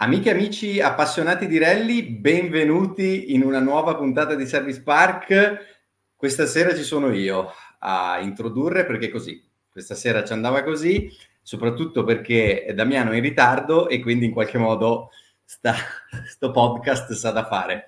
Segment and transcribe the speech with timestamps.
[0.00, 5.80] Amiche e amici appassionati di rally, benvenuti in una nuova puntata di Service Park.
[6.14, 11.10] Questa sera ci sono io a introdurre perché così, questa sera ci andava così,
[11.42, 15.10] soprattutto perché Damiano è in ritardo e quindi in qualche modo
[15.42, 15.74] sta,
[16.30, 17.86] sto podcast sa da fare.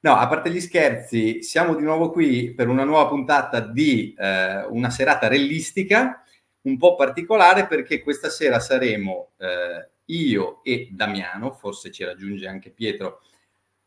[0.00, 4.62] No, a parte gli scherzi, siamo di nuovo qui per una nuova puntata di eh,
[4.68, 6.22] una serata rellistica
[6.66, 12.70] un po' particolare perché questa sera saremo eh, io e Damiano, forse ci raggiunge anche
[12.70, 13.20] Pietro,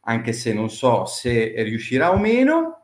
[0.02, 2.82] anche se non so se riuscirà o meno.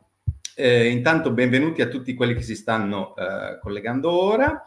[0.54, 4.62] Eh, intanto benvenuti a tutti quelli che si stanno eh, collegando ora.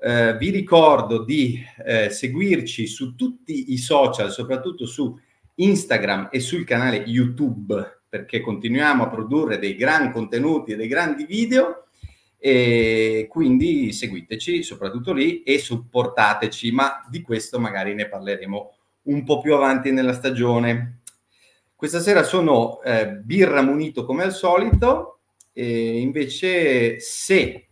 [0.00, 5.16] Eh, vi ricordo di eh, seguirci su tutti i social, soprattutto su
[5.56, 11.24] Instagram e sul canale YouTube, perché continuiamo a produrre dei grandi contenuti e dei grandi
[11.24, 11.87] video
[12.38, 19.40] e quindi seguiteci soprattutto lì e supportateci, ma di questo magari ne parleremo un po'
[19.40, 21.00] più avanti nella stagione.
[21.74, 25.20] Questa sera sono eh, birra munito come al solito,
[25.52, 27.68] e invece se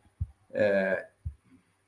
[0.53, 1.07] eh,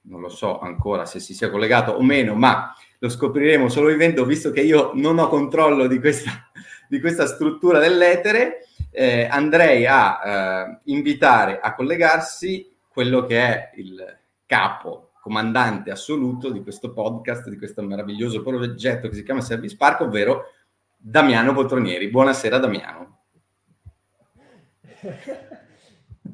[0.03, 4.25] non lo so ancora se si sia collegato o meno, ma lo scopriremo solo vivendo,
[4.25, 6.48] visto che io non ho controllo di questa,
[6.89, 14.19] di questa struttura dell'etere eh, andrei a eh, invitare a collegarsi quello che è il
[14.47, 20.00] capo, comandante assoluto di questo podcast, di questo meraviglioso progetto che si chiama Service Park,
[20.00, 20.53] ovvero
[20.97, 22.08] Damiano Poltronieri.
[22.08, 23.20] Buonasera Damiano.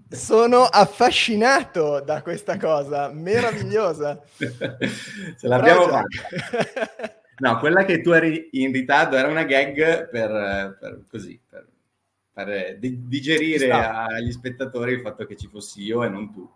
[0.09, 4.23] Sono affascinato da questa cosa, meravigliosa.
[4.39, 7.19] Ce l'abbiamo fatta.
[7.39, 11.67] No, quella che tu eri in ritardo era una gag per, per così, per
[12.35, 16.47] per digerire agli spettatori il fatto che ci fossi io e non tu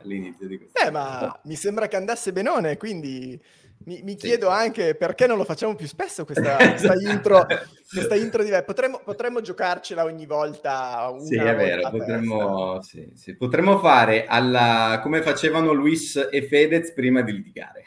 [0.00, 0.80] all'inizio di questo.
[0.80, 3.38] Eh, ma mi sembra che andasse benone, quindi
[3.84, 4.54] mi, mi chiedo sì.
[4.54, 7.46] anche perché non lo facciamo più spesso questa, questa intro,
[7.92, 11.14] questa intro di potremmo, potremmo giocarcela ogni volta.
[11.20, 13.36] sì, è vero, potremmo, sì, sì.
[13.36, 17.84] potremmo, fare alla, come facevano Luis e Fedez prima di litigare.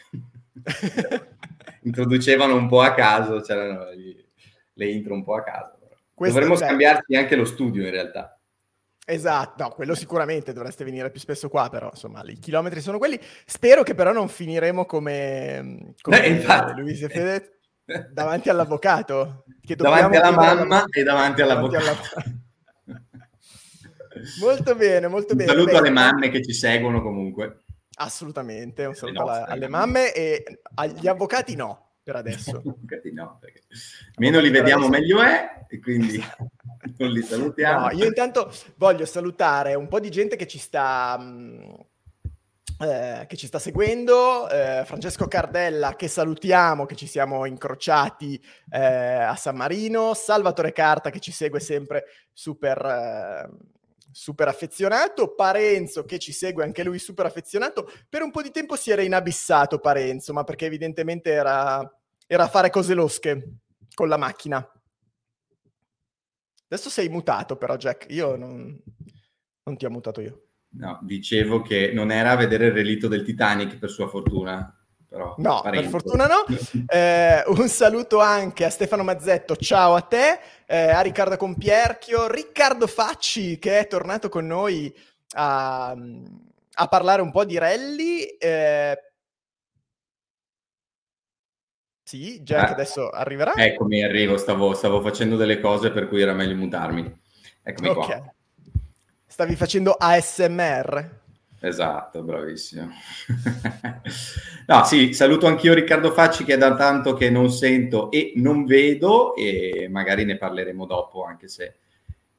[1.84, 3.86] Introducevano un po' a caso, c'erano
[4.74, 5.78] le intro un po' a caso.
[6.14, 8.38] Questo Dovremmo scambiarci anche lo studio in realtà.
[9.06, 13.20] Esatto, no, quello sicuramente dovreste venire più spesso qua, però insomma i chilometri sono quelli.
[13.46, 17.50] Spero che però non finiremo come, come eh, Luis Fedez
[18.12, 19.44] davanti all'avvocato.
[19.62, 21.86] Davanti alla mamma e davanti all'avvocato.
[21.86, 22.24] Alla...
[24.40, 25.52] molto bene, molto bene.
[25.52, 25.88] Un saluto bene.
[25.88, 27.63] alle mamme che ci seguono comunque.
[27.96, 32.62] Assolutamente, un saluto nostre, alle mamme e agli avvocati no per adesso.
[33.14, 33.40] no,
[34.18, 36.22] meno li vediamo meglio è, e quindi
[36.98, 37.88] non li salutiamo.
[37.88, 41.18] No, io intanto voglio salutare un po' di gente che ci sta...
[41.18, 41.74] Mh, mm,
[42.80, 48.84] eh, che ci sta seguendo, eh, Francesco Cardella che salutiamo, che ci siamo incrociati eh,
[48.84, 53.50] a San Marino, Salvatore Carta che ci segue sempre super, eh,
[54.14, 58.76] super affezionato, Parenzo che ci segue anche lui super affezionato, per un po' di tempo
[58.76, 63.56] si era inabissato Parenzo, ma perché evidentemente era, era a fare cose losche
[63.94, 64.66] con la macchina.
[66.68, 68.80] Adesso sei mutato però Jack, io non,
[69.64, 70.48] non ti ho mutato io.
[70.76, 74.76] No, dicevo che non era a vedere il relitto del Titanic per sua fortuna.
[75.14, 75.92] Però, no, Parenzo.
[75.92, 76.44] per fortuna no.
[76.90, 82.88] Eh, un saluto anche a Stefano Mazzetto, ciao a te, eh, a Riccardo Compierchio, Riccardo
[82.88, 84.92] Facci che è tornato con noi
[85.36, 85.96] a,
[86.74, 88.24] a parlare un po' di rally.
[88.24, 88.98] Eh,
[92.04, 93.54] sì, Jack eh, adesso arriverà.
[93.54, 97.22] Eccomi, arrivo, stavo, stavo, facendo delle cose per cui era meglio mutarmi.
[97.62, 98.18] Eccomi okay.
[98.18, 98.34] qua.
[99.28, 101.22] Stavi facendo ASMR?
[101.66, 102.90] Esatto, bravissimo.
[104.68, 108.66] no, sì, saluto anch'io Riccardo Facci che è da tanto che non sento e non
[108.66, 111.76] vedo e magari ne parleremo dopo, anche se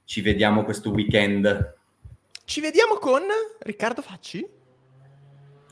[0.05, 1.75] ci vediamo questo weekend.
[2.45, 3.23] Ci vediamo con
[3.61, 4.47] Riccardo Facci?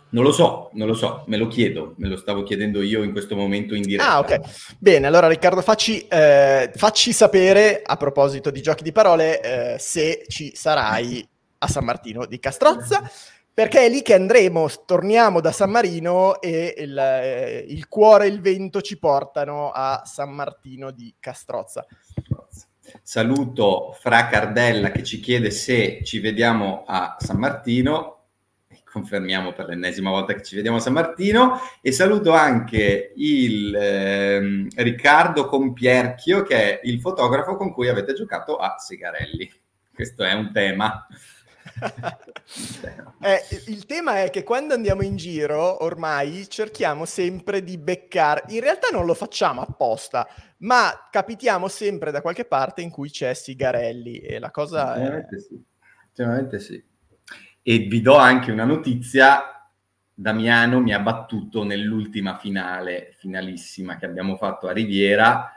[0.08, 3.12] Non lo so, non lo so, me lo chiedo, me lo stavo chiedendo io in
[3.12, 4.12] questo momento in diretta.
[4.12, 4.76] Ah, ok.
[4.78, 10.24] Bene, allora Riccardo, facci, eh, facci sapere, a proposito di giochi di parole, eh, se
[10.28, 11.28] ci sarai
[11.58, 13.10] a San Martino di Castrozza
[13.54, 18.28] perché è lì che andremo, torniamo da San Marino e il, eh, il cuore e
[18.28, 21.86] il vento ci portano a San Martino di Castrozza.
[23.02, 28.24] Saluto Fra Cardella che ci chiede se ci vediamo a San Martino,
[28.90, 34.66] confermiamo per l'ennesima volta che ci vediamo a San Martino, e saluto anche il eh,
[34.76, 39.50] Riccardo Compierchio che è il fotografo con cui avete giocato a Segarelli.
[39.94, 41.06] Questo è un tema
[43.20, 48.60] eh, il tema è che quando andiamo in giro ormai cerchiamo sempre di beccare, in
[48.60, 50.26] realtà non lo facciamo apposta,
[50.58, 55.26] ma capitiamo sempre da qualche parte in cui c'è Sigarelli e la cosa è...
[55.38, 55.64] Sì.
[56.58, 56.84] Sì.
[57.62, 59.70] E vi do anche una notizia,
[60.12, 65.52] Damiano mi ha battuto nell'ultima finale, finalissima che abbiamo fatto a Riviera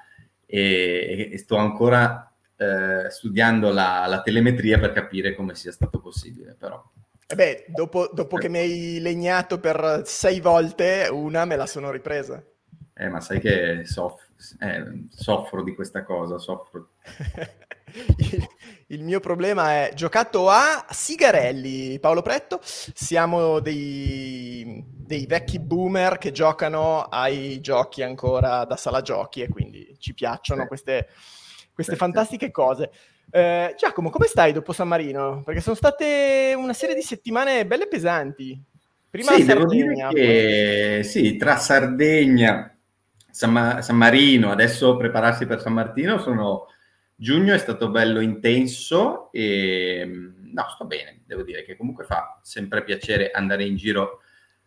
[0.45, 6.55] e, e sto ancora eh, studiando la, la, telemetria per capire come sia stato possibile,
[6.57, 6.83] però.
[7.27, 11.91] Eh beh, dopo, dopo che mi hai legnato per sei volte, una me la sono
[11.91, 12.43] ripresa.
[12.97, 14.25] Eh, ma sai che soff-
[14.59, 16.91] eh, soffro di questa cosa, soffro.
[18.17, 18.47] il,
[18.87, 26.31] il, mio problema è giocato a Sigarelli, Paolo Pretto, siamo dei, dei, vecchi boomer che
[26.31, 30.67] giocano ai giochi ancora da sala giochi e quindi ci piacciono sì.
[30.67, 31.09] queste,
[31.75, 32.89] queste fantastiche cose.
[33.29, 35.43] Eh, Giacomo, come stai dopo San Marino?
[35.43, 38.59] Perché sono state una serie di settimane belle pesanti.
[39.09, 42.75] Prima sì, dire che sì, tra Sardegna,
[43.29, 46.67] San, San Marino, adesso prepararsi per San Martino sono
[47.17, 52.83] Giugno è stato bello intenso e no, sto bene, devo dire che comunque fa sempre
[52.83, 54.19] piacere andare in giro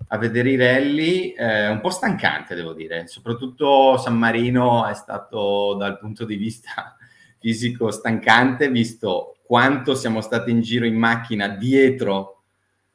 [0.09, 5.75] a vedere i rally, eh, un po' stancante devo dire, soprattutto San Marino è stato
[5.75, 6.97] dal punto di vista
[7.39, 12.43] fisico stancante, visto quanto siamo stati in giro in macchina dietro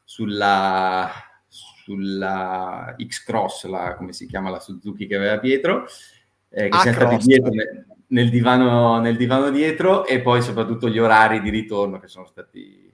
[0.04, 1.10] sulla,
[1.48, 5.86] sulla X-Cross, la, come si chiama la Suzuki che aveva Pietro,
[6.50, 7.51] eh, che siamo stati dietro
[8.07, 12.92] nel divano, nel divano dietro e poi soprattutto gli orari di ritorno che sono stati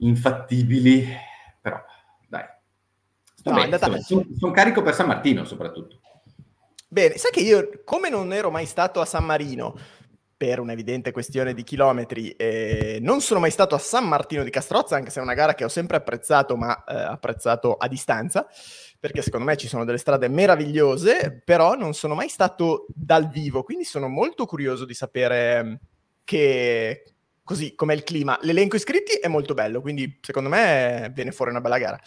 [0.00, 1.06] infattibili,
[1.60, 1.82] però
[2.28, 2.44] dai.
[3.44, 4.00] No, bene, bene.
[4.00, 6.00] Sono, sono carico per San Martino soprattutto.
[6.88, 9.78] Bene, sai che io, come non ero mai stato a San Marino,
[10.40, 12.30] per un'evidente questione di chilometri.
[12.30, 15.52] Eh, non sono mai stato a San Martino di Castrozza, anche se è una gara
[15.52, 18.48] che ho sempre apprezzato, ma eh, apprezzato a distanza
[18.98, 23.62] perché secondo me ci sono delle strade meravigliose, però non sono mai stato dal vivo,
[23.62, 25.74] quindi sono molto curioso di sapere mm,
[26.22, 27.04] che
[27.42, 28.38] così com'è il clima.
[28.42, 32.00] L'elenco iscritti è molto bello, quindi secondo me viene fuori una bella gara.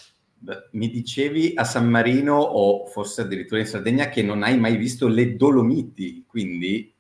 [0.72, 5.08] Mi dicevi a San Marino o forse addirittura in Sardegna che non hai mai visto
[5.08, 6.93] le Dolomiti, quindi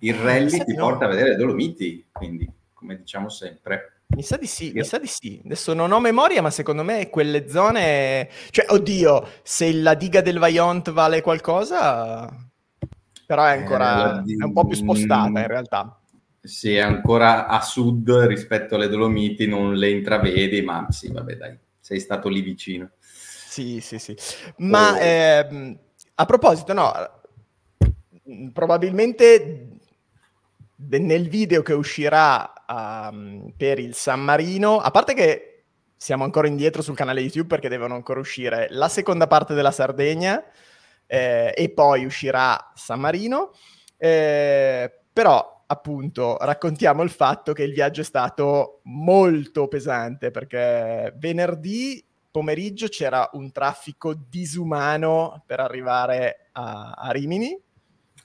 [0.00, 0.84] il rally ti no.
[0.84, 4.02] porta a vedere le Dolomiti, quindi come diciamo sempre.
[4.08, 5.40] Mi sa di sì, mi sa di sì.
[5.44, 8.28] Adesso non ho memoria, ma secondo me quelle zone...
[8.50, 12.28] Cioè, oddio, se la diga del Vaillant vale qualcosa...
[13.24, 14.24] Però è ancora...
[14.26, 16.00] Eh, è un po' più spostata in realtà.
[16.42, 21.56] Sì, è ancora a sud rispetto alle Dolomiti, non le intravedi, ma sì, vabbè dai,
[21.78, 22.90] sei stato lì vicino.
[22.98, 24.16] Sì, sì, sì.
[24.56, 24.98] Ma oh.
[24.98, 25.78] eh,
[26.14, 26.92] a proposito, no,
[28.52, 29.68] probabilmente
[30.88, 35.64] nel video che uscirà um, per il San Marino, a parte che
[35.96, 40.42] siamo ancora indietro sul canale YouTube perché devono ancora uscire la seconda parte della Sardegna
[41.06, 43.52] eh, e poi uscirà San Marino,
[43.98, 52.04] eh, però appunto raccontiamo il fatto che il viaggio è stato molto pesante perché venerdì
[52.30, 57.56] pomeriggio c'era un traffico disumano per arrivare a, a Rimini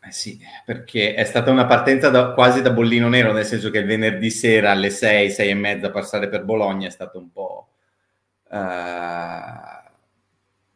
[0.08, 3.80] eh sì, perché è stata una partenza da, quasi da bollino nero, nel senso che
[3.80, 7.70] il venerdì sera alle 6, 6 e mezza passare per Bologna è stato un po',
[8.50, 8.56] uh,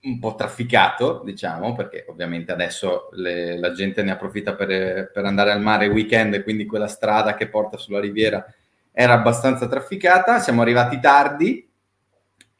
[0.01, 5.51] un po' trafficato, diciamo, perché ovviamente adesso le, la gente ne approfitta per, per andare
[5.51, 8.43] al mare weekend e quindi quella strada che porta sulla riviera
[8.91, 10.39] era abbastanza trafficata.
[10.39, 11.69] Siamo arrivati tardi,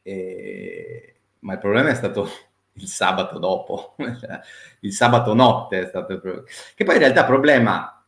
[0.04, 1.16] e...
[1.40, 2.30] ma il problema è stato
[2.80, 3.96] il sabato dopo,
[4.82, 6.48] il sabato notte è stato il problema.
[6.76, 8.06] Che poi in realtà problema,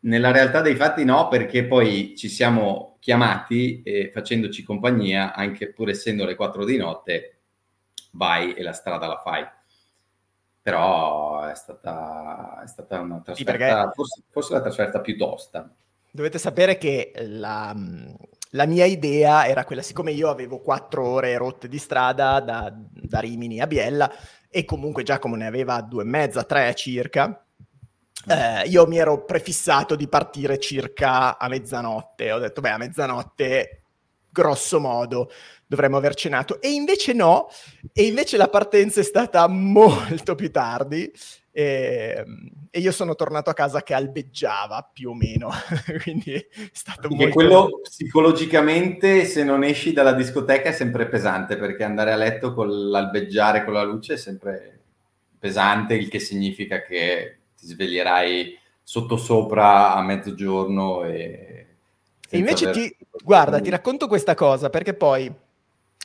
[0.00, 5.90] nella realtà dei fatti no, perché poi ci siamo chiamati e facendoci compagnia, anche pur
[5.90, 7.38] essendo le 4 di notte,
[8.12, 9.46] vai e la strada la fai.
[10.62, 15.70] Però è stata, è stata una trasferta, sì, forse, forse la trasferta più tosta.
[16.14, 17.74] Dovete sapere che la,
[18.50, 23.18] la mia idea era quella, siccome io avevo quattro ore rotte di strada da, da
[23.18, 24.08] Rimini a Biella
[24.48, 27.44] e comunque Giacomo ne aveva due e mezza, tre circa,
[28.28, 32.30] eh, io mi ero prefissato di partire circa a mezzanotte.
[32.30, 33.82] Ho detto, beh, a mezzanotte,
[34.30, 35.32] grosso modo,
[35.66, 36.60] dovremmo aver cenato.
[36.60, 37.48] E invece no,
[37.92, 41.10] e invece la partenza è stata molto più tardi.
[41.56, 45.50] E, ehm, e, io sono tornato a casa che albeggiava più o meno,
[46.02, 47.28] quindi è stato molto...
[47.32, 52.90] quello psicologicamente se non esci dalla discoteca è sempre pesante, perché andare a letto con
[52.90, 54.80] l'albeggiare con la luce è sempre
[55.38, 61.66] pesante, il che significa che ti sveglierai sottosopra a mezzogiorno e,
[62.28, 65.32] E invece ti, guarda, ti racconto questa cosa perché poi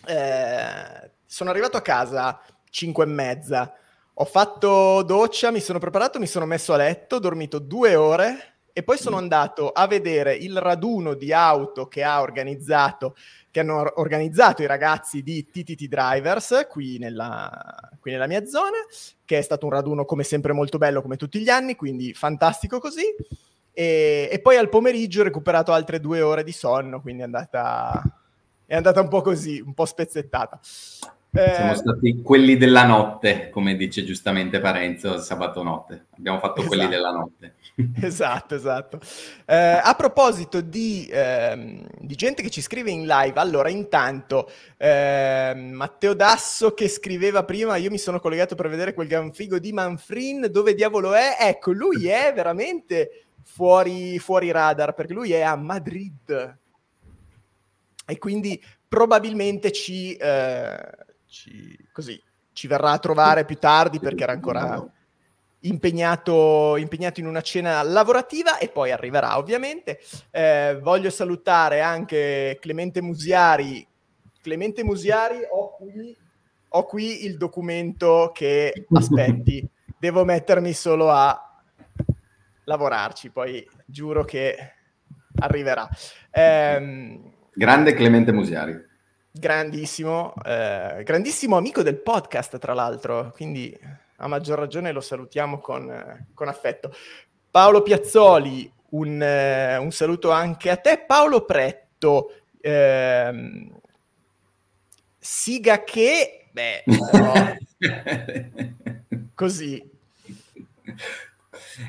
[0.06, 2.40] eh, sono arrivato a casa
[2.70, 3.74] 5 e mezza,
[4.22, 8.56] ho fatto doccia, mi sono preparato, mi sono messo a letto, ho dormito due ore
[8.74, 9.20] e poi sono mm.
[9.20, 13.16] andato a vedere il raduno di auto che ha organizzato
[13.50, 17.50] che hanno organizzato i ragazzi di TTT Drivers qui nella,
[18.00, 18.78] qui nella mia zona,
[19.24, 22.80] che è stato un raduno come sempre molto bello come tutti gli anni, quindi fantastico
[22.80, 23.06] così.
[23.72, 28.04] E, e poi al pomeriggio ho recuperato altre due ore di sonno, quindi è andata,
[28.66, 30.60] è andata un po' così, un po' spezzettata.
[31.32, 36.08] Eh, Siamo stati quelli della notte, come dice giustamente Parenzo, sabato notte.
[36.18, 36.76] Abbiamo fatto esatto.
[36.76, 37.56] quelli della notte.
[38.02, 39.00] esatto, esatto.
[39.46, 45.54] Eh, a proposito di, eh, di, gente che ci scrive in live, allora intanto eh,
[45.56, 49.72] Matteo Dasso che scriveva prima, io mi sono collegato per vedere quel gran figo di
[49.72, 51.38] Manfrin, dove diavolo è?
[51.40, 56.58] Ecco, lui è veramente fuori, fuori radar, perché lui è a Madrid.
[58.04, 62.22] E quindi probabilmente ci eh, ci, così,
[62.52, 64.84] ci verrà a trovare più tardi perché era ancora
[65.62, 70.00] impegnato, impegnato in una cena lavorativa e poi arriverà ovviamente.
[70.32, 73.86] Eh, voglio salutare anche Clemente Musiari.
[74.42, 76.16] Clemente Musiari, ho qui,
[76.70, 79.68] ho qui il documento che aspetti,
[79.98, 81.62] devo mettermi solo a
[82.64, 84.56] lavorarci, poi giuro che
[85.40, 85.88] arriverà.
[86.32, 87.20] Eh,
[87.54, 88.88] Grande Clemente Musiari.
[89.32, 93.78] Grandissimo, eh, grandissimo amico del podcast, tra l'altro, quindi
[94.18, 96.92] a maggior ragione lo salutiamo con, eh, con affetto.
[97.52, 101.04] Paolo Piazzoli, un, eh, un, saluto anche a te.
[101.06, 103.80] Paolo Pretto, ehm,
[105.18, 107.34] siga che, beh, però,
[109.36, 109.92] così.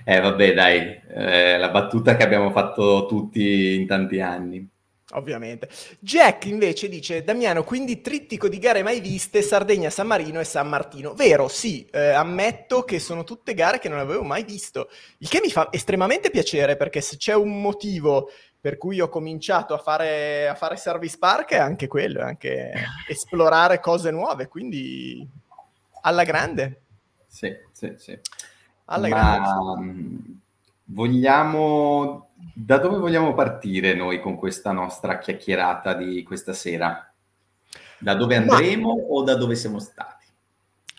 [0.05, 4.70] Eh vabbè dai, eh, la battuta che abbiamo fatto tutti in tanti anni.
[5.13, 5.69] Ovviamente.
[5.99, 10.69] Jack invece dice, Damiano, quindi trittico di gare mai viste, Sardegna, San Marino e San
[10.69, 11.15] Martino.
[11.15, 14.89] Vero, sì, eh, ammetto che sono tutte gare che non avevo mai visto,
[15.19, 19.73] il che mi fa estremamente piacere perché se c'è un motivo per cui ho cominciato
[19.73, 22.73] a fare, a fare service park è anche quello, è anche
[23.09, 25.27] esplorare cose nuove, quindi
[26.03, 26.83] alla grande.
[27.27, 28.19] Sì, sì, sì.
[28.87, 30.23] Alla Ma, grande.
[30.85, 37.13] Vogliamo da dove vogliamo partire noi con questa nostra chiacchierata di questa sera?
[37.99, 39.03] Da dove andremo Ma...
[39.09, 40.27] o da dove siamo stati?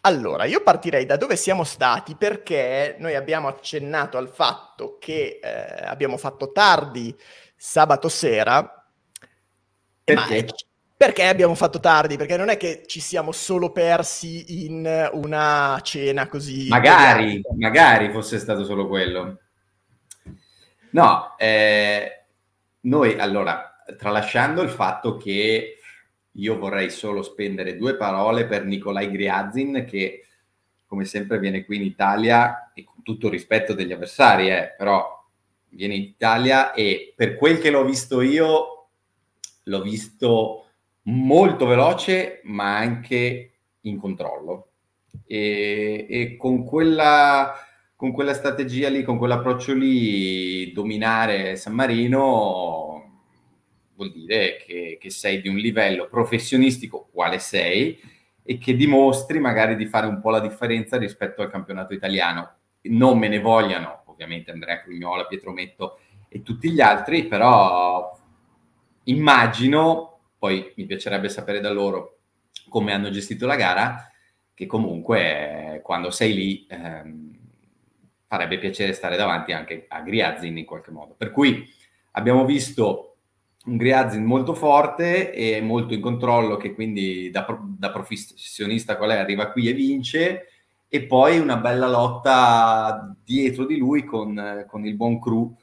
[0.04, 5.86] Allora, io partirei da dove siamo stati perché noi abbiamo accennato al fatto che eh,
[5.86, 7.16] abbiamo fatto tardi
[7.56, 8.84] sabato sera.
[10.04, 10.48] Perché?
[10.98, 12.18] Perché abbiamo fatto tardi?
[12.18, 16.68] Perché non è che ci siamo solo persi in una cena così.
[16.68, 19.40] Magari, magari fosse stato solo quello.
[20.92, 22.24] No, eh,
[22.82, 25.78] noi allora, tralasciando il fatto che
[26.32, 30.26] io vorrei solo spendere due parole per Nicolai Griazin, che
[30.86, 35.20] come sempre viene qui in Italia, e con tutto il rispetto degli avversari, eh, però
[35.70, 38.90] viene in Italia e per quel che l'ho visto io,
[39.64, 40.66] l'ho visto
[41.04, 44.68] molto veloce, ma anche in controllo.
[45.26, 47.54] E, e con quella
[48.01, 53.20] con quella strategia lì, con quell'approccio lì, dominare San Marino
[53.93, 58.01] vuol dire che, che, sei di un livello professionistico quale sei
[58.41, 62.55] e che dimostri magari di fare un po' la differenza rispetto al campionato italiano.
[62.86, 68.20] Non me ne vogliano, ovviamente Andrea Crugnola, Pietro Metto e tutti gli altri, però
[69.03, 72.17] immagino, poi mi piacerebbe sapere da loro
[72.67, 74.12] come hanno gestito la gara,
[74.55, 76.65] che comunque quando sei lì...
[76.67, 77.31] Ehm,
[78.32, 81.16] farebbe piacere stare davanti anche a Griazin in qualche modo.
[81.18, 81.68] Per cui
[82.12, 83.18] abbiamo visto
[83.66, 87.46] un Griazin molto forte e molto in controllo, che quindi da,
[87.78, 90.46] da professionista qual è, arriva qui e vince,
[90.88, 95.54] e poi una bella lotta dietro di lui con, con il buon crew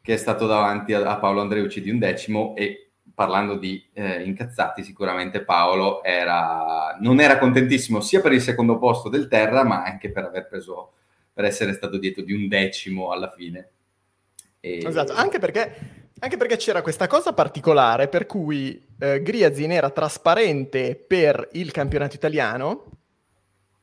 [0.00, 4.22] che è stato davanti a, a Paolo Andreucci di un decimo e parlando di eh,
[4.22, 9.82] incazzati, sicuramente Paolo era, non era contentissimo sia per il secondo posto del Terra, ma
[9.82, 10.92] anche per aver preso
[11.38, 13.68] per essere stato dietro di un decimo alla fine.
[14.58, 14.84] E...
[14.84, 20.96] Esatto, anche perché, anche perché, c'era questa cosa particolare per cui eh, Griazin era trasparente
[20.96, 22.86] per il campionato italiano,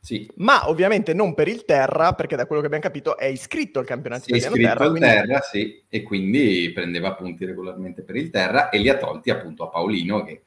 [0.01, 0.29] sì.
[0.35, 3.85] ma ovviamente non per il Terra, perché da quello che abbiamo capito è iscritto al
[3.85, 4.53] campionato sì, italiano.
[4.53, 5.07] È iscritto Terra, al quindi...
[5.07, 9.63] Terra, sì, e quindi prendeva punti regolarmente per il Terra e li ha tolti appunto
[9.63, 10.41] a Paolino che,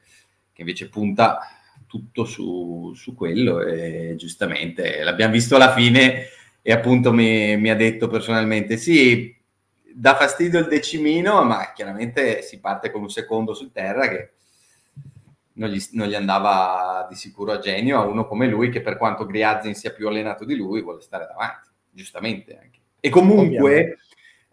[0.53, 1.39] che invece punta
[1.87, 7.75] tutto su, su quello e giustamente l'abbiamo visto alla fine e appunto mi, mi ha
[7.75, 9.35] detto personalmente sì,
[9.93, 14.31] dà fastidio il decimino, ma chiaramente si parte con un secondo su terra che
[15.53, 18.97] non gli, non gli, andava di sicuro a genio a uno come lui che per
[18.97, 22.79] quanto Griazin sia più allenato di lui vuole stare davanti, giustamente anche.
[22.99, 23.97] E comunque Ovviamente.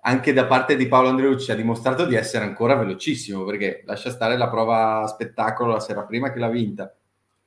[0.02, 4.36] anche da parte di Paolo Andreucci ha dimostrato di essere ancora velocissimo perché lascia stare
[4.36, 6.92] la prova spettacolo la sera prima che l'ha vinta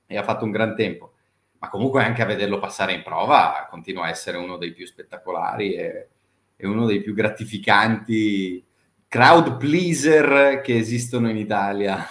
[0.06, 1.14] e ha fatto un gran tempo,
[1.60, 5.76] ma comunque anche a vederlo passare in prova continua a essere uno dei più spettacolari
[5.76, 6.08] e,
[6.56, 8.66] e uno dei più gratificanti
[9.08, 12.06] crowd pleaser che esistono in Italia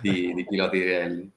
[0.00, 1.30] di, di piloti rally.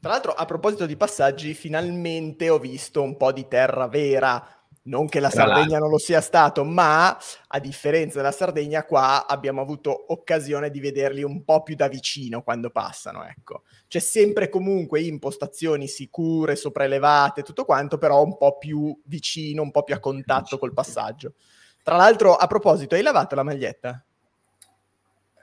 [0.00, 4.44] Tra l'altro, a proposito di passaggi, finalmente ho visto un po' di terra vera.
[4.84, 5.78] Non che la Tra Sardegna l'altro.
[5.78, 7.16] non lo sia stato, ma
[7.48, 12.42] a differenza della Sardegna, qua abbiamo avuto occasione di vederli un po' più da vicino
[12.42, 13.24] quando passano.
[13.24, 13.62] Ecco.
[13.86, 19.84] C'è sempre comunque impostazioni sicure, sopraelevate, tutto quanto, però un po' più vicino, un po'
[19.84, 21.34] più a contatto col passaggio.
[21.82, 24.04] Tra l'altro, a proposito, hai lavato la maglietta?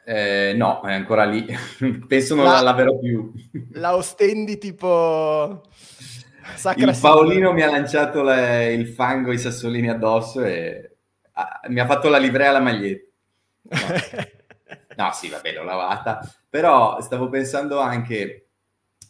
[0.05, 1.45] Eh, no, è ancora lì.
[2.07, 3.31] Penso non la, la laverò più.
[3.73, 5.61] La ostendi tipo...
[6.55, 10.97] Sacra il Paolino mi ha lanciato le, il fango, i sassolini addosso e
[11.33, 13.07] ah, mi ha fatto la livrea alla maglietta.
[13.61, 13.77] No.
[14.97, 16.19] no, sì, vabbè, l'ho lavata.
[16.49, 18.47] Però stavo pensando anche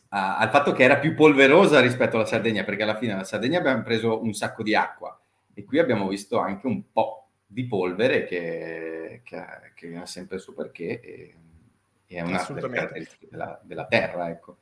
[0.10, 3.60] a, al fatto che era più polverosa rispetto alla Sardegna, perché alla fine alla Sardegna
[3.60, 5.19] abbiamo preso un sacco di acqua
[5.53, 9.43] e qui abbiamo visto anche un po' di polvere che, che,
[9.74, 11.36] che ha sempre il suo perché e,
[12.16, 14.58] è una caratteristica della, della, terra, ecco.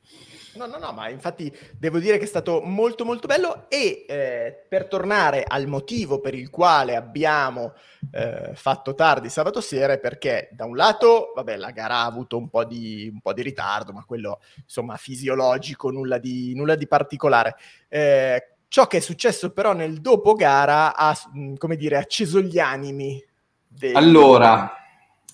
[0.54, 4.64] No, no, no, ma infatti devo dire che è stato molto molto bello e eh,
[4.68, 7.72] per tornare al motivo per il quale abbiamo
[8.12, 12.36] eh, fatto tardi sabato sera è perché da un lato, vabbè, la gara ha avuto
[12.36, 16.86] un po' di, un po di ritardo, ma quello insomma fisiologico, nulla di, nulla di
[16.86, 17.56] particolare.
[17.88, 21.16] Eh, Ciò che è successo però nel dopo gara ha,
[21.56, 23.24] come dire, acceso gli animi.
[23.66, 23.94] Dei...
[23.94, 24.77] Allora,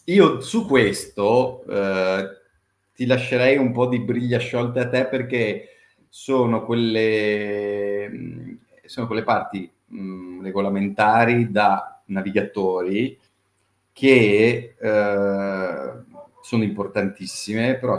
[0.05, 2.29] io su questo eh,
[2.95, 5.69] ti lascerei un po' di briglia sciolte a te perché
[6.09, 8.53] sono quelle, mm,
[8.85, 13.19] sono quelle parti mh, mm, regolamentari da navigatori
[13.93, 15.93] che eh,
[16.43, 17.99] sono importantissime, però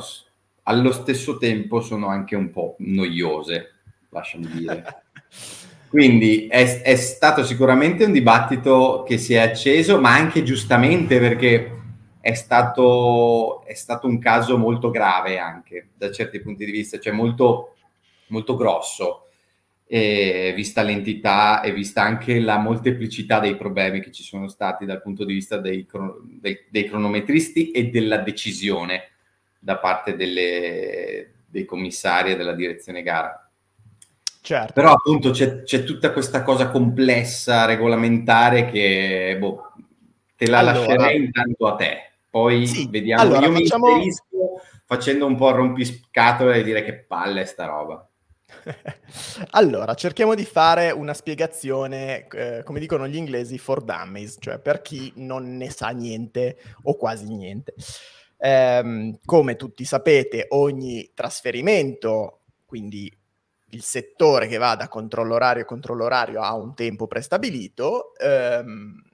[0.64, 3.72] allo stesso tempo sono anche un po' noiose,
[4.10, 5.04] lasciami dire.
[5.90, 11.85] Quindi è, è, stato sicuramente un dibattito che si è acceso, ma anche giustamente perché
[12.26, 17.14] è stato, è stato un caso molto grave anche da certi punti di vista, cioè
[17.14, 17.76] molto,
[18.30, 19.28] molto grosso,
[19.86, 25.04] e vista l'entità e vista anche la molteplicità dei problemi che ci sono stati dal
[25.04, 25.86] punto di vista dei,
[26.42, 29.12] dei, dei cronometristi e della decisione
[29.60, 33.52] da parte delle, dei commissari e della direzione gara.
[34.42, 34.74] Certo.
[34.74, 39.74] Però appunto c'è, c'è, tutta questa cosa complessa, regolamentare, che boh,
[40.36, 42.10] te la allora, lascerei intanto a te.
[42.36, 43.86] Poi sì, vediamo, allora, io facciamo...
[43.86, 48.06] mi inserisco facendo un po' rompiscatole e dire che palle sta roba.
[49.52, 54.82] allora, cerchiamo di fare una spiegazione, eh, come dicono gli inglesi, for dummies, cioè per
[54.82, 57.74] chi non ne sa niente o quasi niente.
[58.38, 63.10] Eh, come tutti sapete, ogni trasferimento, quindi
[63.70, 69.05] il settore che va da controllo orario a controllo orario ha un tempo prestabilito, ehm,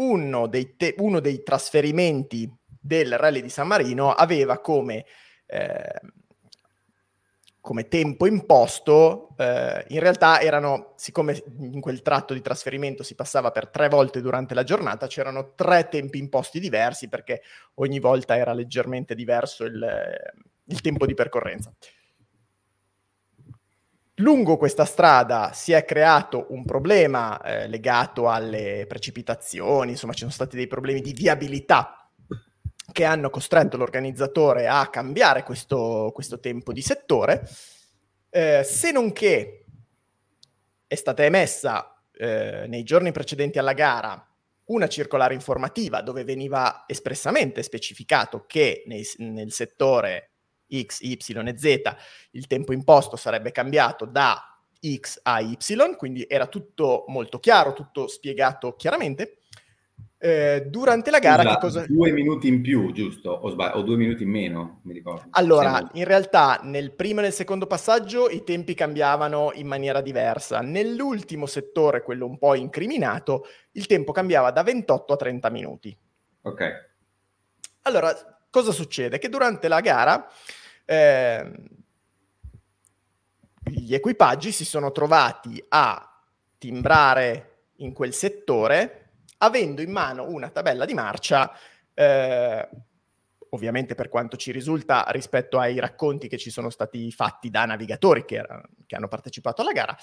[0.00, 5.04] uno, dei te- uno, dei trasferimenti del Rally di San Marino aveva come,
[5.46, 6.00] eh,
[7.60, 13.50] come tempo imposto, eh, in realtà erano, siccome in quel tratto di trasferimento si passava
[13.50, 17.42] per tre volte durante la giornata, c'erano tre tempi imposti diversi perché
[17.74, 19.86] ogni volta era leggermente diverso il,
[20.64, 21.72] il tempo di percorrenza.
[24.20, 30.30] Lungo questa strada si è creato un problema eh, legato alle precipitazioni, insomma ci sono
[30.30, 32.06] stati dei problemi di viabilità
[32.92, 37.48] che hanno costretto l'organizzatore a cambiare questo, questo tempo di settore,
[38.28, 39.64] eh, se non che
[40.86, 44.22] è stata emessa eh, nei giorni precedenti alla gara
[44.64, 50.29] una circolare informativa dove veniva espressamente specificato che nei, nel settore
[50.70, 51.96] X, Y e Z,
[52.32, 54.44] il tempo imposto sarebbe cambiato da
[54.80, 55.56] X a Y,
[55.96, 59.36] quindi era tutto molto chiaro, tutto spiegato chiaramente.
[60.22, 61.86] Eh, durante la gara, Scusa, cosa...
[61.86, 63.30] Due minuti in più, giusto?
[63.30, 65.28] O, sbag- o due minuti in meno, mi ricordo.
[65.30, 70.60] Allora, in realtà nel primo e nel secondo passaggio i tempi cambiavano in maniera diversa.
[70.60, 75.96] Nell'ultimo settore, quello un po' incriminato, il tempo cambiava da 28 a 30 minuti.
[76.42, 76.88] Ok.
[77.82, 78.14] Allora,
[78.50, 79.18] cosa succede?
[79.18, 80.28] Che durante la gara
[80.90, 81.52] eh,
[83.62, 86.20] gli equipaggi si sono trovati a
[86.58, 91.52] timbrare in quel settore avendo in mano una tabella di marcia,
[91.94, 92.68] eh,
[93.50, 98.24] ovviamente per quanto ci risulta rispetto ai racconti che ci sono stati fatti da navigatori
[98.24, 99.96] che, era, che hanno partecipato alla gara,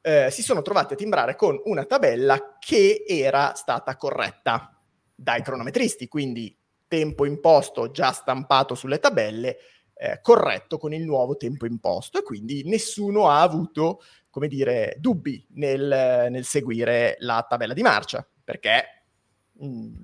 [0.00, 4.76] eh, si sono trovati a timbrare con una tabella che era stata corretta
[5.14, 6.54] dai cronometristi, quindi
[6.88, 9.56] tempo imposto già stampato sulle tabelle,
[10.02, 12.18] eh, corretto con il nuovo tempo imposto.
[12.18, 18.26] E quindi nessuno ha avuto, come dire, dubbi nel, nel seguire la tabella di marcia,
[18.42, 19.04] perché
[19.52, 19.94] mh, mm,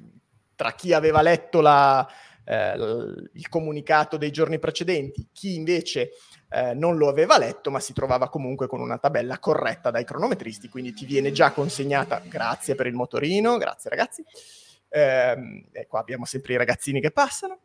[0.54, 2.08] tra chi aveva letto la,
[2.44, 2.74] eh,
[3.32, 6.11] il comunicato dei giorni precedenti, chi invece
[6.50, 10.68] eh, non lo aveva letto, ma si trovava comunque con una tabella corretta dai cronometristi,
[10.68, 14.24] quindi ti viene già consegnata, grazie per il motorino, grazie ragazzi,
[14.90, 17.58] eh, e qua abbiamo sempre i ragazzini che passano,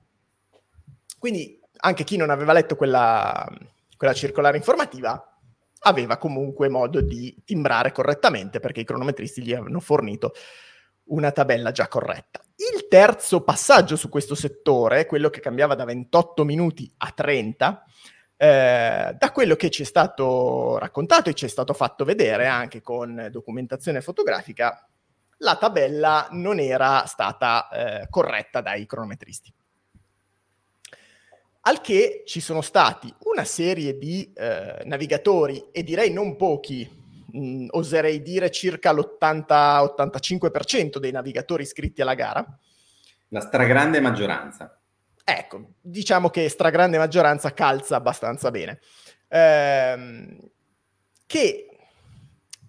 [1.19, 3.47] quindi anche chi non aveva letto quella,
[3.97, 5.27] quella circolare informativa
[5.85, 10.33] aveva comunque modo di timbrare correttamente perché i cronometristi gli avevano fornito
[11.05, 12.39] una tabella già corretta.
[12.55, 17.83] Il terzo passaggio su questo settore, quello che cambiava da 28 minuti a 30,
[18.37, 22.81] eh, da quello che ci è stato raccontato e ci è stato fatto vedere anche
[22.81, 24.87] con documentazione fotografica,
[25.39, 29.53] la tabella non era stata eh, corretta dai cronometristi.
[31.65, 36.85] Al che ci sono stati una serie di eh, navigatori, e direi non pochi,
[37.31, 42.45] mh, mm, oserei dire circa l'80-85% dei navigatori iscritti alla gara.
[43.29, 44.77] La stragrande maggioranza.
[45.23, 48.81] Ecco, diciamo che stragrande maggioranza calza abbastanza bene.
[49.29, 50.37] Ehm,
[51.25, 51.67] che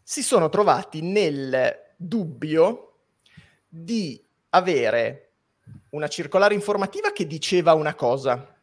[0.04, 2.98] si sono trovati nel dubbio
[3.68, 5.32] di avere
[5.90, 8.53] una circolare informativa che diceva una cosa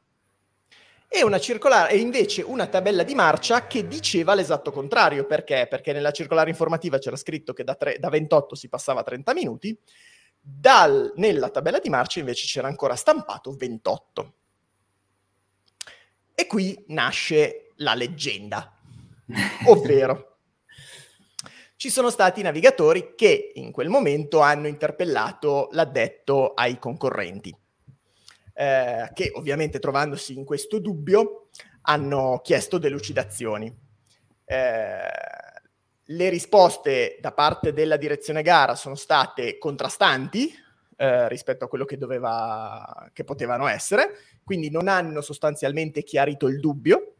[1.13, 5.25] e una circolare e invece una tabella di marcia che diceva l'esatto contrario.
[5.25, 5.67] Perché?
[5.69, 9.33] Perché nella circolare informativa c'era scritto che da, tre, da 28 si passava a 30
[9.33, 9.77] minuti,
[10.39, 14.33] dal, nella tabella di marcia invece c'era ancora stampato 28.
[16.33, 18.73] E qui nasce la leggenda,
[19.67, 20.37] ovvero
[21.75, 27.53] ci sono stati navigatori che in quel momento hanno interpellato l'addetto ai concorrenti
[28.53, 31.49] eh, che ovviamente trovandosi in questo dubbio
[31.83, 33.73] hanno chiesto delucidazioni.
[34.45, 34.99] Eh,
[36.03, 40.51] le risposte da parte della direzione gara sono state contrastanti
[40.97, 46.59] eh, rispetto a quello che, doveva, che potevano essere, quindi non hanno sostanzialmente chiarito il
[46.59, 47.15] dubbio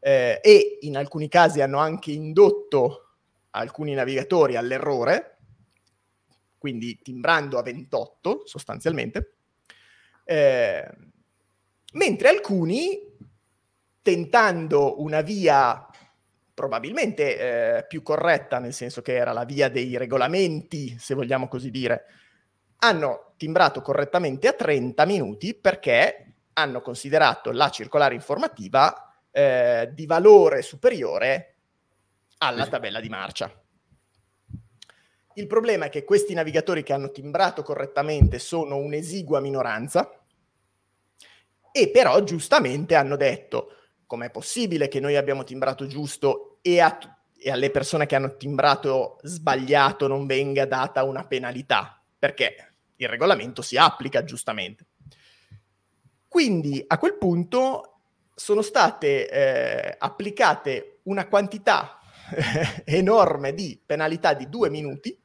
[0.00, 3.14] eh, e in alcuni casi hanno anche indotto
[3.50, 5.38] alcuni navigatori all'errore,
[6.58, 9.36] quindi timbrando a 28 sostanzialmente.
[10.24, 10.88] Eh,
[11.92, 12.98] mentre alcuni,
[14.02, 15.86] tentando una via
[16.54, 21.70] probabilmente eh, più corretta, nel senso che era la via dei regolamenti, se vogliamo così
[21.70, 22.04] dire,
[22.78, 30.62] hanno timbrato correttamente a 30 minuti perché hanno considerato la circolare informativa eh, di valore
[30.62, 31.54] superiore
[32.38, 33.61] alla tabella di marcia.
[35.34, 40.22] Il problema è che questi navigatori che hanno timbrato correttamente sono un'esigua minoranza
[41.72, 46.98] e però giustamente hanno detto com'è possibile che noi abbiamo timbrato giusto e, a,
[47.34, 53.62] e alle persone che hanno timbrato sbagliato non venga data una penalità, perché il regolamento
[53.62, 54.84] si applica giustamente.
[56.28, 58.00] Quindi a quel punto
[58.34, 61.98] sono state eh, applicate una quantità
[62.84, 65.18] enorme di penalità di due minuti,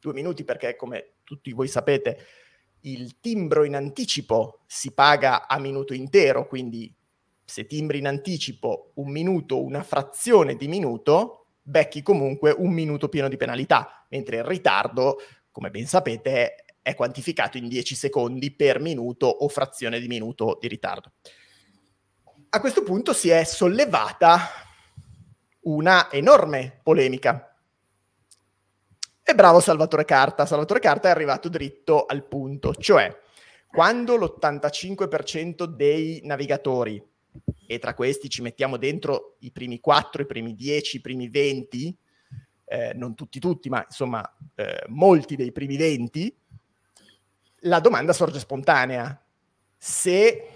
[0.00, 2.26] due minuti perché come tutti voi sapete
[2.82, 6.92] il timbro in anticipo si paga a minuto intero, quindi
[7.44, 13.28] se timbri in anticipo un minuto, una frazione di minuto, becchi comunque un minuto pieno
[13.28, 15.18] di penalità, mentre il ritardo,
[15.50, 20.68] come ben sapete, è quantificato in 10 secondi per minuto o frazione di minuto di
[20.68, 21.12] ritardo.
[22.50, 24.48] A questo punto si è sollevata
[25.62, 27.49] una enorme polemica
[29.30, 30.44] e bravo Salvatore Carta.
[30.44, 33.16] Salvatore Carta è arrivato dritto al punto, cioè
[33.68, 37.00] quando l'85% dei navigatori,
[37.66, 41.96] e tra questi ci mettiamo dentro i primi 4, i primi 10, i primi 20,
[42.64, 46.36] eh, non tutti tutti, ma insomma eh, molti dei primi 20,
[47.60, 49.22] la domanda sorge spontanea.
[49.76, 50.48] Se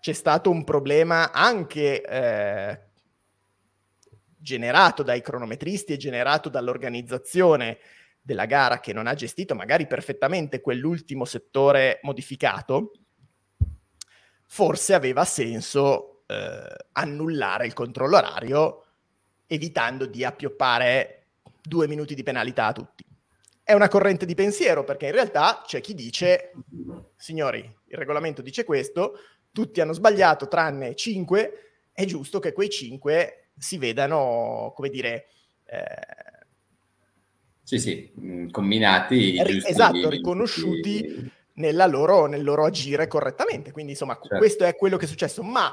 [0.00, 2.80] c'è stato un problema anche eh,
[4.44, 7.78] generato dai cronometristi e generato dall'organizzazione
[8.20, 12.92] della gara che non ha gestito magari perfettamente quell'ultimo settore modificato,
[14.46, 18.84] forse aveva senso eh, annullare il controllo orario
[19.46, 21.28] evitando di appioppare
[21.62, 23.04] due minuti di penalità a tutti.
[23.62, 26.52] è una corrente di pensiero, perché in realtà c'è chi dice,
[27.16, 29.18] signori, il regolamento dice questo,
[29.52, 31.52] tutti hanno sbagliato tranne 5,
[31.92, 35.26] è giusto che quei 5 si vedano, come dire...
[35.64, 36.42] Eh,
[37.62, 39.42] sì, sì, mm, combinati.
[39.42, 41.30] Ri- esatto, riconosciuti
[41.88, 43.72] loro, nel loro agire correttamente.
[43.72, 44.36] Quindi, insomma, certo.
[44.36, 45.42] questo è quello che è successo.
[45.42, 45.72] Ma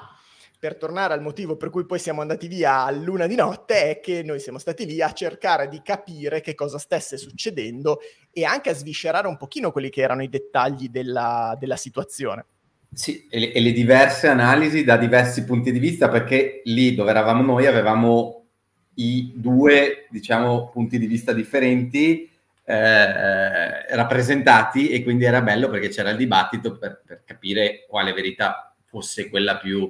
[0.62, 4.00] per tornare al motivo per cui poi siamo andati via a luna di notte, è
[4.00, 8.00] che noi siamo stati lì a cercare di capire che cosa stesse succedendo
[8.32, 12.46] e anche a sviscerare un pochino quelli che erano i dettagli della, della situazione.
[12.94, 17.12] Sì, e le, e le, diverse analisi da diversi punti di vista, perché lì dove
[17.12, 18.48] eravamo noi avevamo
[18.96, 22.30] i due, diciamo, punti di vista differenti
[22.66, 28.74] eh, rappresentati e quindi era bello perché c'era il dibattito per, per capire quale verità
[28.84, 29.90] fosse quella più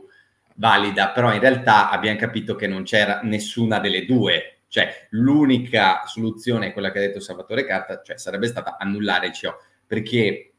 [0.56, 6.68] valida, però in realtà abbiamo capito che non c'era nessuna delle due, cioè l'unica soluzione
[6.68, 10.51] è quella che ha detto Salvatore Carta, cioè sarebbe stata annullare il CO, perché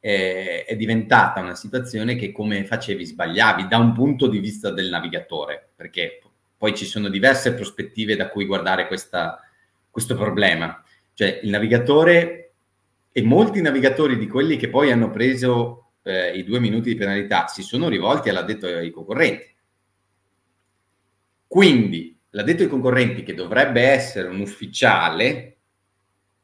[0.00, 4.88] eh, è diventata una situazione che come facevi sbagliavi da un punto di vista del
[4.88, 6.20] navigatore, perché
[6.56, 9.38] poi ci sono diverse prospettive da cui guardare questa,
[9.90, 10.82] questo problema.
[11.12, 12.52] Cioè il navigatore
[13.12, 17.46] e molti navigatori di quelli che poi hanno preso eh, i due minuti di penalità
[17.46, 19.54] si sono rivolti all'addetto ai concorrenti.
[21.46, 25.56] Quindi l'addetto ai concorrenti che dovrebbe essere un ufficiale,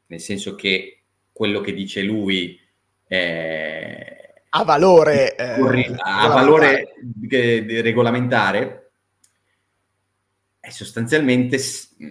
[0.07, 2.59] nel senso che quello che dice lui
[3.07, 4.17] eh,
[4.49, 6.93] ha valore, eh, ha valore
[7.29, 8.91] regolamentare,
[10.59, 11.59] e sostanzialmente,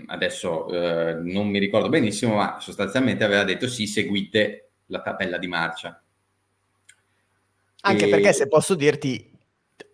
[0.06, 5.46] adesso eh, non mi ricordo benissimo, ma sostanzialmente aveva detto sì, seguite la tabella di
[5.46, 6.02] marcia.
[7.82, 8.08] Anche e...
[8.08, 9.30] perché se posso dirti,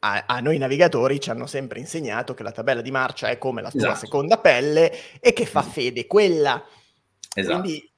[0.00, 3.62] a, a, noi navigatori ci hanno sempre insegnato che la tabella di marcia è come
[3.62, 3.96] la tua esatto.
[3.96, 6.64] seconda pelle e che fa fede quella.
[7.34, 7.60] Esatto.
[7.60, 7.91] Quindi...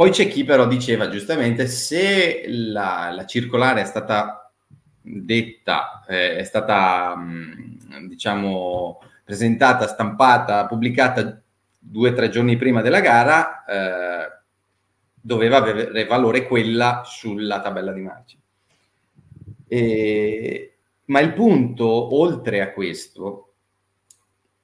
[0.00, 4.50] Poi c'è chi però diceva giustamente se la, la circolare è stata
[4.98, 11.42] detta, eh, è stata mh, diciamo presentata, stampata, pubblicata
[11.78, 14.40] due o tre giorni prima della gara, eh,
[15.20, 18.38] doveva avere valore quella sulla tabella di marcia.
[19.68, 23.52] E, ma il punto, oltre a questo,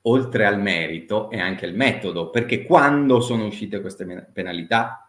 [0.01, 5.03] oltre al merito, è anche il metodo, perché quando sono uscite queste penalità,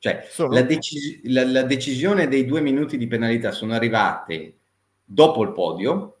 [0.00, 4.54] cioè la, deci- la, la, decisione dei due minuti di penalità sono arrivate
[5.04, 6.20] dopo il podio,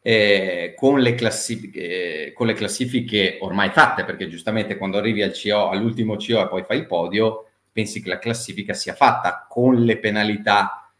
[0.00, 5.68] eh, con, le classifiche, con le classifiche ormai fatte, perché giustamente quando arrivi al CO,
[5.68, 9.98] all'ultimo CO e poi fai il podio, pensi che la classifica sia fatta con le
[9.98, 10.90] penalità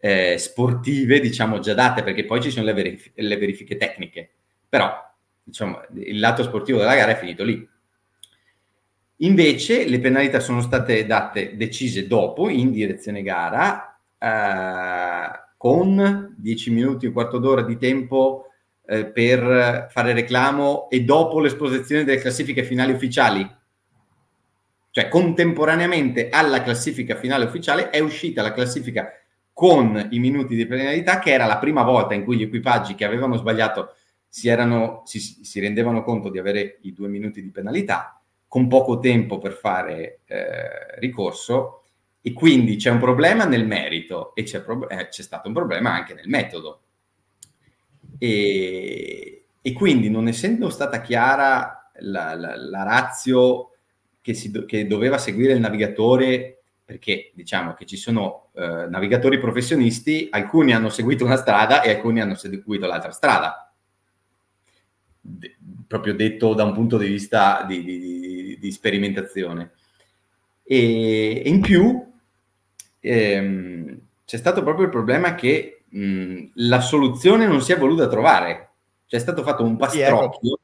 [0.00, 4.30] eh, sportive, diciamo, già date, perché poi ci sono le, verif- le verifiche tecniche.
[4.68, 4.92] Però,
[5.40, 7.74] diciamo, il lato sportivo della gara è finito lì.
[9.20, 17.06] Invece le penalità sono state date, decise dopo, in direzione gara, eh, con 10 minuti,
[17.06, 18.50] un quarto d'ora di tempo
[18.86, 23.48] eh, per fare reclamo e dopo l'esposizione delle classifiche finali ufficiali.
[24.90, 29.10] Cioè, contemporaneamente alla classifica finale ufficiale è uscita la classifica
[29.52, 33.06] con i minuti di penalità, che era la prima volta in cui gli equipaggi che
[33.06, 33.94] avevano sbagliato
[34.28, 38.98] si, erano, si, si rendevano conto di avere i due minuti di penalità, con poco
[38.98, 41.82] tempo per fare eh, ricorso,
[42.20, 45.92] e quindi c'è un problema nel merito e c'è, pro- eh, c'è stato un problema
[45.92, 46.80] anche nel metodo.
[48.18, 53.76] E, e quindi, non essendo stata chiara la, la, la razio
[54.20, 60.28] che, si, che doveva seguire il navigatore, perché diciamo che ci sono eh, navigatori professionisti,
[60.30, 63.72] alcuni hanno seguito una strada e alcuni hanno seguito l'altra strada.
[65.20, 65.56] De,
[65.86, 68.20] proprio detto da un punto di vista di, di, di
[68.70, 69.72] sperimentazione.
[70.62, 72.04] E, e, in più
[73.00, 78.70] ehm, c'è stato proprio il problema che mh, la soluzione non si è voluta trovare.
[79.06, 80.58] C'è stato fatto un pastrocchio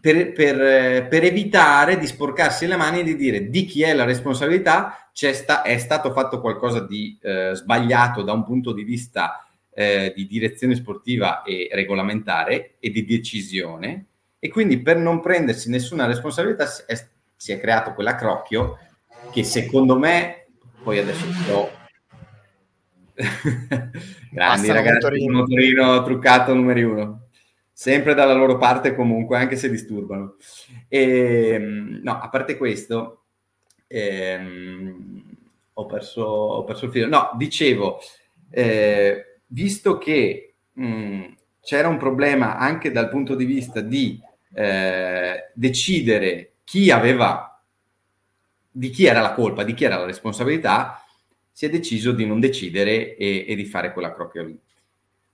[0.00, 4.04] per, per, per, evitare di sporcarsi le mani e di dire di chi è la
[4.04, 10.12] responsabilità, sta, è stato fatto qualcosa di eh, sbagliato da un punto di vista eh,
[10.14, 14.06] di direzione sportiva e regolamentare e di decisione
[14.44, 16.94] e quindi per non prendersi nessuna responsabilità è,
[17.34, 18.78] si è creato quell'accrocchio
[19.32, 20.48] che secondo me,
[20.82, 21.70] poi adesso sto...
[24.30, 25.38] grandi ragazzi, motorino.
[25.38, 27.28] motorino truccato numero uno
[27.72, 30.36] sempre dalla loro parte comunque, anche se disturbano.
[30.88, 33.22] E, ehm, no, a parte questo,
[33.86, 35.22] ehm,
[35.72, 37.08] ho, perso, ho, perso, il filo.
[37.08, 37.98] No, dicevo,
[38.50, 41.24] eh, visto che mh,
[41.62, 44.20] c'era un problema anche dal punto di vista di
[44.54, 47.62] eh, decidere chi aveva,
[48.70, 51.04] di chi era la colpa, di chi era la responsabilità,
[51.50, 54.58] si è deciso di non decidere e, e di fare quella crocchia lì.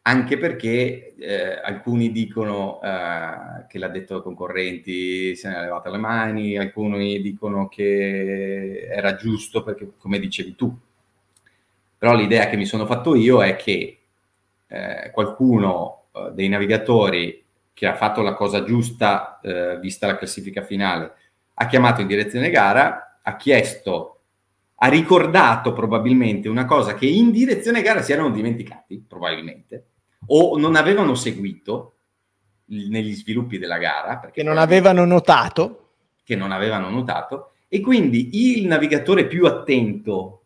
[0.03, 5.99] Anche perché eh, alcuni dicono eh, che l'ha detto concorrenti, se ne è levata le
[5.99, 10.75] mani, alcuni dicono che era giusto perché, come dicevi tu,
[11.97, 13.99] però l'idea che mi sono fatto io è che
[14.67, 17.45] eh, qualcuno eh, dei navigatori
[17.81, 21.15] che ha fatto la cosa giusta, eh, vista la classifica finale,
[21.55, 24.21] ha chiamato in direzione gara, ha chiesto,
[24.75, 29.87] ha ricordato probabilmente una cosa che in direzione gara si erano dimenticati, probabilmente,
[30.27, 31.95] o non avevano seguito
[32.67, 34.19] negli sviluppi della gara.
[34.19, 35.93] Perché non avevano notato.
[36.23, 37.53] Che non avevano notato.
[37.67, 40.43] E quindi il navigatore più attento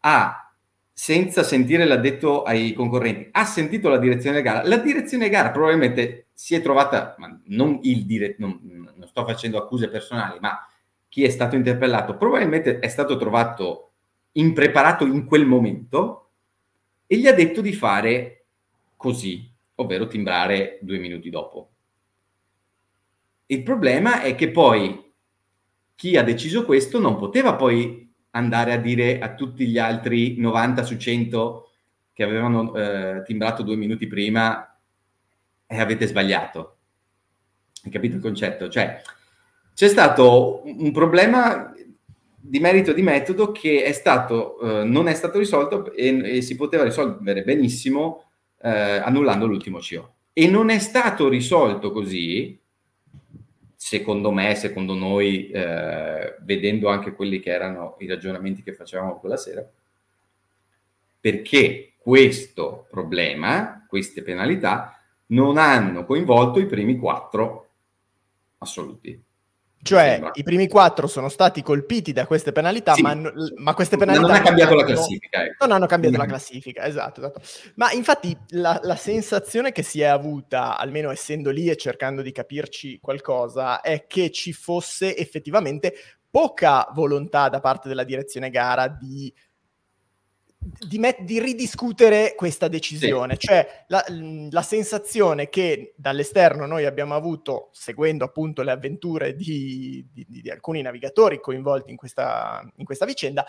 [0.00, 0.52] ha
[0.92, 4.62] senza sentire l'addetto ai concorrenti, ha sentito la direzione gara.
[4.68, 8.58] La direzione gara probabilmente si è trovata, non il dire, non,
[8.96, 10.66] non sto facendo accuse personali, ma
[11.08, 13.90] chi è stato interpellato probabilmente è stato trovato
[14.32, 16.30] impreparato in quel momento
[17.06, 18.46] e gli ha detto di fare
[18.96, 21.70] così, ovvero timbrare due minuti dopo.
[23.46, 25.12] Il problema è che poi
[25.94, 30.82] chi ha deciso questo non poteva poi andare a dire a tutti gli altri 90
[30.84, 31.70] su 100
[32.14, 34.71] che avevano eh, timbrato due minuti prima
[35.72, 36.76] e eh, avete sbagliato.
[37.82, 38.68] Hai capito il concetto?
[38.68, 39.00] Cioè,
[39.74, 41.72] c'è stato un problema
[42.44, 46.56] di merito di metodo che è stato, eh, non è stato risolto e, e, si
[46.56, 48.24] poteva risolvere benissimo
[48.60, 50.14] eh, annullando l'ultimo CO.
[50.34, 52.58] E non è stato risolto così
[53.74, 59.36] secondo me, secondo noi, eh, vedendo anche quelli che erano i ragionamenti che facevamo quella
[59.36, 59.68] sera,
[61.20, 65.01] perché questo problema, queste penalità,
[65.32, 67.68] non hanno coinvolto i primi quattro
[68.58, 69.20] assoluti.
[69.84, 73.02] Cioè, i primi quattro sono stati colpiti da queste penalità, sì.
[73.02, 73.16] ma,
[73.56, 74.24] ma, queste penalità...
[74.24, 75.44] Non ha cambiato la classifica.
[75.44, 75.66] Ecco.
[75.66, 77.40] Non hanno cambiato la classifica, esatto, esatto.
[77.74, 82.30] Ma infatti la, la, sensazione che si è avuta, almeno essendo lì e cercando di
[82.30, 85.94] capirci qualcosa, è che ci fosse effettivamente
[86.30, 89.34] poca volontà da parte della direzione gara di
[90.62, 93.46] di, met- di, ridiscutere questa decisione, sì.
[93.46, 94.04] cioè la,
[94.50, 100.80] la, sensazione che dall'esterno noi abbiamo avuto, seguendo appunto le avventure di, di, di alcuni
[100.80, 103.44] navigatori coinvolti in questa, in questa, vicenda,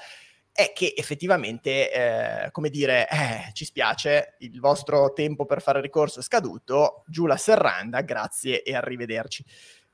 [0.52, 6.20] è che effettivamente, eh, come dire, eh, ci spiace, il vostro tempo per fare ricorso
[6.20, 9.46] è scaduto, giù la serranda, grazie e arrivederci.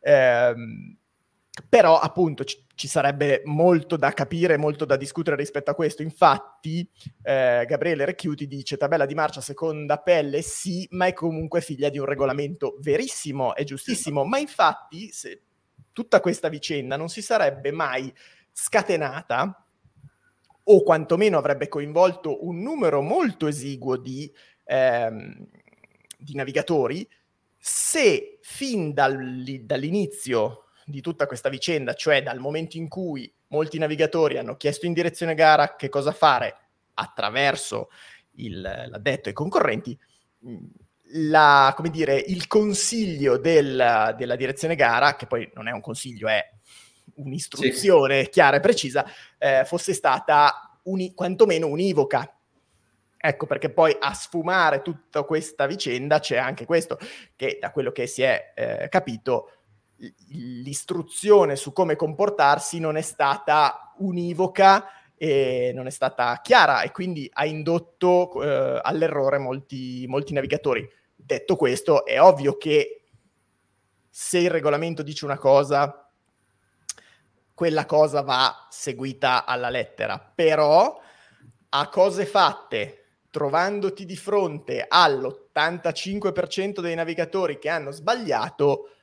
[0.01, 0.53] Eh,
[1.67, 6.01] però appunto ci, ci, sarebbe molto da capire, molto da discutere rispetto a questo.
[6.01, 6.89] Infatti
[7.23, 11.97] eh, Gabriele Recchiuti dice tabella di marcia seconda pelle sì, ma è comunque figlia di
[11.97, 15.41] un regolamento verissimo, è giustissimo, ma infatti se
[15.91, 18.13] tutta questa vicenda non si sarebbe mai
[18.51, 19.65] scatenata
[20.63, 24.31] o quantomeno avrebbe coinvolto un numero molto esiguo di,
[24.65, 25.47] ehm,
[26.17, 27.07] di navigatori
[27.57, 34.37] se fin dal, dall'inizio di tutta questa vicenda, cioè dal momento in cui molti navigatori
[34.37, 36.55] hanno chiesto in direzione gara che cosa fare
[36.95, 37.89] attraverso
[38.35, 39.97] il, l'addetto ai concorrenti,
[40.45, 40.65] mm,
[41.13, 46.27] la, come dire, il consiglio del, della direzione gara, che poi non è un consiglio,
[46.27, 46.43] è
[47.15, 48.29] un'istruzione sì.
[48.29, 49.05] chiara e precisa,
[49.37, 52.33] eh, fosse stata uni, quantomeno univoca.
[53.21, 56.97] Ecco perché poi a sfumare tutta questa vicenda c'è anche questo,
[57.35, 59.58] che da quello che si è eh, capito
[60.29, 64.85] l'istruzione su come comportarsi non è stata univoca
[65.15, 70.87] e non è stata chiara e quindi ha indotto eh, all'errore molti, molti navigatori.
[71.13, 73.03] Detto questo, è ovvio che
[74.09, 76.09] se il regolamento dice una cosa,
[77.53, 80.97] quella cosa va seguita alla lettera, però
[81.69, 82.95] a cose fatte
[83.29, 88.95] trovandoti di fronte all'85% dei navigatori che hanno sbagliato,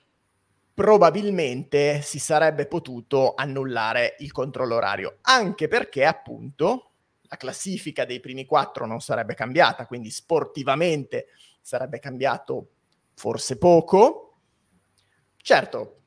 [0.76, 6.90] probabilmente si sarebbe potuto annullare il controllo orario, anche perché appunto
[7.22, 11.28] la classifica dei primi quattro non sarebbe cambiata, quindi sportivamente
[11.62, 12.72] sarebbe cambiato
[13.14, 14.34] forse poco.
[15.38, 16.02] Certo,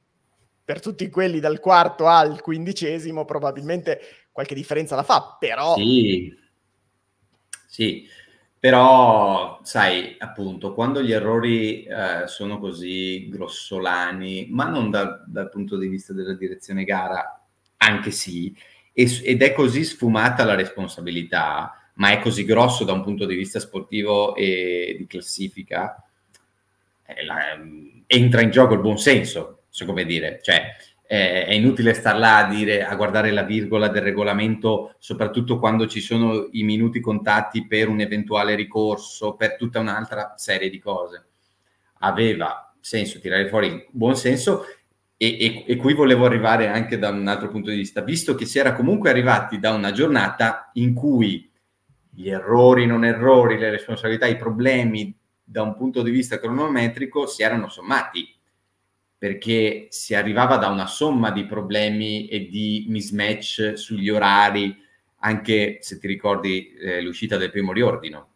[0.64, 4.00] per tutti quelli dal quarto al quindicesimo probabilmente
[4.32, 5.74] qualche differenza la fa, però...
[5.78, 6.32] Sì,
[7.66, 8.08] sì.
[8.60, 15.78] Però, sai, appunto, quando gli errori eh, sono così grossolani, ma non da, dal punto
[15.78, 17.42] di vista della direzione gara,
[17.78, 18.54] anche sì,
[18.92, 23.36] e, ed è così sfumata la responsabilità, ma è così grosso da un punto di
[23.36, 26.04] vista sportivo e di classifica,
[27.26, 27.58] la,
[28.08, 30.76] entra in gioco il buon senso, so come dire, cioè
[31.12, 35.88] eh, è inutile star là a, dire, a guardare la virgola del regolamento, soprattutto quando
[35.88, 41.26] ci sono i minuti contatti per un eventuale ricorso, per tutta un'altra serie di cose.
[42.02, 44.66] Aveva senso tirare fuori buon senso
[45.18, 48.46] e, e, e, qui volevo arrivare anche da un altro punto di vista, visto che
[48.46, 51.52] si era comunque arrivati da una giornata in cui
[52.08, 57.42] gli errori, non errori, le responsabilità, i problemi da un punto di vista cronometrico si
[57.42, 58.39] erano sommati
[59.20, 64.76] perché si arrivava da una somma di problemi e di mismatch sugli orari,
[65.18, 68.30] anche se ti ricordi eh, l'uscita del primo riordino,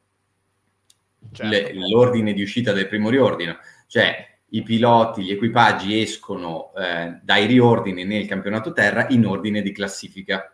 [1.31, 1.49] certo.
[1.49, 3.57] Le, l'ordine di uscita del primo riordino,
[3.87, 9.71] cioè i piloti, gli equipaggi escono eh, dai riordini nel campionato terra in ordine di
[9.71, 10.53] classifica.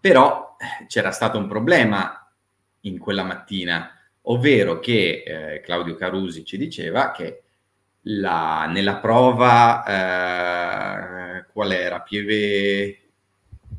[0.00, 2.32] Però eh, c'era stato un problema
[2.82, 3.90] in quella mattina,
[4.22, 7.42] ovvero che eh, Claudio Carusi ci diceva che
[8.02, 12.00] la, nella prova, eh, qual era?
[12.00, 12.98] Pieve,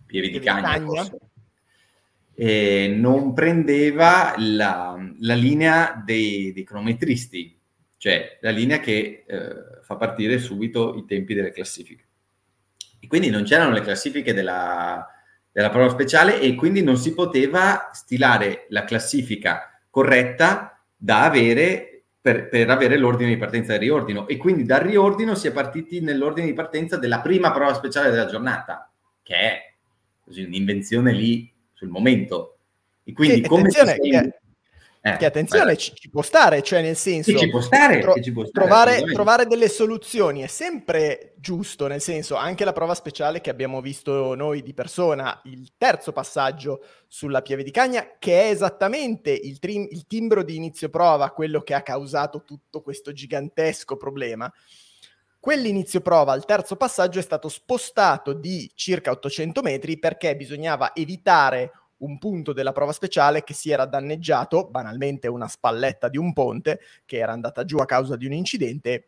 [0.06, 0.82] Pieve di Cagna,
[2.36, 7.60] e non prendeva la, la linea dei, dei, cronometristi,
[7.98, 12.06] cioè la linea che eh, fa partire subito i tempi delle classifiche.
[13.00, 15.06] E quindi non c'erano le classifiche della,
[15.52, 21.93] della prova speciale e quindi non si poteva stilare la classifica corretta da avere
[22.24, 26.00] per, per, avere l'ordine di partenza del riordino e quindi dal riordino si è partiti
[26.00, 28.90] nell'ordine di partenza della prima prova speciale della giornata,
[29.22, 29.74] che è
[30.24, 32.60] così un'invenzione lì sul momento.
[33.04, 34.34] E quindi che, come attenzione, sei...
[35.06, 37.38] Eh, che attenzione, ci, ci, può stare, cioè nel senso...
[37.38, 42.00] Ci può stare, tro- ci può stare trovare, trovare, delle soluzioni è sempre giusto, nel
[42.00, 47.42] senso anche la prova speciale che abbiamo visto noi di persona, il terzo passaggio sulla
[47.42, 51.74] Pieve di Cagna, che è esattamente il, trim- il timbro di inizio prova, quello che
[51.74, 54.50] ha causato tutto questo gigantesco problema.
[55.38, 61.72] Quell'inizio prova al terzo passaggio è stato spostato di circa 800 metri perché bisognava evitare
[62.04, 66.80] un punto della prova speciale che si era danneggiato, banalmente una spalletta di un ponte
[67.06, 69.08] che era andata giù a causa di un incidente,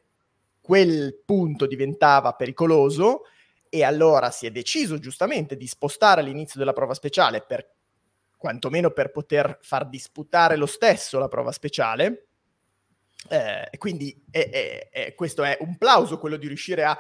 [0.62, 3.24] quel punto diventava pericoloso
[3.70, 7.74] e allora si è deciso giustamente di spostare l'inizio della prova speciale per
[8.38, 12.28] quantomeno per poter far disputare lo stesso la prova speciale.
[13.28, 16.98] Eh, quindi è, è, questo è un plauso quello di riuscire a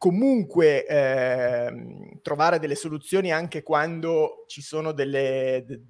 [0.00, 5.82] comunque eh, trovare delle soluzioni anche quando ci sono delle, de,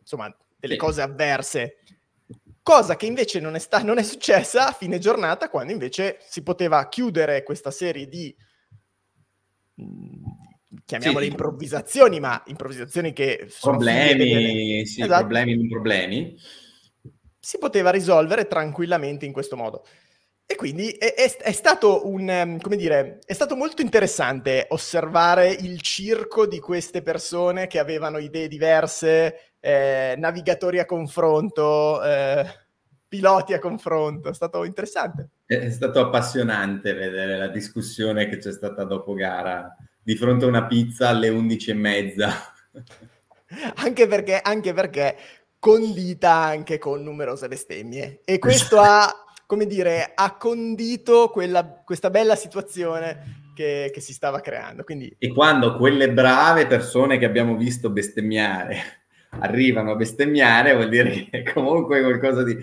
[0.00, 0.78] insomma, delle sì.
[0.80, 1.76] cose avverse.
[2.60, 6.42] Cosa che invece non è, sta- non è successa a fine giornata, quando invece si
[6.42, 8.34] poteva chiudere questa serie di,
[9.80, 10.24] mm,
[10.84, 13.48] chiamiamole sì, improvvisazioni, ma improvvisazioni che...
[13.60, 15.20] Problemi, sì, esatto.
[15.20, 16.36] problemi, non problemi.
[17.38, 19.84] Si poteva risolvere tranquillamente in questo modo.
[20.50, 25.50] E quindi è, è, è, stato un, ehm, come dire, è stato molto interessante osservare
[25.50, 32.46] il circo di queste persone che avevano idee diverse, eh, navigatori a confronto, eh,
[33.06, 34.30] piloti a confronto.
[34.30, 35.28] È stato interessante.
[35.44, 40.66] È stato appassionante vedere la discussione che c'è stata dopo gara di fronte a una
[40.66, 42.32] pizza alle 11 e mezza.
[43.84, 45.16] anche perché, anche perché
[45.58, 48.20] condita anche con numerose bestemmie.
[48.24, 49.12] E questo ha
[49.48, 54.84] come dire, ha condito quella, questa bella situazione che, che, si stava creando.
[54.84, 55.16] Quindi...
[55.18, 58.76] E quando quelle brave persone che abbiamo visto bestemmiare
[59.40, 62.58] arrivano a bestemmiare, vuol dire che comunque qualcosa di...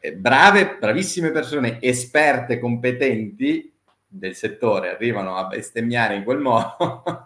[0.00, 3.72] Eh, brave, bravissime persone, esperte, competenti
[4.06, 6.76] del settore arrivano a bestemmiare in quel modo.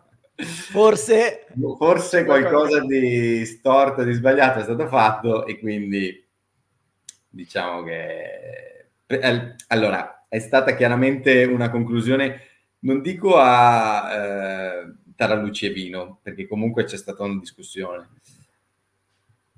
[0.36, 1.46] Forse,
[1.76, 6.26] forse qualcosa di storto, di sbagliato è stato fatto e quindi
[7.28, 8.71] diciamo che
[9.68, 12.40] allora, è stata chiaramente una conclusione,
[12.80, 18.08] non dico a eh, Taraluci e Vino, perché comunque c'è stata una discussione,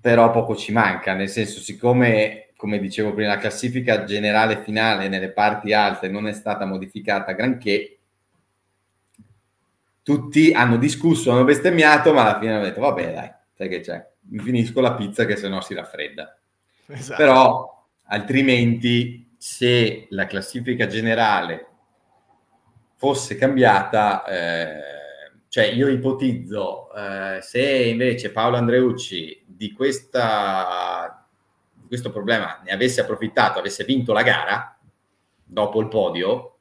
[0.00, 5.30] però poco ci manca, nel senso, siccome, come dicevo prima, la classifica generale finale nelle
[5.30, 7.98] parti alte non è stata modificata granché,
[10.02, 14.06] tutti hanno discusso, hanno bestemmiato, ma alla fine hanno detto, vabbè dai, sai che c'è,
[14.28, 16.38] mi finisco la pizza che sennò si raffredda.
[16.86, 17.16] Esatto.
[17.16, 21.66] Però altrimenti se la classifica generale
[22.94, 24.80] fosse cambiata, eh,
[25.48, 31.28] cioè io ipotizzo eh, se invece Paolo Andreucci di, questa,
[31.74, 34.78] di questo problema ne avesse approfittato, avesse vinto la gara
[35.44, 36.60] dopo il podio,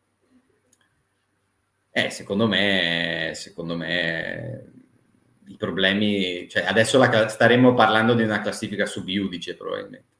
[1.90, 4.72] eh, secondo me, secondo me
[5.48, 10.13] i problemi, cioè adesso la, staremmo parlando di una classifica sub iudice probabilmente.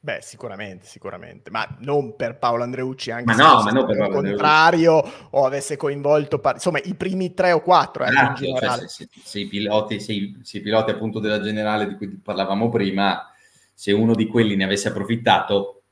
[0.00, 3.96] Beh, sicuramente, sicuramente, ma non per Paolo Andreucci, anche ma se no, ma non per
[3.96, 8.04] il contrario o avesse coinvolto, par- insomma, i primi tre o quattro.
[8.04, 11.40] Eh, ah, cioè, se, se, se, i piloti, se, i, se i piloti appunto della
[11.40, 13.28] generale di cui parlavamo prima,
[13.74, 15.82] se uno di quelli ne avesse approfittato...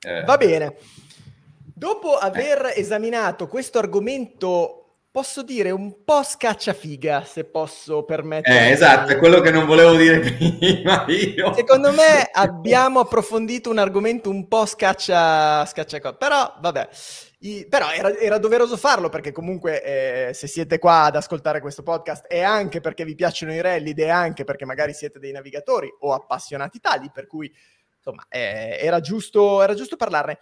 [0.00, 0.22] Eh...
[0.24, 0.76] Va bene.
[1.64, 2.80] Dopo aver eh.
[2.80, 4.83] esaminato questo argomento
[5.14, 8.66] posso dire un po' scacciafiga, se posso permettere.
[8.66, 11.54] Eh, esatto, è quello che non volevo dire prima io.
[11.54, 16.88] Secondo me abbiamo approfondito un argomento un po' scaccia, scaccia però vabbè.
[17.38, 21.84] I, però era, era, doveroso farlo perché comunque eh, se siete qua ad ascoltare questo
[21.84, 25.30] podcast è anche perché vi piacciono i rally ed è anche perché magari siete dei
[25.30, 27.48] navigatori o appassionati tali, per cui
[27.98, 30.38] insomma eh, era, giusto, era giusto parlarne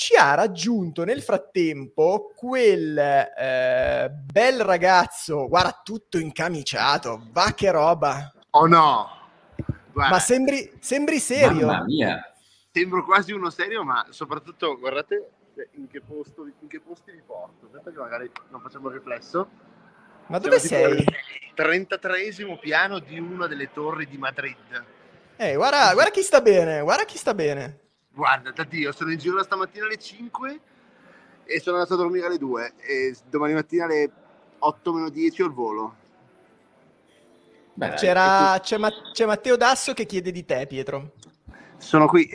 [0.00, 8.32] ci ha raggiunto nel frattempo quel eh, bel ragazzo, guarda tutto incamiciato, va che roba.
[8.52, 9.10] Oh no!
[9.92, 10.14] Guarda.
[10.14, 11.66] Ma sembri, sembri serio.
[11.66, 12.32] Mamma mia.
[12.72, 15.32] Sembro quasi uno serio, ma soprattutto guardate
[15.72, 17.66] in che, posto, in che posti vi porto.
[17.66, 19.50] Aspetta che magari non facciamo riflesso.
[20.28, 21.04] Ma dove Siamo sei?
[21.54, 24.56] 33 piano di una delle torri di Madrid.
[25.36, 27.89] Eh, guarda, guarda chi sta bene, guarda chi sta bene.
[28.12, 30.60] Guarda, da Dio, sono in giro stamattina alle 5
[31.44, 34.10] e sono andato a dormire alle 2 e domani mattina alle
[34.58, 35.94] 8 meno 10 ho il volo.
[37.74, 41.12] Beh, C'era, c'è, Ma- c'è Matteo Dasso che chiede di te, Pietro.
[41.78, 42.28] Sono qui,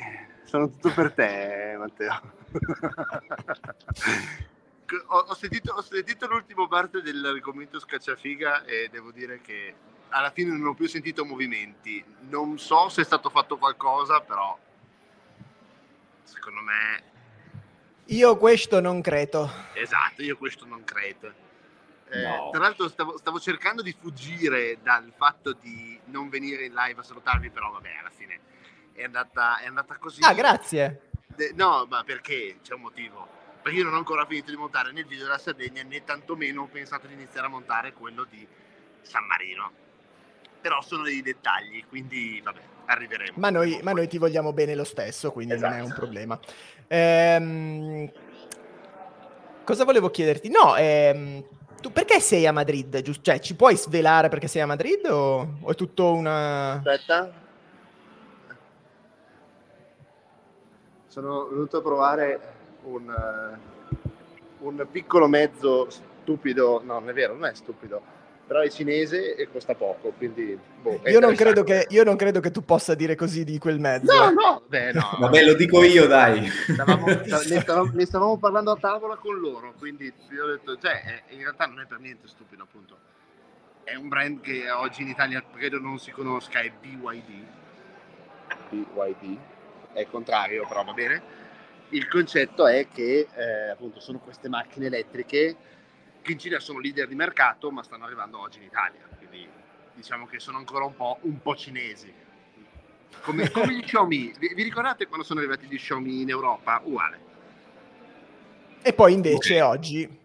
[0.43, 2.21] sono tutto per te, Matteo.
[5.07, 9.73] ho, ho, sentito, ho, sentito, l'ultima parte dell'argomento scacciafiga e devo dire che
[10.09, 12.01] alla fine non ho più sentito movimenti.
[12.29, 14.57] Non so se è stato fatto qualcosa, però
[16.25, 17.13] secondo me...
[18.09, 19.49] Io questo non credo.
[19.73, 21.33] Esatto, io questo non credo.
[22.09, 22.49] Eh, no.
[22.51, 27.03] Tra l'altro stavo, stavo, cercando di fuggire dal fatto di non venire in live a
[27.03, 28.39] salutarvi, però vabbè, alla fine
[28.93, 30.21] è andata, è andata così.
[30.23, 31.09] Ah, grazie.
[31.27, 32.59] De, no, ma perché?
[32.61, 33.27] C'è un motivo.
[33.61, 36.61] Perché io non ho ancora finito di montare né il video della Sardegna né tantomeno
[36.61, 38.47] ho pensato di iniziare a montare quello di
[39.01, 39.71] San Marino.
[40.61, 43.33] Però sono dei dettagli, quindi vabbè, arriveremo.
[43.35, 45.69] Ma noi, ma noi ti vogliamo bene lo stesso, quindi esatto.
[45.69, 46.01] non è un esatto.
[46.01, 46.39] problema.
[46.87, 48.11] Ehm,
[49.63, 50.49] cosa volevo chiederti?
[50.49, 51.43] No, ehm,
[51.81, 53.01] tu perché sei a Madrid?
[53.01, 53.23] Giusto?
[53.23, 56.73] Cioè, ci puoi svelare perché sei a Madrid o, o è tutto una...
[56.73, 57.43] Aspetta.
[61.07, 62.39] Sono venuto a provare
[62.83, 63.57] un,
[64.59, 68.01] uh, un piccolo mezzo stupido, no, non è vero, non è stupido,
[68.45, 70.57] però è cinese e costa poco, quindi...
[70.81, 74.13] Boh, io, non che, io, non credo che, tu possa dire così di quel mezzo.
[74.13, 75.17] No, no, beh, no.
[75.19, 76.47] Vabbè, lo dico io, dai.
[76.47, 81.23] Stavamo, ne, stavamo, ne, stavamo, parlando a tavola con loro, quindi vi ho detto, cioè,
[81.29, 82.97] in realtà non è per niente stupido, appunto.
[83.83, 87.45] È un brand che oggi in Italia credo non si conosca, è BYD.
[88.69, 89.37] BYD,
[89.93, 91.43] è il contrario, però va bene.
[91.89, 95.55] Il concetto è che, eh, appunto, sono queste macchine elettriche
[96.25, 99.07] che in Cina sono leader di mercato, ma stanno arrivando oggi in Italia.
[99.17, 99.47] Quindi
[99.93, 102.11] diciamo che sono ancora un po', un po cinesi.
[103.21, 104.33] Come, come gli Xiaomi.
[104.37, 106.81] Vi, vi, ricordate quando sono arrivati gli Xiaomi in Europa?
[106.83, 107.19] Uguale.
[108.81, 109.75] E poi invece okay.
[109.75, 110.23] oggi...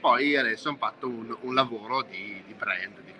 [0.00, 3.12] Poi adesso hanno fatto un, un lavoro di, di brand, di.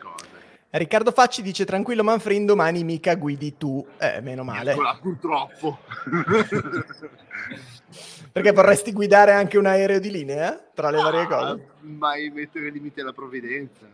[0.75, 3.87] Riccardo Facci dice tranquillo Manfred, domani mica guidi tu.
[3.99, 4.73] Eh, meno male.
[4.73, 5.81] Eccola, purtroppo.
[8.33, 11.69] Perché vorresti guidare anche un aereo di linea tra le ah, varie cose?
[11.81, 13.85] Mai mettere limiti alla provvidenza.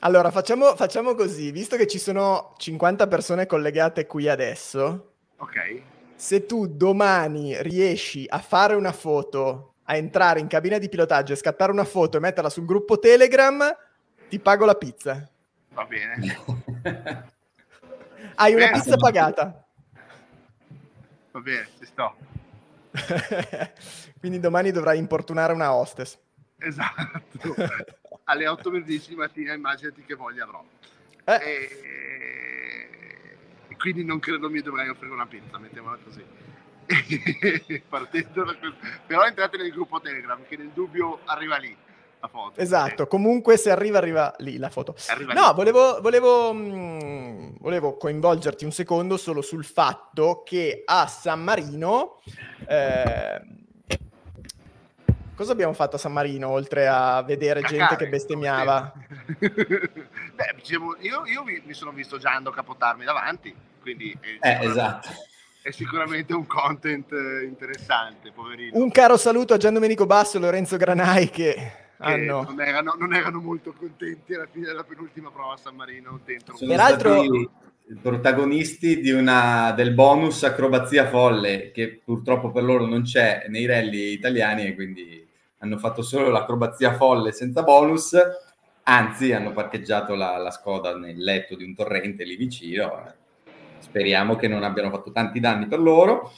[0.00, 5.12] Allora, facciamo, facciamo, così, visto che ci sono 50 persone collegate qui adesso.
[5.38, 5.80] Ok.
[6.16, 11.36] Se tu domani riesci a fare una foto, a entrare in cabina di pilotaggio e
[11.36, 13.74] scattare una foto e metterla sul gruppo Telegram,
[14.28, 15.30] ti pago la pizza.
[15.76, 16.40] Va bene.
[18.36, 19.62] Hai una pizza pagata.
[21.32, 22.16] Va bene, ci sto.
[24.18, 26.18] Quindi domani dovrai importunare una hostess.
[26.56, 27.54] Esatto.
[28.24, 30.64] Alle 8 10 di mattina immaginati che voglia avrò.
[31.24, 31.40] Eh.
[33.68, 33.76] E...
[33.76, 36.24] quindi non credo mi dovrai offrire una pizza, mettiamola così.
[37.86, 38.78] Partendo da questo.
[39.06, 41.76] Però entrate nel gruppo Telegram che nel dubbio arriva lì
[42.26, 42.60] la foto.
[42.60, 43.08] Esatto, sì.
[43.08, 44.94] comunque se arriva, arriva lì la foto.
[45.08, 45.54] Arriva no, lì.
[45.54, 52.20] Volevo, volevo, mh, mm, volevo, coinvolgerti un secondo solo sul fatto che a San Marino...
[52.66, 53.54] Eh,
[55.34, 58.92] cosa abbiamo fatto a San Marino oltre a vedere Cacare, gente che bestemmiava?
[59.38, 64.16] Beh, diciamo, io, io mi, mi, sono visto Giando capotarmi davanti, quindi...
[64.40, 65.08] Eh, esatto
[65.66, 67.10] è sicuramente un content
[67.42, 68.78] interessante, poverino.
[68.78, 72.42] Un caro saluto a Gian Domenico Basso e Lorenzo Granai che hanno...
[72.42, 76.56] non, erano, non, erano, molto contenti alla fine della penultima prova a San Marino dentro.
[76.58, 77.22] Peraltro,
[78.00, 84.12] protagonisti di una, del bonus acrobazia folle, che purtroppo per loro non c'è nei rally
[84.12, 85.26] italiani e quindi
[85.58, 88.16] hanno fatto solo l'acrobazia folle senza bonus,
[88.82, 93.14] anzi hanno parcheggiato la, la Skoda nel letto di un torrente lì vicino.
[93.78, 96.32] Speriamo che non abbiano fatto tanti danni per loro,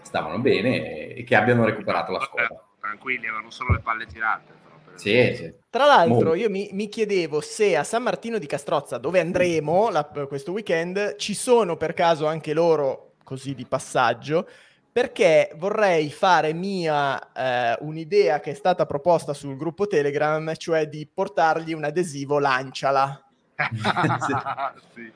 [0.00, 2.64] stavano bene e che abbiano recuperato la Skoda.
[2.80, 4.67] Tranquilli, avevano solo le palle girate.
[4.98, 5.54] Sì, sì.
[5.70, 10.04] Tra l'altro, io mi, mi, chiedevo se a San Martino di Castrozza, dove andremo la,
[10.04, 14.48] questo weekend, ci sono per caso anche loro, così di passaggio,
[14.90, 21.08] perché vorrei fare mia eh, un'idea che è stata proposta sul gruppo Telegram, cioè di
[21.12, 23.22] portargli un adesivo lanciala.
[24.94, 25.12] sì.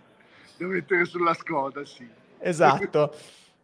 [0.57, 2.09] Devo mettere sulla Skoda, sì.
[2.39, 3.15] Esatto.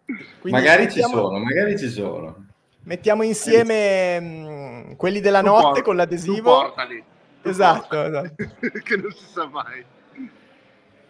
[0.41, 1.15] Quindi magari mettiamo...
[1.15, 2.48] ci sono, magari ci sono.
[2.89, 6.63] Mettiamo insieme mh, mm, quelli della tu notte por- con l'adesivo.
[6.63, 7.05] portali.
[7.43, 8.35] esatto, esatto.
[8.83, 9.85] che non si sa mai.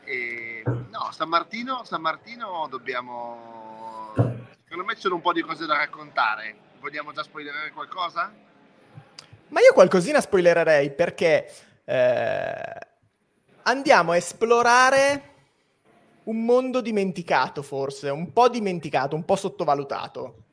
[0.02, 4.12] E, no, San Martino, San Martino dobbiamo...
[4.64, 6.56] Secondo me ci sono un po' di cose da raccontare.
[6.80, 8.32] Vogliamo già spoilerare qualcosa?
[9.46, 11.48] Ma io qualcosina spoilererei perché
[11.84, 12.78] eh,
[13.62, 15.34] andiamo a esplorare
[16.24, 20.46] un mondo dimenticato forse, un po' dimenticato, un po' sottovalutato.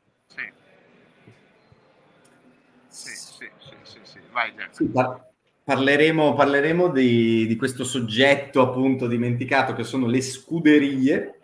[4.32, 5.26] Vai sì, par-
[5.64, 11.40] parleremo, parleremo di, di, questo soggetto appunto dimenticato che sono le scuderie,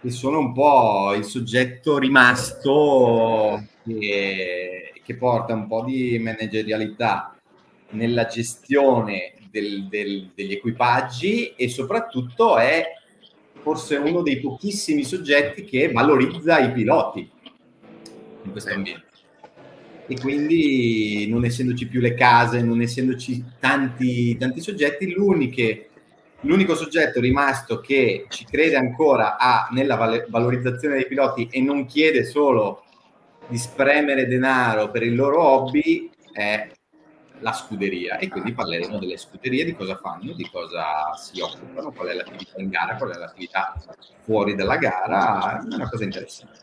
[0.00, 7.34] che sono un po' il soggetto rimasto che, che porta un po' di managerialità
[7.90, 12.84] nella gestione del, del, degli equipaggi e soprattutto è
[13.62, 17.30] forse uno dei pochissimi soggetti che valorizza i piloti
[18.42, 19.11] in questo ambiente
[20.12, 27.80] e quindi non essendoci più le case, non essendoci tanti, tanti soggetti, l'unico soggetto rimasto
[27.80, 32.84] che ci crede ancora a, nella val- valorizzazione dei piloti e non chiede solo
[33.48, 36.70] di spremere denaro per il loro hobby è
[37.38, 38.18] la scuderia.
[38.18, 42.60] E quindi parleremo delle scuderie, di cosa fanno, di cosa si occupano, qual è l'attività
[42.60, 43.74] in gara, qual è l'attività
[44.20, 46.60] fuori dalla gara, è una cosa interessante.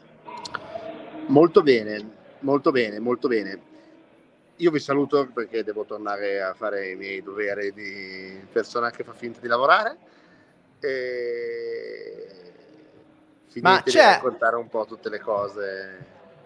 [1.28, 3.68] Molto bene, Molto bene, molto bene.
[4.58, 9.14] Io vi saluto perché devo tornare a fare i miei doveri di persona che fa
[9.14, 9.98] finta di lavorare.
[10.80, 12.52] E
[13.48, 16.06] finite di raccontare un po' tutte le cose.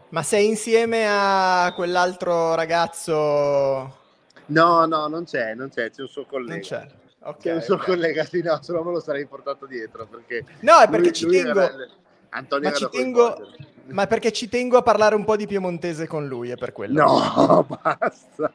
[0.10, 4.02] Ma sei insieme a quell'altro ragazzo?
[4.46, 6.52] No, no, non c'è, non c'è, c'è un suo collega.
[6.54, 6.88] Non c'è.
[7.26, 7.88] Okay, c'è un suo okay.
[7.88, 10.06] collega, sì, no, se no me lo sarei portato dietro.
[10.06, 11.62] Perché no, è perché lui, ci lui tengo...
[11.62, 11.88] Era...
[12.34, 13.52] Antonio ma ci tengo...
[13.86, 17.04] Ma perché ci tengo a parlare un po' di piemontese con lui, è per quello.
[17.04, 18.54] No, basta.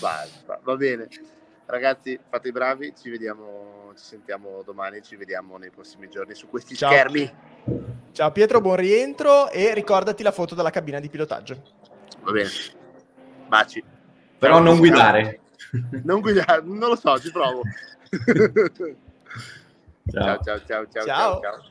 [0.00, 1.08] basta, va bene.
[1.66, 6.48] Ragazzi, fate i bravi, ci vediamo, ci sentiamo domani, ci vediamo nei prossimi giorni su
[6.48, 6.90] questi Ciao.
[6.90, 7.32] schermi.
[8.10, 11.62] Ciao Pietro, buon rientro e ricordati la foto della cabina di pilotaggio.
[12.22, 12.50] Va bene.
[13.46, 13.82] Baci.
[14.38, 15.40] Però non guidare.
[16.02, 17.62] Non guidare, non lo so, ci provo.
[20.10, 21.40] Ciao, ciao, ciao, ciao, ciao.
[21.40, 21.62] ciao.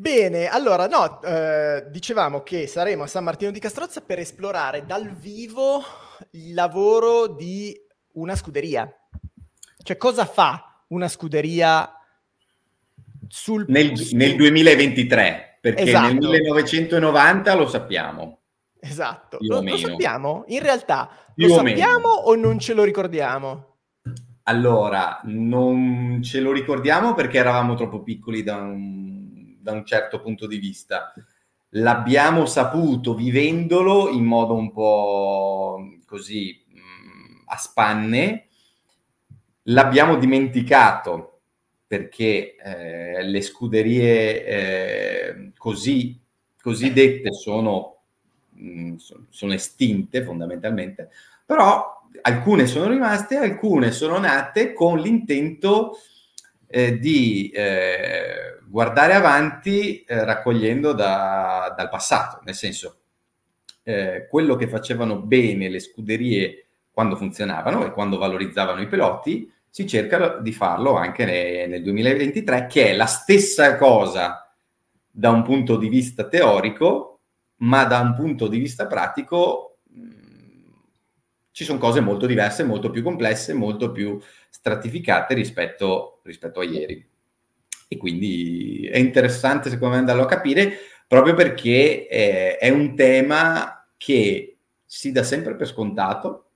[0.00, 5.10] Bene, allora no, eh, dicevamo che saremo a San Martino di Castrozza per esplorare dal
[5.10, 5.82] vivo
[6.30, 7.76] il lavoro di
[8.12, 8.88] una scuderia.
[9.82, 11.92] Cioè cosa fa una scuderia
[13.26, 13.64] sul...
[13.66, 16.06] Nel, nel 2023, perché esatto.
[16.06, 18.38] nel 1990 lo sappiamo.
[18.78, 20.44] Esatto, lo, lo, sappiamo?
[20.46, 23.67] In realtà Più lo sappiamo o, o non ce lo ricordiamo?
[24.48, 30.46] Allora, non ce lo ricordiamo perché eravamo troppo piccoli da un, da un certo punto
[30.46, 31.12] di vista.
[31.72, 38.46] L'abbiamo saputo vivendolo in modo un po' così mm, a spanne,
[39.64, 41.40] l'abbiamo dimenticato
[41.86, 46.18] perché eh, le scuderie eh, così
[46.58, 48.04] cosiddette sono,
[48.52, 48.94] mh, mm,
[49.28, 51.10] sono estinte fondamentalmente,
[51.44, 55.98] però alcune sono rimaste, alcune sono nate con l'intento
[56.66, 62.98] eh, di eh, guardare avanti eh, raccogliendo da, dal passato, nel senso
[63.82, 69.86] eh, quello che facevano bene le scuderie quando funzionavano e quando valorizzavano i piloti, si
[69.86, 74.52] cerca di farlo anche ne, nel 2023, che è la stessa cosa
[75.10, 77.20] da un punto di vista teorico,
[77.58, 79.67] ma da un punto di vista pratico
[81.58, 84.16] ci sono cose molto diverse, molto più complesse, molto più
[84.48, 87.04] stratificate rispetto, rispetto a ieri.
[87.88, 90.78] E quindi è interessante secondo me andarlo a capire
[91.08, 96.50] proprio perché eh, è un tema che si dà sempre per scontato,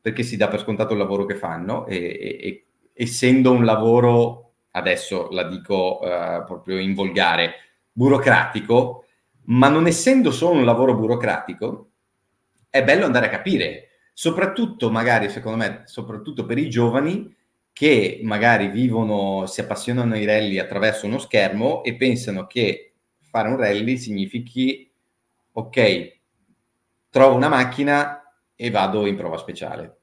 [0.00, 4.54] perché si dà per scontato il lavoro che fanno e, e, e essendo un lavoro,
[4.72, 7.52] adesso la dico uh, proprio in volgare,
[7.92, 9.04] burocratico,
[9.44, 11.90] ma non essendo solo un lavoro burocratico,
[12.68, 17.34] è bello andare a capire, soprattutto magari, secondo me, soprattutto per i giovani
[17.72, 23.56] che magari vivono, si appassionano ai rally attraverso uno schermo e pensano che fare un
[23.56, 24.88] rally significhi,
[25.52, 26.12] ok,
[27.10, 29.98] trovo una macchina e vado in prova speciale.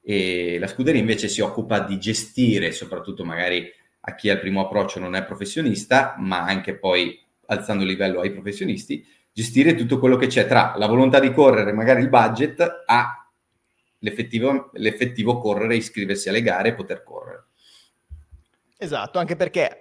[0.00, 3.68] E la scuderia invece si occupa di gestire, soprattutto magari
[4.04, 8.30] a chi al primo approccio non è professionista, ma anche poi alzando il livello ai
[8.30, 13.21] professionisti, gestire tutto quello che c'è tra la volontà di correre, magari il budget, a
[14.02, 17.46] l'effettivo, l'effettivo correre, iscriversi alle gare e poter correre.
[18.76, 19.78] Esatto, anche perché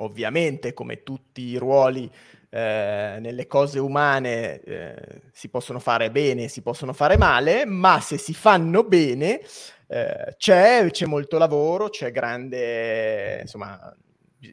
[0.00, 2.10] ovviamente come tutti i ruoli
[2.50, 8.16] eh, nelle cose umane eh, si possono fare bene, si possono fare male, ma se
[8.16, 9.40] si fanno bene
[9.88, 13.92] eh, c'è, c'è, molto lavoro, c'è grande, insomma,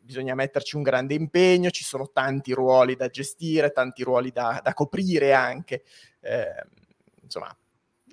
[0.03, 4.73] bisogna metterci un grande impegno, ci sono tanti ruoli da gestire, tanti ruoli da, da
[4.73, 5.83] coprire anche.
[6.21, 6.65] Eh,
[7.21, 7.55] insomma,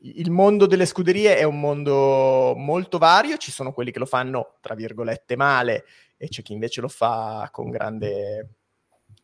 [0.05, 4.57] il mondo delle scuderie è un mondo molto vario, ci sono quelli che lo fanno,
[4.61, 5.85] tra virgolette, male
[6.17, 8.49] e c'è chi invece lo fa con grande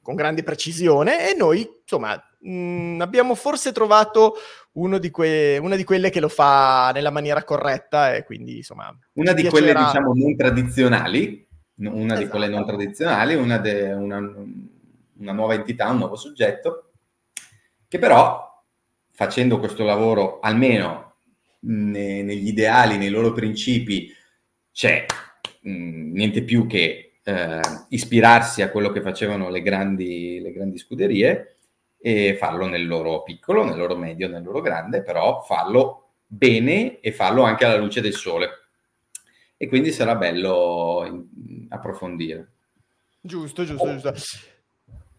[0.08, 4.36] con grande precisione e noi, insomma, mh, mm, abbiamo forse trovato
[4.72, 8.96] di que- una di quelle che lo fa nella maniera corretta e quindi, insomma...
[9.14, 9.50] Una di piacerà...
[9.50, 12.20] quelle, diciamo, non tradizionali, una esatto.
[12.20, 12.76] di quelle non esatto.
[12.76, 14.18] tradizionali, una, de- una,
[15.18, 16.92] una nuova entità, un nuovo soggetto,
[17.86, 18.57] che però,
[19.18, 21.14] facendo questo lavoro, almeno
[21.62, 24.14] ne- negli ideali, nei loro principi,
[24.70, 25.06] c'è
[25.62, 30.78] mh, mm, niente più che eh, ispirarsi a quello che facevano le grandi, le grandi
[30.78, 31.56] scuderie
[31.98, 37.10] e farlo nel loro piccolo, nel loro medio, nel loro grande, però farlo bene e
[37.10, 38.50] farlo anche alla luce del sole.
[39.56, 42.52] E quindi sarà bello in, approfondire.
[43.20, 44.12] Giusto, giusto, giusto.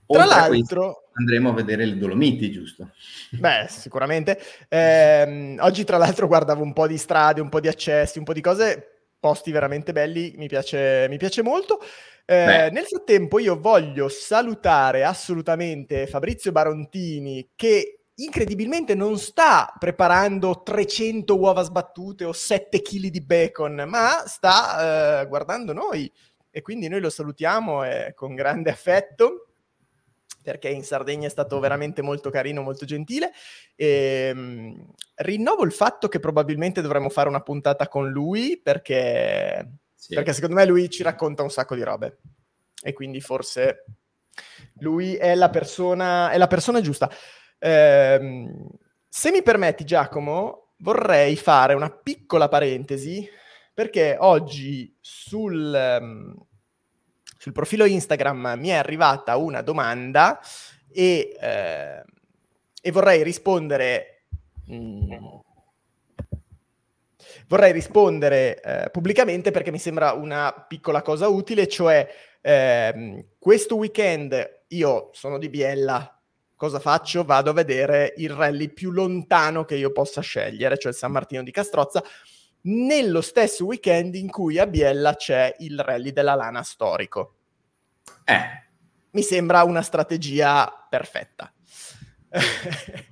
[0.08, 2.92] Tra l'altro, andremo a vedere le Dolomiti, giusto?
[3.32, 4.40] Beh, sicuramente.
[4.68, 8.34] Eh, oggi, tra l'altro, guardavo un po' di strade, un po' di accessi, un po'
[8.34, 11.80] di cose posti veramente belli, mi piace, mi piace molto.
[12.26, 21.36] Eh, nel frattempo io voglio salutare assolutamente Fabrizio Barontini che incredibilmente non sta preparando 300
[21.36, 26.12] uova sbattute o 7 kg di bacon, ma sta eh, guardando noi
[26.52, 29.49] e quindi noi lo salutiamo eh, con grande affetto
[30.42, 33.32] perché in Sardegna è stato veramente molto carino, molto gentile.
[33.76, 40.16] E, um, rinnovo il fatto che probabilmente dovremmo fare una puntata con lui perché, sì.
[40.16, 42.20] perché secondo me lui ci racconta un sacco di robe
[42.82, 43.86] e quindi forse
[44.80, 47.10] lui è la persona, è la persona giusta.
[47.58, 48.48] Eh,
[49.08, 53.28] se mi permetti Giacomo, vorrei fare una piccola parentesi
[53.74, 56.48] perché oggi sul...
[57.50, 60.40] Sul profilo Instagram mi è arrivata una domanda
[60.88, 62.04] e, eh,
[62.80, 64.26] e vorrei rispondere.
[64.68, 65.14] Mh, mm,
[67.48, 72.08] vorrei rispondere eh, pubblicamente perché mi sembra una piccola cosa utile, cioè
[72.40, 76.22] eh, questo weekend io sono di Biella,
[76.56, 77.24] cosa faccio?
[77.24, 81.50] Vado a vedere il rally più lontano che io possa scegliere, cioè San Martino di
[81.50, 82.04] Castrozza,
[82.62, 87.34] nello stesso weekend in cui a Biella c'è il rally della lana storico.
[88.30, 88.68] Eh.
[89.12, 91.52] Mi sembra una strategia perfetta.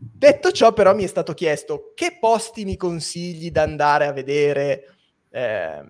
[0.00, 4.94] Detto ciò, però, mi è stato chiesto che posti mi consigli da andare a vedere
[5.30, 5.82] eh,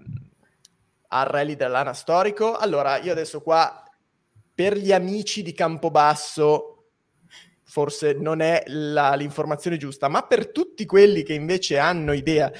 [1.06, 2.56] al rally della lana storico.
[2.56, 3.84] Allora, io adesso qua,
[4.52, 6.86] per gli amici di Campobasso,
[7.62, 12.50] forse non è la, l'informazione giusta, ma per tutti quelli che invece hanno idea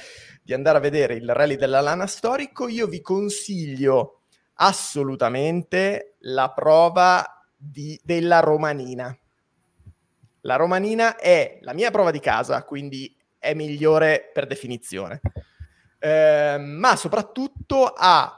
[0.41, 4.18] di andare a vedere il rally della lana storico, io vi consiglio
[4.61, 9.15] assolutamente la prova di, della romanina.
[10.41, 15.21] La romanina è la mia prova di casa, quindi è migliore per definizione,
[15.99, 18.33] eh, ma soprattutto ha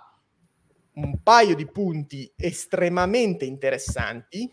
[0.94, 4.52] un paio di punti estremamente interessanti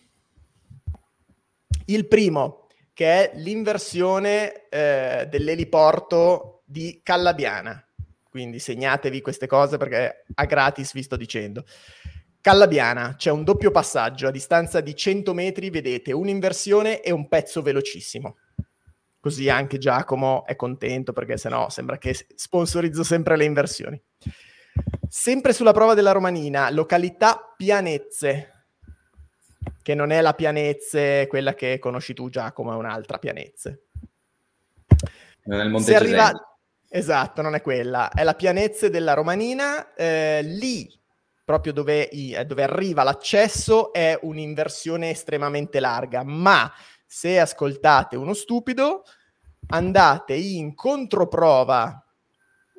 [1.86, 7.88] il primo, che è l'inversione eh, dell'eliporto di Callabiana.
[8.39, 11.64] Quindi segnatevi queste cose perché a gratis vi sto dicendo.
[12.41, 17.62] Callabiana, c'è un doppio passaggio, a distanza di 100 metri vedete un'inversione e un pezzo
[17.62, 18.36] velocissimo.
[19.18, 24.01] Così anche Giacomo è contento perché sennò sembra che sponsorizzo sempre le inversioni.
[25.09, 28.66] Sempre sulla prova della Romanina, località Pianezze,
[29.82, 33.86] che non è la Pianezze, quella che conosci tu Giacomo, è un'altra Pianezze.
[35.47, 36.47] Non è il Monte arriva...
[36.91, 39.93] Esatto, non è quella, è la pianezza della Romanina.
[39.95, 40.91] Eh, lì,
[41.45, 42.09] proprio dove,
[42.47, 46.70] dove arriva l'accesso, è un'inversione estremamente larga, ma
[47.07, 49.03] se ascoltate uno stupido,
[49.68, 52.03] andate in controprova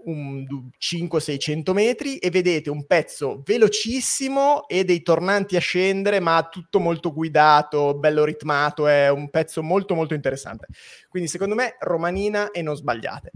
[0.06, 0.46] un
[0.80, 7.14] 500-600 metri e vedete un pezzo velocissimo e dei tornanti a scendere, ma tutto molto
[7.14, 10.68] guidato, bello ritmato, è un pezzo molto molto interessante.
[11.10, 13.32] Quindi secondo me Romanina e non sbagliate.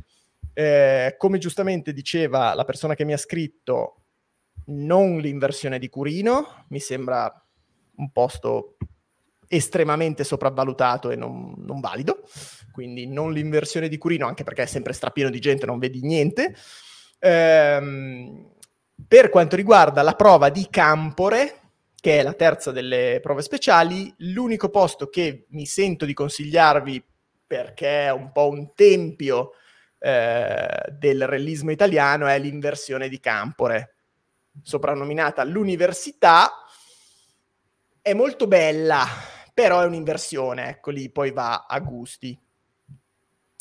[0.53, 4.03] Eh, come giustamente diceva la persona che mi ha scritto,
[4.65, 7.31] non l'inversione di Curino, mi sembra
[7.95, 8.77] un posto
[9.47, 12.27] estremamente sopravvalutato e non, non, valido,
[12.71, 16.55] quindi non l'inversione di Curino, anche perché è sempre strapieno di gente, non vedi niente.
[17.19, 18.51] Ehm,
[19.07, 21.61] per quanto riguarda la prova di Campore,
[21.99, 27.03] che è la terza delle prove speciali, l'unico posto che mi sento di consigliarvi
[27.45, 29.51] perché è un po' un tempio
[30.05, 30.67] eh,
[30.99, 33.95] del realismo italiano è l'inversione di Campore,
[34.61, 36.51] soprannominata l'università.
[38.01, 39.07] È molto bella,
[39.53, 42.37] però è un'inversione, ecco lì poi va a gusti.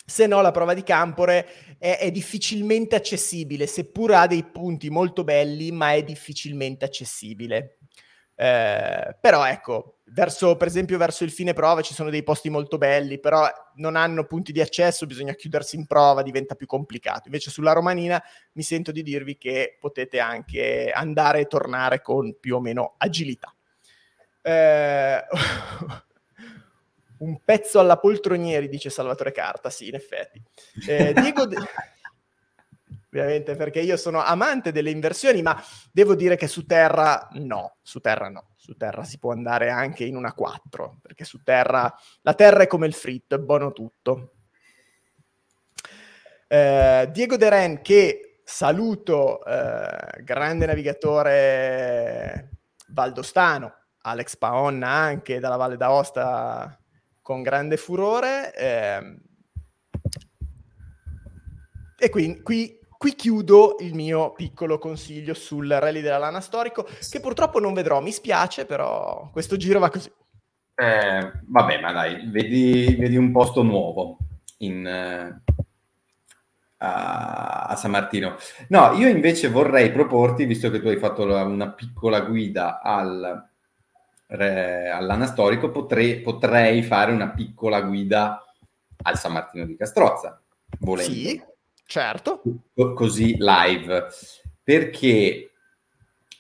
[0.05, 5.23] Se no, la prova di Campore è, è, difficilmente accessibile, seppur ha dei punti molto
[5.23, 7.79] belli, ma è difficilmente accessibile.
[8.35, 12.79] Eh, però ecco, verso, per esempio verso il fine prova ci sono dei posti molto
[12.79, 17.23] belli, però non hanno punti di accesso, bisogna chiudersi in prova, diventa più complicato.
[17.27, 22.57] Invece sulla Romanina mi sento di dirvi che potete anche andare e tornare con più
[22.57, 23.55] o meno agilità.
[24.43, 25.25] Eh,
[27.19, 30.43] un pezzo alla poltronieri, dice Salvatore Carta, sì, in effetti.
[30.87, 31.47] Eh, Diego...
[31.47, 31.57] De...
[33.15, 38.01] Ovviamente perché io sono amante delle inversioni, ma devo dire che su terra no, su
[38.01, 38.55] terra no.
[38.57, 42.67] Su terra si può andare anche in una 4, perché su terra la terra è
[42.67, 44.37] come il fritto, è buono tutto.
[46.49, 52.51] Eh, Diego De Ren, che saluto, eh, grande navigatore
[52.89, 56.79] valdostano, Alex Paonna anche dalla Valle d'Aosta
[57.21, 58.55] con grande furore.
[58.55, 59.17] Eh,
[61.99, 67.19] e qui, qui, qui, chiudo il mio piccolo consiglio sul rally della lana storico, che
[67.19, 70.09] purtroppo non vedrò, mi spiace, però questo giro va così.
[70.77, 74.19] Eh, vabbè, ma dai, vedi, vedi un posto nuovo
[74.59, 75.65] in, uh,
[76.77, 78.37] a, San Martino.
[78.69, 83.49] No, io invece vorrei proporti, visto che tu hai fatto la, una piccola guida al
[84.35, 88.43] all'anastorico potrei, potrei fare una piccola guida
[89.03, 90.41] al San Martino di Castrozza,
[90.79, 91.13] volendo.
[91.13, 91.43] Sì,
[91.85, 92.43] certo.
[92.95, 94.07] così live.
[94.63, 95.53] Perché,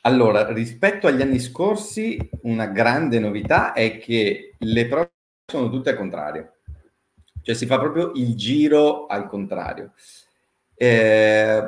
[0.03, 5.11] allora, rispetto agli anni scorsi, una grande novità è che le prove
[5.47, 6.55] sono tutte al contrario.
[7.43, 9.93] Cioè si fa proprio il giro al contrario.
[10.74, 11.62] Eh,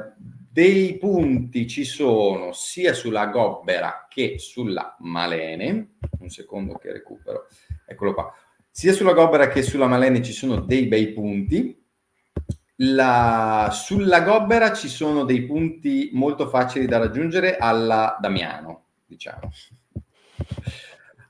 [0.54, 5.96] dei punti ci sono sia sulla Gobbera che sulla Malene.
[6.20, 7.48] Un secondo che recupero.
[7.84, 8.32] Eccolo qua.
[8.70, 11.83] Sia sulla Gobbera che sulla Malene ci sono dei bei punti.
[12.76, 19.50] La, sulla Gobbera ci sono dei punti molto facili da raggiungere alla Damiano, diciamo.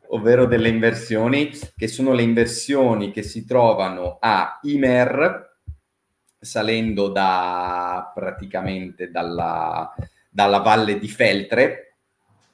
[0.08, 5.58] Ovvero delle inversioni che sono le inversioni che si trovano a Imer,
[6.38, 9.92] salendo da praticamente dalla,
[10.30, 11.96] dalla valle di Feltre,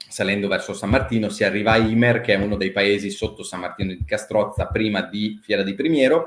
[0.09, 3.61] salendo verso San Martino, si arriva a Imer, che è uno dei paesi sotto San
[3.61, 6.25] Martino di Castrozza, prima di Fiera di Primiero,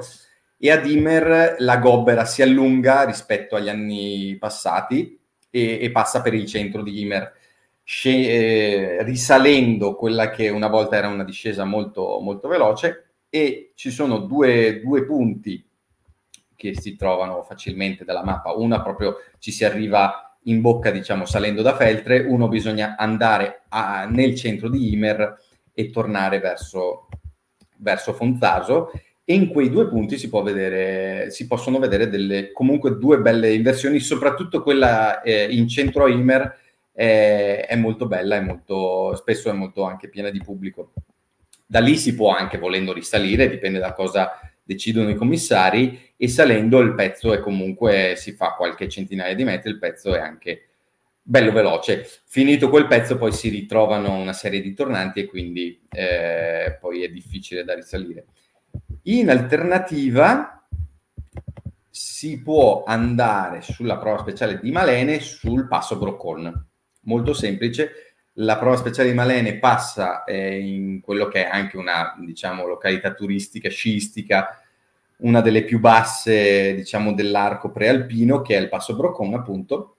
[0.64, 6.34] e ad Imer la Gobbera si allunga rispetto agli anni passati e, e passa per
[6.34, 7.34] il centro di Imer,
[7.84, 13.92] sc- eh, risalendo quella che una volta era una discesa molto, molto veloce, e ci
[13.92, 15.68] sono due, due punti
[16.56, 18.54] che si trovano facilmente dalla mappa.
[18.54, 24.06] Una proprio ci si arriva in bocca, diciamo, salendo da Feltre, uno bisogna andare a,
[24.06, 25.42] nel centro di Imer
[25.74, 27.10] e tornare verso,
[27.80, 28.90] verso Fonzaso
[29.26, 34.00] e in quei due punti si, vedere, si possono vedere delle, comunque due belle inversioni,
[34.00, 36.58] soprattutto quella eh, in centro a Imer
[36.92, 40.94] è, è molto bella, è molto, spesso è molto anche piena di pubblico.
[41.66, 46.80] Da lì si può anche, volendo risalire, dipende da cosa decidono i commissari e salendo
[46.80, 50.68] il pezzo è comunque, si fa qualche centinaia di metri, il pezzo è anche
[51.22, 52.06] bello veloce.
[52.26, 57.10] Finito quel pezzo poi si ritrovano una serie di tornanti e quindi eh, poi è
[57.10, 58.26] difficile da risalire.
[59.06, 60.66] In alternativa
[61.90, 66.68] si può andare sulla prova speciale di Malene sul passo Broccon.
[67.02, 67.92] Molto semplice,
[68.38, 73.14] la prova speciale di Malene passa eh, in quello che è anche una diciamo, località
[73.14, 74.62] turistica, sciistica,
[75.18, 79.98] una delle più basse, diciamo, dell'arco prealpino, che è il Passo Brocon, appunto,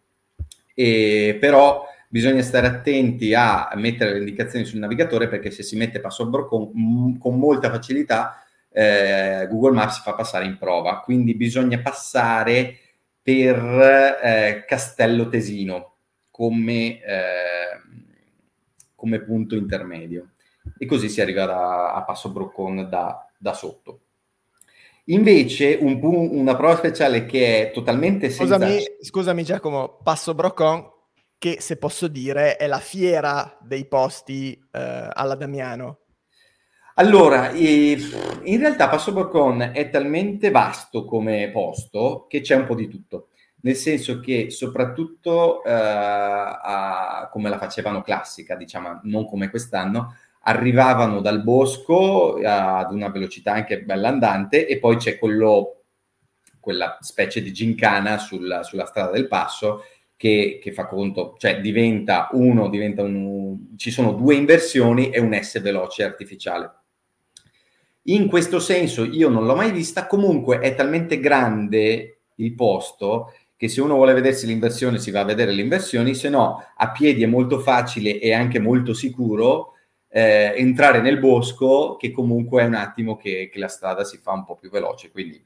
[0.74, 6.00] e però bisogna stare attenti a mettere le indicazioni sul navigatore perché se si mette
[6.00, 8.38] Passo Brocon m- con molta facilità
[8.76, 12.76] eh, Google Maps fa passare in prova, quindi bisogna passare
[13.22, 15.94] per eh, Castello Tesino
[16.28, 17.80] come, eh,
[18.96, 20.30] come, punto intermedio
[20.76, 24.00] e così si arriva da, a Passo Broccon da, da sotto.
[25.04, 28.56] Invece un, una prova speciale che è totalmente senza...
[28.56, 30.90] Scusami, scusami Giacomo, Passo Broccon
[31.38, 35.98] che se posso dire è la fiera dei posti eh, alla Damiano.
[36.96, 42.86] Allora, in realtà Passo Borcon è talmente vasto come posto che c'è un po' di
[42.86, 43.30] tutto,
[43.62, 51.20] nel senso che soprattutto eh, a, come la facevano classica, diciamo, non come quest'anno, arrivavano
[51.20, 55.82] dal bosco ad una velocità anche bella andante e poi c'è quello,
[56.60, 59.82] quella specie di gincana sul, sulla strada del passo
[60.14, 65.36] che, che, fa conto, cioè diventa uno, diventa un, ci sono due inversioni e un
[65.42, 66.82] S veloce artificiale.
[68.08, 73.68] In questo senso io non l'ho mai vista, comunque è talmente grande il posto che
[73.68, 77.22] se uno vuole vedersi l'inversione si va a vedere le inversioni, se no a piedi
[77.22, 79.72] è molto facile e anche molto sicuro
[80.08, 84.32] eh, entrare nel bosco che comunque è un attimo che, che, la strada si fa
[84.32, 85.42] un po' più veloce, quindi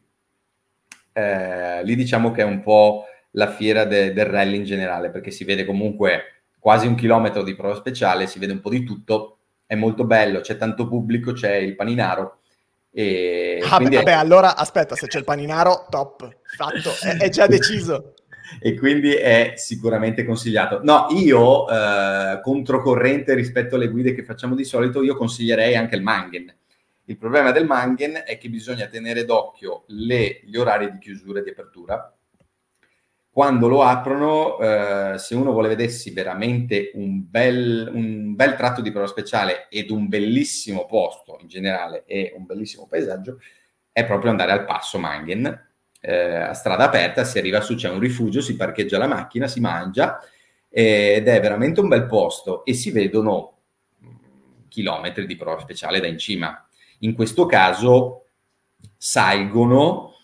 [1.13, 5.31] eh, lì diciamo che è un po' la fiera de, del rally in generale perché
[5.31, 9.39] si vede comunque quasi un chilometro di prova speciale, si vede un po' di tutto,
[9.65, 12.38] è molto bello, c'è tanto pubblico, c'è il paninaro
[13.01, 17.47] e ah, beh, vabbè, allora aspetta, se c'è il paninaro, top, fatto, è, è già
[17.47, 18.15] deciso.
[18.61, 20.81] e quindi è sicuramente consigliato.
[20.83, 26.03] No, io, eh, controcorrente rispetto alle guide che facciamo di solito, io consiglierei anche il
[26.03, 26.53] Mangen.
[27.05, 31.45] Il problema del Mangen è che bisogna tenere d'occhio le, gli orari di chiusura e
[31.45, 32.13] di apertura,
[33.31, 38.91] quando lo aprono, eh, se uno vuole vedersi veramente un bel, un bel, tratto di
[38.91, 43.39] prova speciale ed un bellissimo posto in generale e un bellissimo paesaggio,
[43.93, 45.67] è proprio andare al passo Mangen,
[46.01, 49.61] eh, a strada aperta, si arriva su, c'è un rifugio, si parcheggia la macchina, si
[49.61, 50.21] mangia
[50.69, 53.57] ed è veramente un bel posto e si vedono
[54.69, 56.67] chilometri di prova speciale da in cima.
[57.01, 58.27] In questo caso
[58.97, 60.15] salgono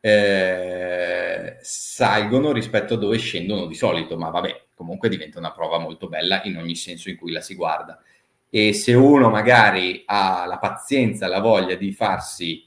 [0.00, 1.25] eh,
[1.60, 6.42] salgono rispetto a dove scendono di solito, ma vabbè, comunque diventa una prova molto bella
[6.44, 8.00] in ogni senso in cui la si guarda.
[8.48, 12.64] E se uno magari ha la pazienza, la voglia di farsi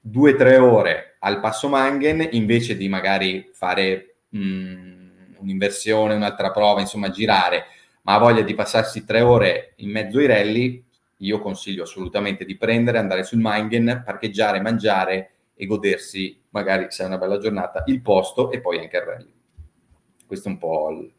[0.00, 6.50] due o tre ore al passo Mangen, invece di magari fare mh, mm, un'inversione, un'altra
[6.50, 7.66] prova, insomma girare,
[8.02, 10.84] ma ha voglia di passarsi tre ore in mezzo ai rally,
[11.18, 17.06] io consiglio assolutamente di prendere, andare sul Mangen, parcheggiare, mangiare e godersi, magari se è
[17.06, 19.32] una bella giornata, il posto e poi anche il rally.
[20.26, 21.12] Questo è un po' il,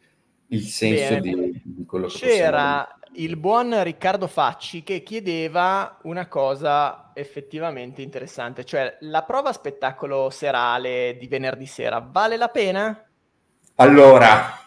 [0.48, 7.12] il senso di, di, quello che C'era il buon Riccardo Facci che chiedeva una cosa
[7.16, 13.04] effettivamente interessante, cioè la prova spettacolo serale di venerdì sera vale la pena?
[13.76, 14.60] Allora,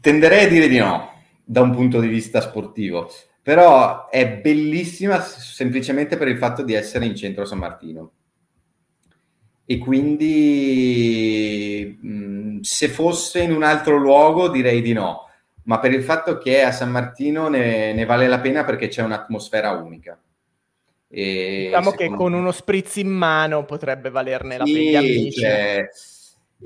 [0.00, 1.12] tenderei a dire di no
[1.44, 3.08] da un punto di vista sportivo
[3.44, 8.12] però è bellissima semplicemente per il fatto di essere in centro San Martino.
[9.66, 10.38] E quindi
[12.00, 15.28] mh, se fosse in un altro luogo direi di no,
[15.64, 18.88] ma per il fatto che è a San Martino ne, ne vale la pena perché
[18.88, 20.18] c'è un'atmosfera unica.
[21.06, 22.38] E diciamo che con me...
[22.38, 25.00] uno spritz in mano potrebbe valerne la pena.
[25.00, 25.86] Sì, cioè,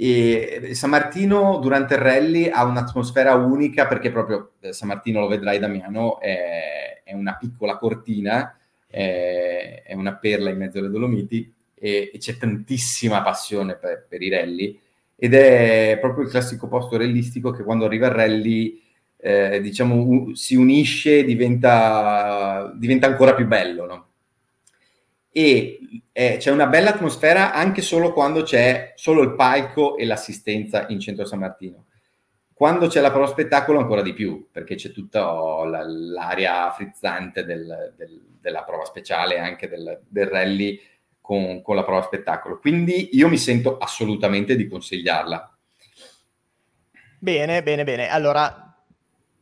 [0.01, 5.27] e San Martino durante il rally ha un'atmosfera unica perché proprio eh, San Martino, lo
[5.27, 11.53] vedrai Damiano, è, è una piccola cortina, è, è, una perla in mezzo alle Dolomiti
[11.75, 14.79] e, e c'è tantissima passione per, per, i rally
[15.17, 18.81] ed è proprio il classico posto rallistico che quando arriva il rally
[19.17, 24.09] eh, diciamo u- si unisce diventa, diventa ancora più bello, no?
[25.39, 25.79] e
[26.19, 30.99] eh, c'è una bella atmosfera anche solo quando c'è solo il palco e l'assistenza in
[30.99, 31.85] centro San Martino.
[32.53, 37.45] Quando c'è la prova spettacolo ancora di più, perché c'è tutta oh, la, l'aria frizzante
[37.45, 40.81] del, del, della prova speciale, anche del, del rally
[41.21, 42.59] con, con la prova spettacolo.
[42.59, 45.57] Quindi io mi sento assolutamente di consigliarla.
[47.21, 48.09] Bene, bene, bene.
[48.09, 48.68] Allora,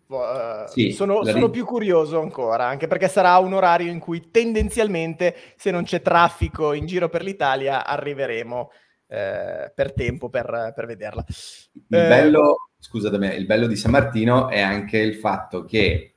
[0.09, 5.34] Uh, sì, sono, sono più curioso ancora, anche perché sarà un orario in cui tendenzialmente,
[5.57, 8.70] se non c'è traffico in giro per l'Italia, arriveremo
[9.09, 11.24] eh, per tempo per, per vederla.
[11.28, 16.14] Il eh, bello, scusatemi, il bello di San Martino è anche il fatto che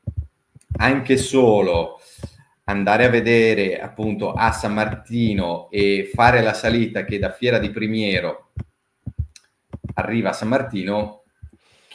[0.78, 2.00] anche solo
[2.66, 7.72] andare a vedere appunto a San Martino e fare la salita che da Fiera di
[7.72, 8.52] Primiero
[9.96, 11.19] arriva a San Martino,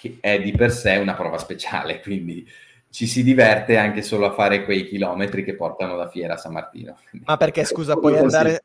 [0.05, 2.47] che è di per sé una prova speciale, quindi
[2.91, 6.53] ci si diverte anche solo a fare quei chilometri che portano da Fiera a San
[6.53, 6.99] Martino.
[7.25, 8.63] Ma perché scusa, puoi andare,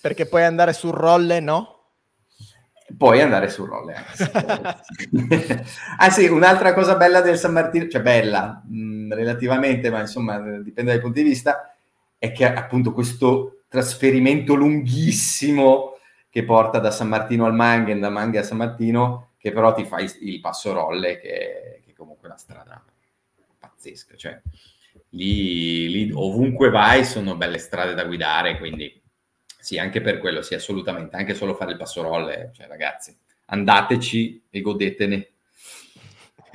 [0.00, 1.74] perché puoi andare sul rolle, no?
[2.96, 5.64] Puoi andare sul rolle anche.
[5.98, 10.38] ah sì, un'altra cosa bella del San Martino, cioè bella mh, mm, relativamente, ma insomma
[10.38, 11.76] dipende dai punti di vista,
[12.16, 15.98] è che appunto questo trasferimento lunghissimo
[16.30, 19.84] che porta da San Martino al Manghen, da Manghen a San Martino, che però ti
[19.84, 22.84] fa il passo rolle, che, che è comunque una strada
[23.58, 24.16] pazzesca.
[24.16, 24.40] Cioè,
[25.10, 29.00] lì, lì ovunque vai sono belle strade da guidare, quindi
[29.60, 33.16] sì, anche per quello, sì, assolutamente, anche solo fare il passo rolle, cioè ragazzi,
[33.46, 35.28] andateci e godetene.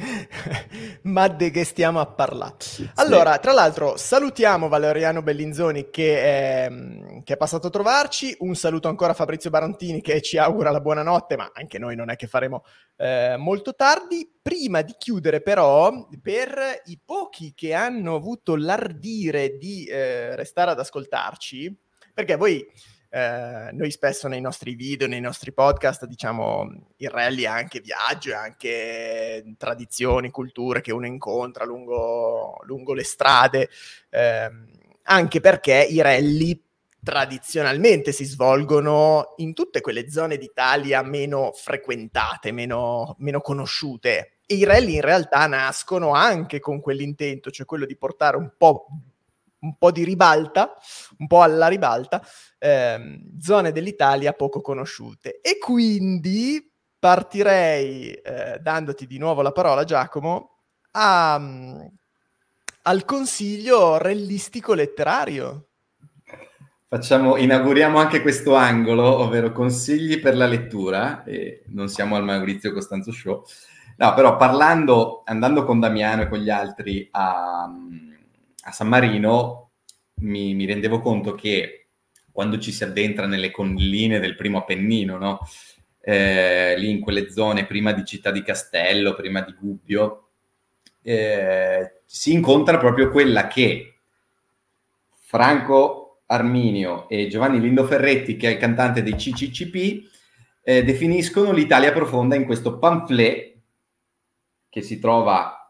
[1.04, 2.56] Ma di che stiamo a parlare?
[2.96, 6.72] Allora, tra l'altro, salutiamo Valeriano Bellinzoni che è,
[7.24, 8.36] che è, passato a trovarci.
[8.40, 12.10] Un saluto ancora a Fabrizio Barantini che ci augura la buonanotte, ma anche noi non
[12.10, 12.64] è che faremo
[12.98, 14.30] eh, molto tardi.
[14.42, 20.80] Prima di chiudere, però, per i pochi che hanno avuto l'ardire di eh, restare ad
[20.80, 21.76] ascoltarci,
[22.14, 22.66] perché voi
[23.16, 28.32] eh, noi spesso nei nostri video, nei nostri podcast, diciamo, il rally è anche viaggio,
[28.32, 33.70] è anche tradizioni, culture che uno incontra lungo, lungo le strade,
[34.10, 34.50] eh,
[35.04, 36.60] anche perché i rally
[37.04, 44.38] tradizionalmente si svolgono in tutte quelle zone d'Italia meno frequentate, meno, meno conosciute.
[44.44, 48.88] E i rally in realtà nascono anche con quell'intento, cioè quello di portare un po'
[49.64, 50.76] un po' di ribalta,
[51.18, 52.22] un po' alla ribalta,
[52.60, 55.40] ehm, zone dell'Italia poco conosciute.
[55.42, 60.60] E quindi partirei, eh, dandoti di nuovo la parola Giacomo,
[60.92, 61.92] a, um,
[62.84, 65.68] al consiglio rellistico letterario.
[66.88, 72.72] Facciamo, inauguriamo anche questo angolo, ovvero consigli per la lettura, e non siamo al Maurizio
[72.72, 73.44] Costanzo Show.
[73.98, 77.70] No, però parlando, andando con Damiano e con gli altri a,
[78.64, 79.72] a San Marino
[80.16, 81.88] mi, mi, rendevo conto che
[82.32, 85.40] quando ci si addentra nelle colline del primo Appennino, no?
[86.02, 90.30] eh, lì in quelle zone prima di Città di Castello, prima di Gubbio,
[91.02, 94.00] eh, si incontra proprio quella che
[95.20, 100.12] Franco Arminio e Giovanni Lindo Ferretti, che è il cantante dei CCCP,
[100.64, 103.54] eh, definiscono l'Italia profonda in questo pamphlet
[104.70, 105.63] che si trova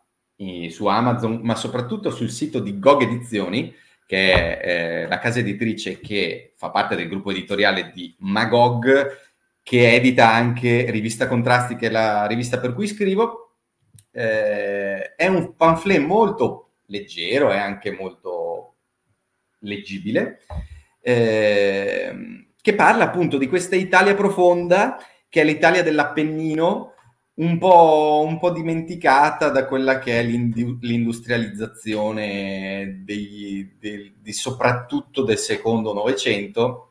[0.70, 3.74] su Amazon, ma soprattutto sul sito di Gog Edizioni,
[4.06, 9.18] che è eh, la casa editrice che fa parte del gruppo editoriale di Magog,
[9.64, 13.56] che edita anche Rivista Contrasti, che è la rivista per cui scrivo.
[14.12, 18.76] Eh, è un pamphlet molto leggero e anche molto
[19.60, 20.42] leggibile,
[21.02, 24.98] eh, che parla appunto di questa Italia profonda,
[25.30, 26.93] che è l'Italia dell'Appennino,
[27.36, 35.40] un po', un po', dimenticata da quella che è l'industrializzazione dei, dei, di soprattutto del
[35.40, 36.90] secondo Novecento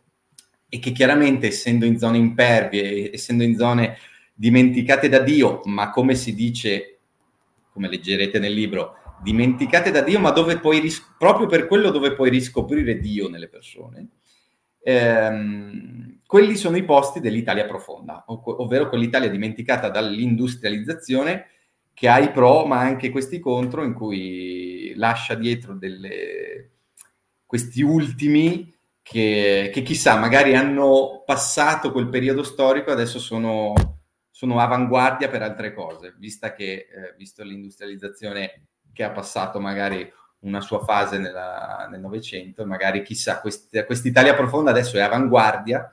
[0.68, 3.98] e che chiaramente essendo in zone impervie, essendo in zone
[4.34, 6.98] dimenticate da Dio, ma come si dice,
[7.72, 12.14] come leggerete nel libro, dimenticate da Dio, ma dove puoi ris- proprio per quello dove
[12.14, 14.08] puoi riscoprire Dio nelle persone,
[14.82, 21.46] ehm, quelli sono i posti dell'Italia profonda, ov- ovvero quell'Italia dimenticata dall'industrializzazione
[21.94, 26.70] che ha i pro ma anche questi contro in cui lascia dietro delle,
[27.44, 33.74] questi ultimi che, che, chissà magari hanno passato quel periodo storico e adesso sono,
[34.30, 40.10] sono avanguardia per altre cose, vista che, eh, visto l'industrializzazione che ha passato magari
[40.42, 45.90] una sua fase nella, nel Novecento, magari chissà, quest, quest'Italia profonda adesso è avanguardia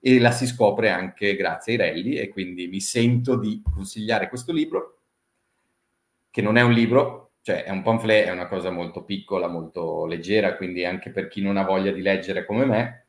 [0.00, 4.52] e la si scopre anche grazie ai rally e quindi mi sento di consigliare questo
[4.52, 4.98] libro,
[6.30, 10.06] che non è un libro, cioè è un pamphlet, è una cosa molto piccola, molto
[10.06, 13.06] leggera, quindi anche per chi non ha voglia di leggere come me.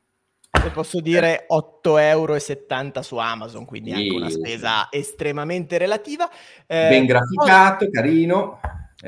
[0.52, 6.30] Se posso dire 8,70 euro su Amazon, quindi anche una spesa estremamente relativa.
[6.65, 8.60] Eh, ben graficato, carino.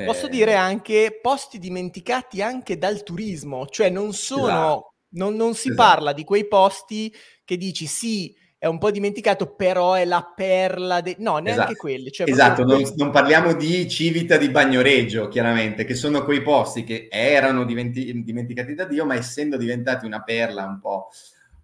[0.04, 0.30] Posso eh...
[0.30, 4.94] dire anche posti dimenticati anche dal turismo, cioè non sono, esatto.
[5.10, 5.88] non, non, si esatto.
[5.88, 7.14] parla di quei posti
[7.44, 11.14] che dici sì, è un po' dimenticato, però è la perla, de...
[11.20, 11.76] no, neanche esatto.
[11.76, 12.10] quelli.
[12.10, 17.06] Cioè esatto, non, non, parliamo di Civita di Bagnoregio, chiaramente, che sono quei posti che
[17.08, 18.22] erano diventi...
[18.24, 21.08] dimenticati da Dio, ma essendo diventati una perla un po',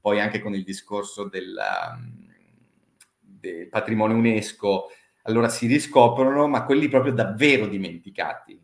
[0.00, 2.32] poi anche con il discorso del, um,
[3.20, 4.86] del patrimonio UNESCO,
[5.26, 8.60] allora si riscoprono, ma quelli proprio davvero dimenticati,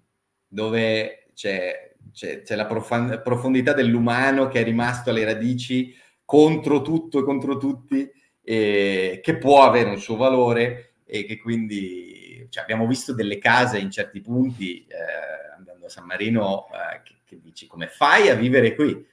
[0.46, 7.20] dove c'è c'è, c'è la profan- profondità dell'umano che è rimasto alle radici contro tutto
[7.20, 8.10] e contro tutti,
[8.42, 13.78] e che può avere un suo valore e che quindi cioè, abbiamo visto delle case
[13.78, 18.34] in certi punti, eh, andando a San Marino, eh, che, che dici come fai a
[18.34, 19.06] vivere qui?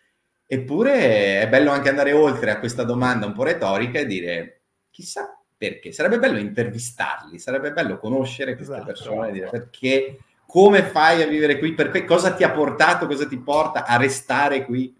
[0.45, 5.36] Eppure è bello anche andare oltre a questa domanda un po' retorica e dire chissà
[5.57, 5.91] perché.
[5.91, 8.87] Sarebbe bello intervistarli, sarebbe bello conoscere queste esatto.
[8.87, 13.37] persone dire perché, come fai a vivere qui, perché, cosa ti ha portato, cosa ti
[13.37, 14.95] porta a restare qui.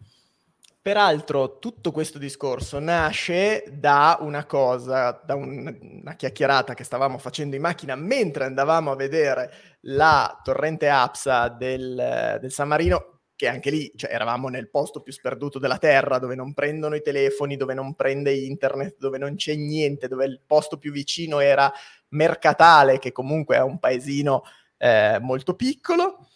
[0.82, 7.58] Peraltro tutto questo discorso nasce da una cosa, da un, una chiacchierata che stavamo facendo
[7.58, 9.52] in macchina mentre andavamo a vedere
[9.82, 15.14] la torrente APSA del, del San Marino, che anche lì cioè, eravamo nel posto più
[15.14, 19.56] sperduto della Terra, dove non prendono i telefoni, dove non prende internet, dove non c'è
[19.56, 21.72] niente, dove il posto più vicino era
[22.10, 24.42] Mercatale, che comunque è un paesino
[24.78, 26.28] eh, molto piccolo,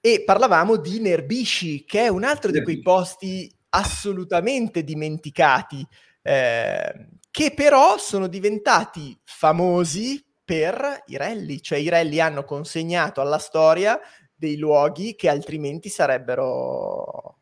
[0.00, 5.84] e parlavamo di Nerbisci, che è un altro di quei posti assolutamente dimenticati,
[6.22, 13.38] eh, che però sono diventati famosi per i rally, cioè i rally hanno consegnato alla
[13.38, 13.98] storia
[14.42, 17.36] dei luoghi che altrimenti sarebbero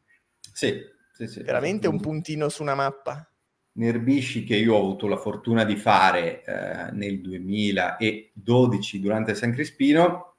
[0.52, 0.78] sì,
[1.14, 3.26] sì, sì, veramente un puntino su una mappa.
[3.72, 10.34] Nerbisci che io ho avuto la fortuna di fare eh, nel 2012 durante San Crispino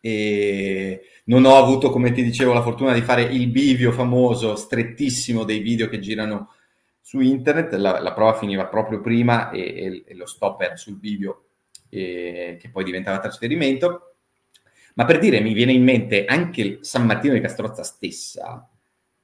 [0.00, 5.44] e non ho avuto, come ti dicevo, la fortuna di fare il bivio famoso, strettissimo
[5.44, 6.52] dei video che girano
[7.00, 10.96] su internet, la, la prova finiva proprio prima e, e, e lo stop era sul
[10.96, 11.44] bivio
[11.88, 14.13] e, che poi diventava trasferimento
[14.94, 18.68] ma per dire, mi viene in mente anche San Martino di Castrozza stessa,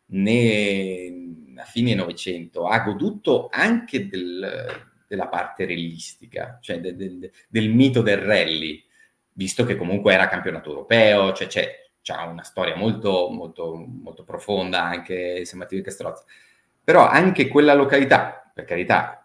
[0.07, 1.13] ne,
[1.57, 8.03] a fine Novecento, ha goduto anche del, della parte realistica, cioè de, de, del mito
[8.03, 8.83] del rally,
[9.33, 14.83] visto che comunque era campionato europeo, cioè c'è, c'ha una storia molto, molto, molto profonda
[14.83, 16.25] anche San Martino di Castrozza.
[16.83, 19.20] Però anche quella località, per carità,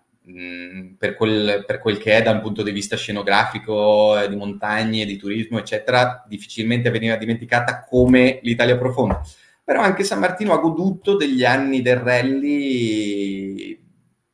[0.98, 5.18] per, quel, per, quel, che è dal punto di vista scenografico, eh, di montagne, di
[5.18, 9.22] turismo, eccetera, difficilmente veniva dimenticata come l'Italia profonda.
[9.64, 13.80] Però anche San Martino ha goduto degli anni del rally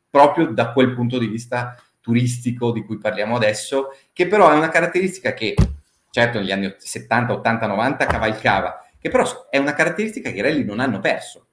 [0.09, 4.69] proprio da quel punto di vista turistico di cui parliamo adesso, che però è una
[4.69, 5.55] caratteristica che,
[6.09, 10.63] certo, negli anni 70, 80, 90 cavalcava, che però è una caratteristica che i rally
[10.63, 11.47] non hanno perso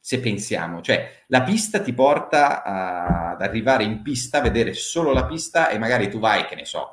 [0.00, 5.26] se pensiamo, cioè la pista ti porta a, ad arrivare in pista, vedere solo la
[5.26, 6.90] pista e magari tu vai, che ne so,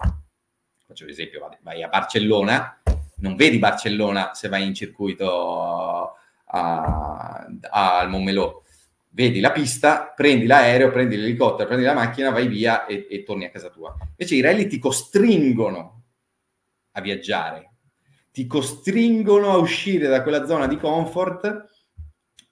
[0.85, 2.81] faccio l'esempio, vai a Barcellona,
[3.19, 6.15] non vedi Barcellona se vai in circuito
[6.49, 8.61] al Montmelò,
[9.09, 13.45] vedi la pista, prendi l'aereo, prendi l'elicottero, prendi la macchina, vai via e, e torni
[13.45, 13.95] a casa tua.
[13.99, 16.03] Invece i rally ti costringono
[16.91, 17.71] a viaggiare,
[18.31, 21.76] ti costringono a uscire da quella zona di comfort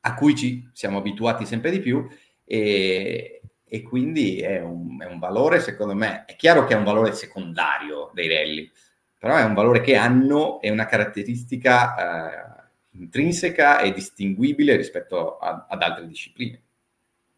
[0.07, 2.07] a cui ci siamo abituati sempre di più
[2.43, 6.83] e, e quindi è un, è un, valore, secondo me, è chiaro che è un
[6.83, 8.71] valore secondario dei rally,
[9.17, 15.65] però è un valore che hanno, è una caratteristica eh, intrinseca e distinguibile rispetto a,
[15.67, 16.61] ad altre discipline.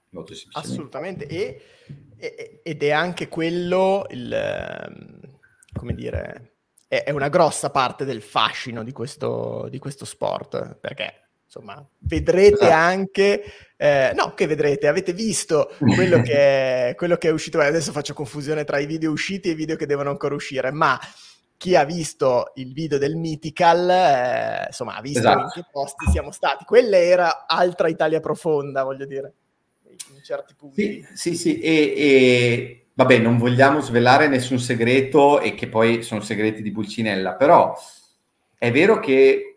[0.09, 1.61] Molto Assolutamente, e,
[2.17, 5.19] e, ed è anche quello il, ehm,
[5.73, 6.55] come dire,
[6.87, 11.26] è, è una grossa parte del fascino di questo, di questo sport, perché
[11.57, 12.73] insomma, vedrete esatto.
[12.73, 13.43] anche,
[13.75, 18.13] eh, no, che vedrete, avete visto quello che, è, quello che è uscito, adesso faccio
[18.13, 20.99] confusione tra i video usciti e i video che devono ancora uscire, ma
[21.57, 25.39] chi ha visto il video del Mythical, eh, insomma, ha visto esatto.
[25.39, 26.63] in che posti siamo stati.
[26.63, 29.33] Quella era altra Italia profonda, voglio dire,
[30.13, 31.03] in certi punti.
[31.13, 31.59] Sì, sì, sì.
[31.59, 37.33] E, e, vabbè, non vogliamo svelare nessun segreto e che poi sono segreti di Pulcinella,
[37.33, 37.75] però
[38.55, 39.56] è vero che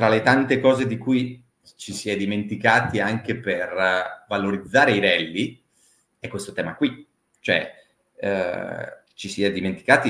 [0.00, 1.44] tra le tante cose di cui
[1.76, 5.62] ci si è dimenticati anche per uh, valorizzare i rally,
[6.18, 7.06] è questo tema qui.
[7.38, 7.70] Cioè,
[8.22, 10.08] uh, ci si è dimenticati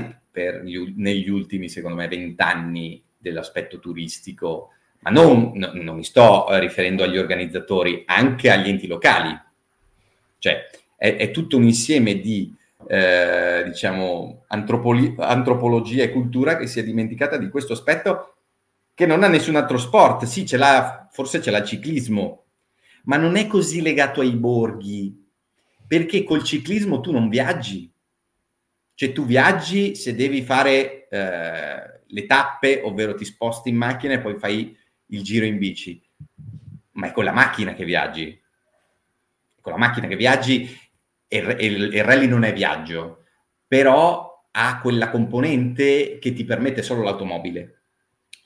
[0.63, 4.69] gli, negli ultimi, secondo me, vent'anni dell'aspetto turistico,
[5.01, 9.37] ma non, no, non, mi sto riferendo agli organizzatori, anche agli enti locali.
[10.39, 12.55] Cioè, è, è tutto un insieme di,
[12.87, 18.35] eh, diciamo, antropoli- antropologia e cultura che si è dimenticata di questo aspetto
[18.95, 20.25] che non ha nessun altro sport.
[20.25, 22.47] Sì, ce l'ha, forse ce l'ha il ciclismo,
[23.05, 25.29] ma non è così legato ai borghi,
[25.87, 27.91] perché col ciclismo tu non viaggi.
[28.95, 34.21] Cioè tu viaggi se devi fare eh, le tappe, ovvero ti sposti in macchina e
[34.21, 34.77] poi fai
[35.07, 36.03] il giro in bici.
[36.93, 38.39] Ma è con la macchina che viaggi.
[39.61, 40.69] Con la macchina che viaggi
[41.27, 43.25] e il rally non è viaggio,
[43.67, 47.80] però ha quella componente che ti permette solo l'automobile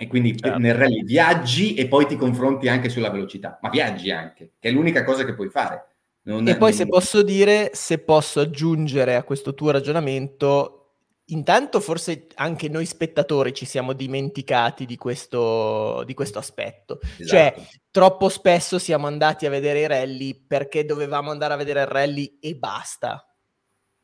[0.05, 0.59] E quindi certo.
[0.59, 4.71] nel rally viaggi e poi ti confronti anche sulla velocità, ma viaggi anche, che è
[4.71, 5.89] l'unica cosa che puoi fare.
[6.23, 6.79] Non e poi non...
[6.79, 10.85] se posso dire, se posso aggiungere a questo tuo ragionamento,
[11.29, 16.99] Intanto forse anche noi spettatori ci siamo dimenticati di questo, di questo aspetto.
[17.01, 17.61] Cioè, esatto.
[17.63, 21.87] Cioè, troppo spesso siamo andati a vedere i rally perché dovevamo andare a vedere il
[21.87, 23.27] rally e basta,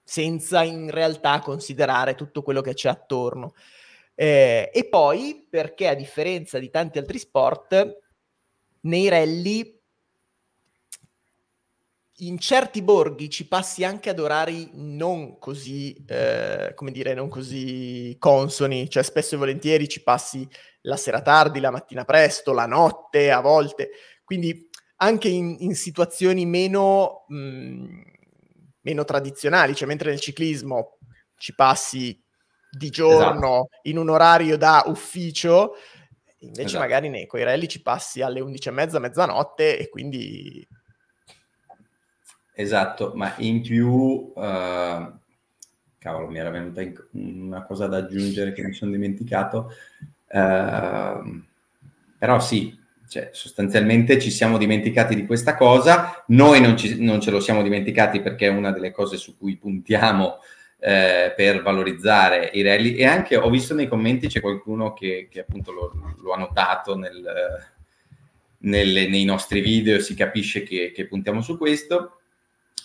[0.02, 3.52] senza in realtà considerare tutto quello che c'è attorno.
[4.22, 8.00] Eh, e poi perché a differenza di tanti altri sport,
[8.80, 9.80] nei rally
[12.16, 18.14] in certi borghi ci passi anche ad orari non così, eh, come dire, non così
[18.18, 20.46] consoni, cioè spesso e volentieri ci passi
[20.82, 23.88] la sera tardi, la mattina presto, la notte a volte,
[24.22, 28.00] quindi anche in, in situazioni meno, mh, mm,
[28.82, 30.98] meno tradizionali, cioè mentre nel ciclismo
[31.38, 32.22] ci passi
[32.70, 33.68] di giorno esatto.
[33.82, 35.74] in un orario da ufficio,
[36.38, 36.82] invece esatto.
[36.82, 40.66] magari nei Coirelli ci passi alle 11.30, mezzanotte e quindi
[42.60, 46.82] Esatto, ma in più, uh, cavolo, mi era venuta
[47.12, 49.72] una cosa da aggiungere che mi sono dimenticato,
[50.28, 51.42] uh,
[52.18, 52.78] però sì,
[53.08, 57.62] cioè, sostanzialmente ci siamo dimenticati di questa cosa, noi non, ci, non, ce lo siamo
[57.62, 60.40] dimenticati perché è una delle cose su cui puntiamo
[60.80, 65.40] eh, per valorizzare i rally e anche ho visto nei commenti c'è qualcuno che, che
[65.40, 67.22] appunto lo, lo, ha notato nel,
[68.58, 72.20] nelle, nei nostri video, si capisce che, che puntiamo su questo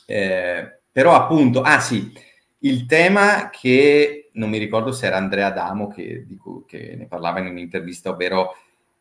[0.06, 2.12] eh, però appunto, ah sì,
[2.60, 7.40] il tema che non mi ricordo se era Andrea Adamo che, cui, che ne parlava
[7.40, 8.56] in un'intervista, ovvero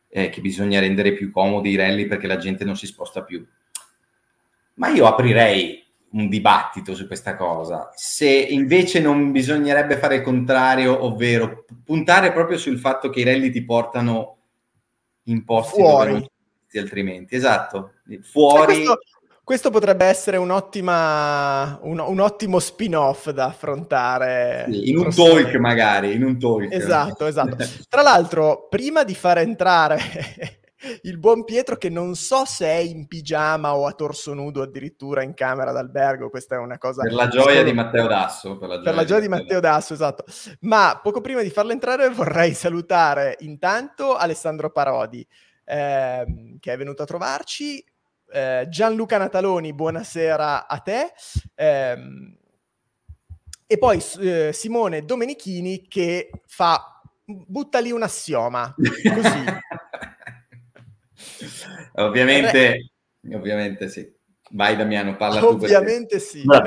[0.09, 3.45] eh, che bisogna rendere più comodi i rally perché la gente non si sposta più.
[4.75, 5.84] Ma io aprirei
[6.15, 7.91] un dibattito su questa cosa.
[7.93, 13.51] Se invece non bisognerebbe fare il contrario, ovvero puntare proprio sul fatto che i rally
[13.51, 14.37] ti portano
[15.23, 16.07] in posti fuori.
[16.11, 16.29] dove non
[16.83, 17.35] altrimenti.
[17.35, 18.75] Esatto, fuori.
[18.75, 18.99] Questo,
[19.43, 24.65] questo potrebbe essere un'ottima, un, un ottimo spin-off da affrontare.
[24.69, 26.71] Sì, in un talk magari, in un talk.
[26.71, 27.57] Esatto, esatto.
[27.89, 29.99] Tra l'altro, prima di far entrare
[31.03, 35.23] il buon Pietro che non so se è in pigiama o a torso nudo addirittura
[35.23, 37.01] in camera d'albergo, questa è una cosa...
[37.01, 38.57] Per la gioia di Matteo Dasso.
[38.57, 40.25] Per la gioia, per la gioia di, Matteo Dasso, esatto.
[40.61, 45.25] Ma poco prima di farlo entrare vorrei salutare intanto Alessandro Parodi,
[45.63, 47.83] eh, che è venuto a trovarci,
[48.31, 51.13] eh, Gianluca Nataloni, buonasera a te.
[51.55, 51.97] Eh,
[53.67, 59.43] e poi eh, Simone Domenichini che fa butta lì un assioma, così.
[61.95, 62.91] ovviamente,
[63.31, 64.13] ovviamente sì.
[64.51, 65.47] Vai Damiano, parla tu.
[65.47, 66.43] Ovviamente sì.
[66.45, 66.61] No,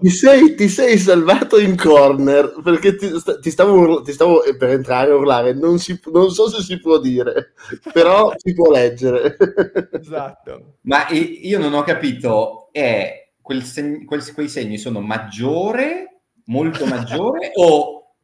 [0.00, 3.10] ti, sei, ti, sei, salvato in corner perché ti,
[3.42, 5.52] ti, stavo, ti, stavo, per entrare a urlare.
[5.52, 7.52] Non, si, non, so se si può dire,
[7.92, 9.36] però si può leggere.
[10.00, 10.78] Esatto.
[10.82, 17.50] Ma io non ho capito, è quel seg- quel, quei segni sono maggiore, molto maggiore
[17.60, 18.14] o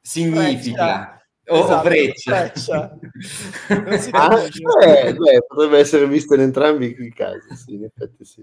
[0.00, 1.17] significa?
[1.48, 2.50] O esatto, freccia.
[2.50, 2.98] freccia.
[4.12, 4.48] ah,
[4.84, 8.42] eh, beh, potrebbe essere visto in entrambi i casi, sì, in effetti sì.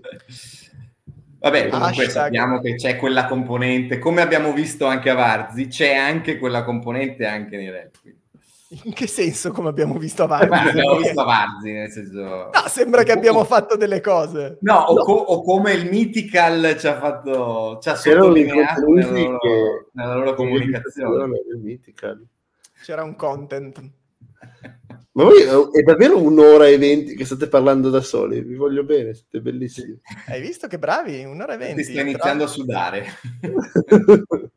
[1.40, 2.10] Vabbè, comunque Hashtag.
[2.10, 7.26] sappiamo che c'è quella componente, come abbiamo visto anche a Varzi, c'è anche quella componente
[7.28, 7.92] anche nei rap.
[8.84, 10.48] In che senso come abbiamo visto a Varzi?
[10.48, 12.20] Beh, abbiamo visto a Varzi, nel senso...
[12.22, 14.58] No, sembra che abbiamo fatto delle cose.
[14.62, 17.78] No, o, Co- o, come il Mythical ci ha fatto...
[17.80, 19.90] ci ha sottolineato nella loro, che...
[19.92, 21.26] nella loro comunicazione.
[21.54, 22.26] Il Mythical
[22.86, 23.82] c'era un content.
[25.14, 28.42] Ma voi è davvero un'ora e venti che state parlando da soli?
[28.42, 30.00] Vi voglio bene, siete bellissimi.
[30.28, 31.24] Hai visto che bravi?
[31.24, 31.84] Un'ora e venti.
[31.84, 33.08] Ti sto iniziando a sudare.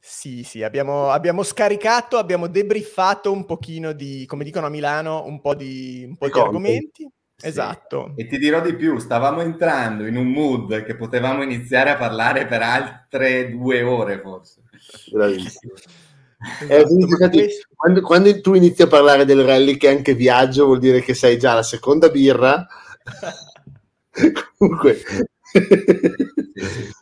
[0.00, 5.42] sì, sì, abbiamo, abbiamo, scaricato, abbiamo debriefato un pochino di, come dicono a Milano, un
[5.42, 7.02] po' di, un po di argomenti.
[7.36, 7.48] Sì.
[7.48, 8.14] Esatto.
[8.16, 12.46] E ti dirò di più, stavamo entrando in un mood che potevamo iniziare a parlare
[12.46, 14.62] per altre due ore forse.
[15.10, 15.74] Bravissimo.
[16.68, 20.78] Esatto, eh, quando, quando, tu inizi a parlare del rally che è anche viaggio, vuol
[20.78, 22.66] dire che sei già la seconda birra.
[24.58, 25.02] Comunque,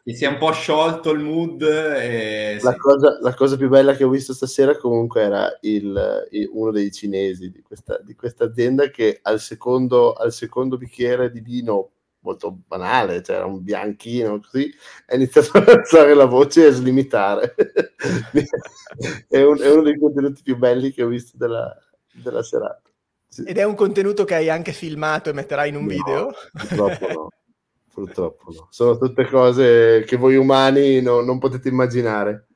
[0.05, 1.62] ti si è un po' sciolto il mood.
[1.62, 2.59] E...
[2.62, 6.70] La, cosa, la, cosa, più bella che ho visto stasera comunque era il, il, uno
[6.70, 11.91] dei cinesi di questa, di questa azienda che al secondo, al secondo bicchiere di vino
[12.23, 14.73] molto banale, cioè era un bianchino così,
[15.07, 17.55] ha iniziato ad alzare la voce e a slimitare.
[19.28, 21.77] è, un, è, uno dei contenuti più belli che ho visto della,
[22.12, 22.82] della serata.
[23.28, 23.44] Sì.
[23.44, 26.35] Ed è un contenuto che hai anche filmato e metterai in un no, video?
[26.53, 27.28] Purtroppo no.
[27.93, 28.66] Purtroppo no.
[28.70, 32.47] Sono tutte cose che voi umani no, non potete immaginare.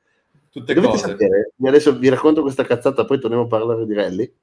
[0.49, 1.07] tutte Dovete cose.
[1.09, 4.33] sapere, adesso vi racconto questa cazzata, poi torniamo a parlare di rally,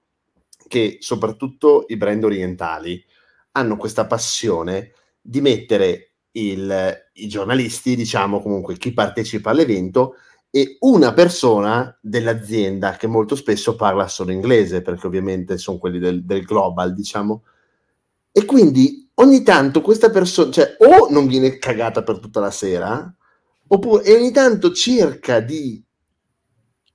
[0.69, 3.05] che soprattutto i brand orientali
[3.53, 4.93] hanno questa passione
[5.27, 10.17] di mettere il- i giornalisti, diciamo comunque chi partecipa all'evento,
[10.51, 16.25] e una persona dell'azienda che molto spesso parla solo inglese, perché ovviamente sono quelli del,
[16.25, 17.43] del global, diciamo.
[18.31, 23.13] E quindi ogni tanto questa persona, cioè, o non viene cagata per tutta la sera,
[23.67, 25.83] oppure ogni tanto cerca di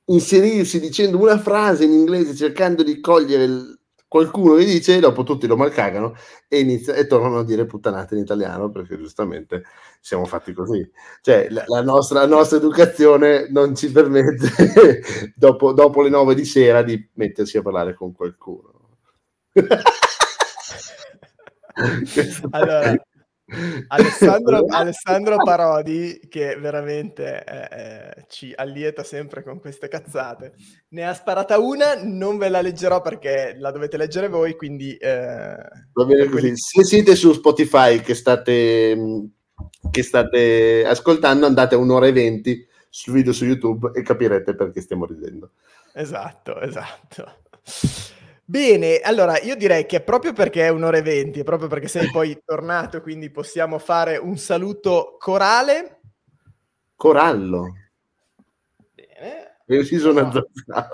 [0.06, 3.79] inserirsi dicendo una frase in inglese, cercando di cogliere il-
[4.10, 6.16] qualcuno che dice, dopo tutti lo malcagano
[6.50, 9.64] e, inizia- e tornano a dire puttanate in italiano, perché giustamente
[10.02, 10.90] siamo fatti così.
[11.22, 15.02] Cioè, la, la nostra, la nostra educazione non ci permette,
[15.36, 18.74] dopo, dopo le nove di sera, di mettersi a parlare con qualcuno.
[22.52, 22.94] Allora,
[23.88, 30.54] Alessandro, Alessandro Parodi, che veramente eh, ci allieta sempre con queste cazzate,
[30.90, 34.96] ne ha sparata una, non ve la leggerò perché la dovete leggere voi, quindi...
[34.96, 35.56] eh,
[35.94, 36.52] Va bene così.
[36.56, 39.32] Se siete su Spotify che state, mh,
[39.92, 44.82] che state ascoltando, andate a un'ora e venti sul video su YouTube e capirete perché
[44.82, 45.52] stiamo ridendo.
[45.94, 47.34] Esatto, esatto.
[48.54, 52.36] Bene, allora io direi che proprio perché è un'ora e venti, proprio perché sei poi
[52.44, 56.00] tornato, quindi possiamo fare un saluto corale.
[56.96, 57.68] Corallo.
[58.96, 59.58] Bene.
[59.68, 60.32] Hai ucciso una No.
[60.32, 60.90] zanzara.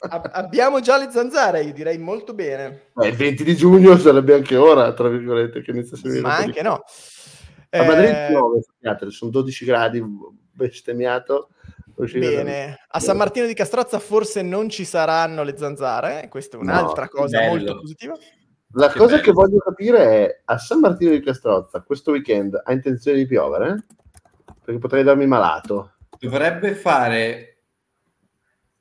[0.00, 2.84] Ab- abbiamo già le zanzare, io direi molto bene.
[2.94, 6.36] Beh, il 20 di giugno sarebbe anche ora, tra virgolette, che inizia a venire Ma
[6.36, 6.84] anche no.
[7.68, 10.02] A Madrid Eh, piove, sappiate, sono 12 gradi,
[10.52, 11.50] bestemmiato.
[11.96, 16.70] Bene, a San Martino di Castrozza forse non ci saranno le zanzare, questa è No,
[16.70, 17.50] un'altra cosa bello.
[17.50, 18.16] molto positiva.
[18.72, 19.22] La Che cosa bello.
[19.22, 23.86] che voglio capire è, a San Martino di Castrozza, questo weekend ha intenzione di piovere?
[24.64, 25.92] Perché potrei darmi malato.
[26.18, 27.50] Dovrebbe fare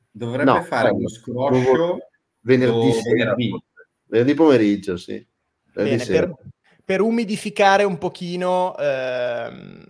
[0.10, 1.98] dovrebbe No, fare no, uno non scroscio
[2.41, 3.64] Venerdì, venerdì.
[4.06, 5.26] venerdì pomeriggio, sì.
[5.73, 6.35] Venerdì Bene, per,
[6.84, 9.84] per umidificare un pochino ehm,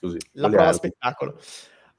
[0.00, 0.88] così, la prova altre.
[0.88, 1.40] spettacolo.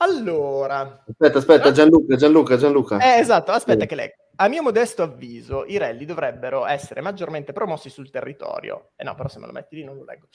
[0.03, 2.97] Allora, Aspetta, aspetta, Gianluca, Gianluca, Gianluca.
[2.99, 3.88] eh, esatto, aspetta Sì.
[3.88, 4.13] che leggo.
[4.35, 8.89] A mio modesto avviso, i rally dovrebbero essere maggiormente promossi sul territorio.
[8.97, 10.27] Eh no, però se me lo metti lì non lo leggo.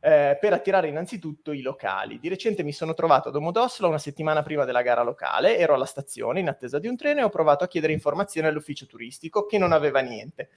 [0.00, 2.18] Eh, per attirare innanzitutto i locali.
[2.18, 5.86] Di recente mi sono trovato a Domodossola una settimana prima della gara locale, ero alla
[5.86, 9.56] stazione in attesa di un treno e ho provato a chiedere informazioni all'ufficio turistico che
[9.58, 10.50] non aveva niente.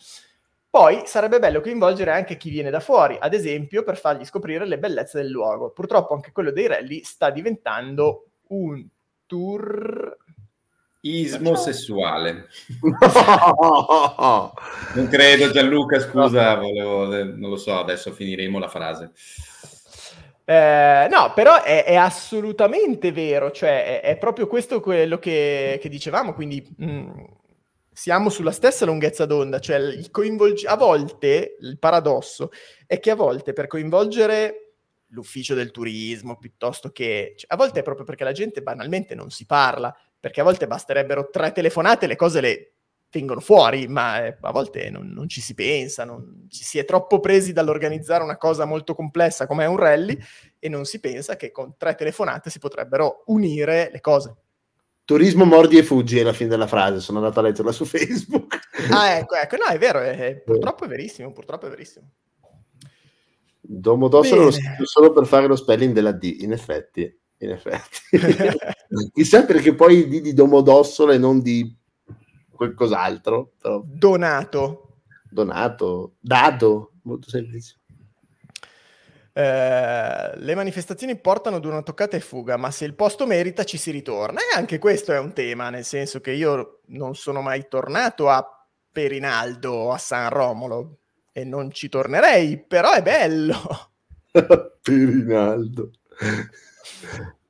[0.69, 4.77] Poi sarebbe bello coinvolgere anche chi viene da fuori, ad esempio per fargli scoprire le
[4.77, 5.71] bellezze del luogo.
[5.71, 8.85] Purtroppo anche quello dei rally sta diventando un
[9.25, 10.17] tour
[11.01, 12.47] Ismo sessuale.
[12.81, 14.53] No!
[14.95, 19.11] Non credo Gianluca, scusa, volevo, non lo so, adesso finiremo la frase.
[20.43, 25.89] Eh, no, però è, è assolutamente vero, cioè è, è proprio questo quello che, che
[25.89, 27.23] dicevamo, quindi mh,
[27.93, 32.49] siamo sulla stessa lunghezza d'onda, cioè il coinvolgi- a volte il paradosso
[32.87, 34.68] è che a volte per coinvolgere
[35.09, 39.29] l'ufficio del turismo piuttosto che, cioè, a volte è proprio perché la gente banalmente non
[39.31, 42.73] si parla, perché a volte basterebbero tre telefonate le cose le
[43.11, 46.85] vengono fuori, ma eh, a volte non, non ci si pensa, non, ci si è
[46.85, 50.17] troppo presi dall'organizzare una cosa molto complessa come è un rally
[50.59, 54.35] e non si pensa che con tre telefonate si potrebbero unire le cose.
[55.05, 58.59] Turismo mordi e fuggi è la fine della frase, sono andato a leggerla su Facebook.
[58.91, 62.11] Ah, ecco, ecco, no, è vero, è- è- purtroppo è verissimo, purtroppo è verissimo.
[63.71, 67.01] Domodossolo lo scrivo solo per fare lo spelling della D, in effetti.
[67.37, 67.99] In effetti.
[69.13, 71.77] Chissà perché poi D di Domodossolo e non di
[72.49, 73.53] qualcos'altro.
[73.61, 75.01] Però Donato.
[75.29, 77.75] donato, dato, molto semplice.
[79.33, 83.77] Eh, le manifestazioni portano ad una toccata e fuga, ma se il posto merita ci
[83.77, 84.39] si ritorna.
[84.39, 88.43] E anche questo è un tema, nel senso che io non sono mai tornato a
[88.91, 90.98] Perinaldo o a San Romolo
[91.31, 93.55] e non ci tornerei, però è bello.
[94.81, 95.91] Pirinaldo.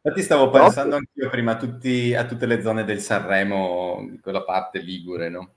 [0.02, 4.44] Infatti stavo pensando anch'io prima a, tutti- a tutte le zone del Sanremo, di quella
[4.44, 5.54] parte ligure, no?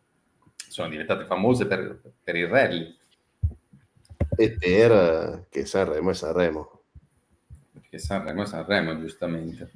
[0.56, 2.96] Sono diventate famose per, per il rally,
[4.36, 6.80] E per eh, che Sanremo è Sanremo.
[7.72, 9.70] perché Sanremo è Sanremo, giustamente.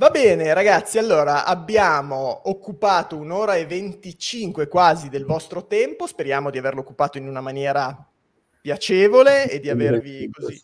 [0.00, 6.06] Va bene, ragazzi, allora abbiamo occupato un'ora e 25 quasi del vostro tempo.
[6.06, 8.08] Speriamo di averlo occupato in una maniera
[8.60, 10.62] piacevole e di avervi così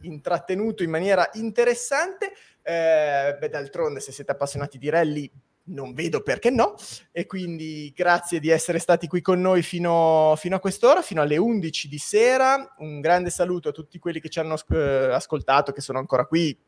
[0.00, 2.32] intrattenuto in maniera interessante.
[2.62, 5.30] Eh, beh, d'altronde, se siete appassionati di rally,
[5.64, 6.76] non vedo perché no.
[7.12, 11.36] E quindi grazie di essere stati qui con noi fino, fino a quest'ora, fino alle
[11.36, 12.74] 11 di sera.
[12.78, 16.58] Un grande saluto a tutti quelli che ci hanno eh, ascoltato, che sono ancora qui.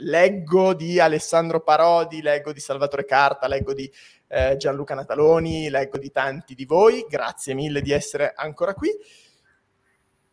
[0.00, 3.90] Leggo di Alessandro Parodi, leggo di Salvatore Carta, leggo di
[4.28, 8.90] eh, Gianluca Nataloni, leggo di tanti di voi, grazie mille di essere ancora qui.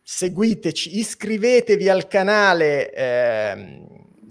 [0.02, 3.82] Seguiteci, iscrivetevi al canale eh,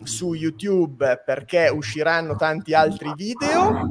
[0.05, 3.91] su YouTube perché usciranno tanti altri video.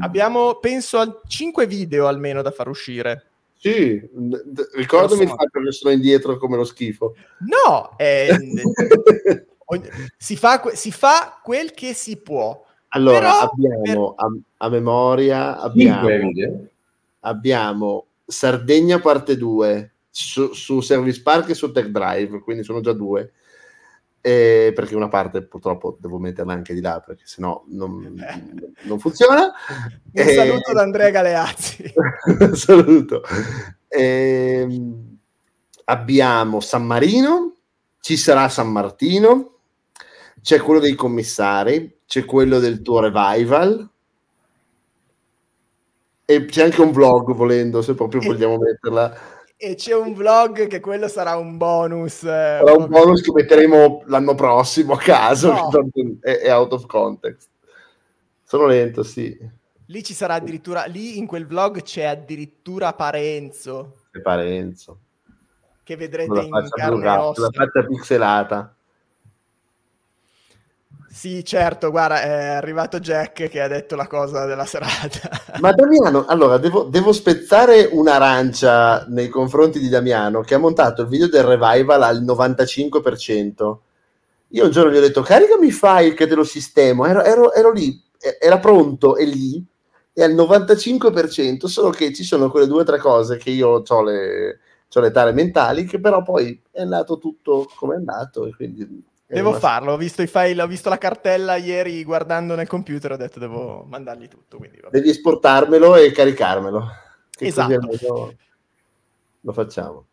[0.00, 3.26] Abbiamo, penso, a 5 video almeno da far uscire.
[3.54, 7.14] Sì, d- ricordami fatto che sono indietro come lo schifo.
[7.40, 8.34] No, eh,
[10.16, 12.64] si, fa, si, fa, quel che si può.
[12.88, 14.24] Allora, Però, abbiamo per...
[14.26, 16.08] a, a, memoria, abbiamo,
[17.20, 22.92] abbiamo Sardegna parte 2 su, su, Service Park e su Tech Drive, quindi sono già
[22.92, 23.32] due.
[24.24, 28.14] Eh, perché una parte purtroppo devo metterla anche di là perché sennò non,
[28.84, 29.44] non funziona.
[29.44, 31.92] Un eh, saluto da Andrea Galeazzi.
[32.52, 33.22] saluto.
[33.88, 34.66] Eh,
[35.86, 37.56] abbiamo San Marino,
[38.00, 39.51] ci sarà San Martino,
[40.42, 43.88] c'è quello dei commissari, c'è quello del tuo revival
[46.24, 49.40] e c'è anche un vlog volendo, se proprio vogliamo metterla.
[49.56, 52.24] E c'è un vlog che quello sarà un bonus.
[52.24, 55.70] Eh, sarà un bonus che metteremo l'anno prossimo a caso, no.
[56.20, 57.48] è, è out of context.
[58.42, 59.38] Sono lento, sì.
[59.86, 64.06] Lì ci sarà addirittura, lì in quel vlog c'è addirittura Parenzo.
[64.10, 64.98] C'è Parenzo.
[65.84, 67.42] Che vedrete in carne e ossa.
[67.42, 68.76] La faccia pixelata.
[71.14, 75.28] Sì, certo, guarda, è arrivato Jack che ha detto la cosa della serata.
[75.60, 81.08] Ma Damiano, allora, devo, devo, spezzare un'arancia nei confronti di Damiano che ha montato il
[81.08, 83.76] video del revival al 95%.
[84.48, 87.04] Io un giorno gli ho detto, caricami il file che te lo sistemo.
[87.04, 88.02] Ero, ero, ero lì,
[88.40, 89.62] era pronto e lì,
[90.14, 94.02] e al 95%, solo che ci sono quelle due o tre cose che io ho
[94.02, 99.10] le, le tare mentali, che però poi è andato tutto come è andato, e quindi
[99.32, 103.16] Devo farlo, ho visto i file, ho visto la cartella ieri guardando nel computer, ho
[103.16, 104.58] detto devo mandargli tutto.
[104.90, 106.86] Devi esportarmelo e caricarmelo.
[107.38, 107.96] esatto.
[108.00, 108.34] Lo,
[109.40, 110.06] lo facciamo.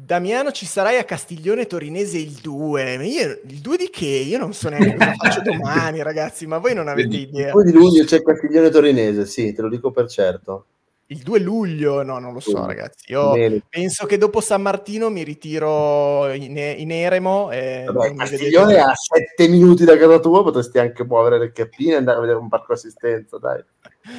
[0.00, 3.04] Damiano, ci sarai a Castiglione Torinese il 2.
[3.04, 4.06] Io, il 2 di che?
[4.06, 7.46] Io non so neanche cosa faccio domani, ragazzi, ma voi non avete idea.
[7.46, 10.66] Il 2 di luglio c'è Castiglione Torinese, sì, te lo dico per certo.
[11.10, 13.12] Il 2 luglio, no, non lo so, ragazzi.
[13.12, 13.62] Io Bene.
[13.66, 17.50] penso che dopo San Martino mi ritiro in, in Eremo.
[17.50, 21.94] E Vabbè, Castiglione è a 7 minuti da casa tua, potresti anche muovere le cappine
[21.94, 23.64] e andare a vedere un parco assistenza, dai.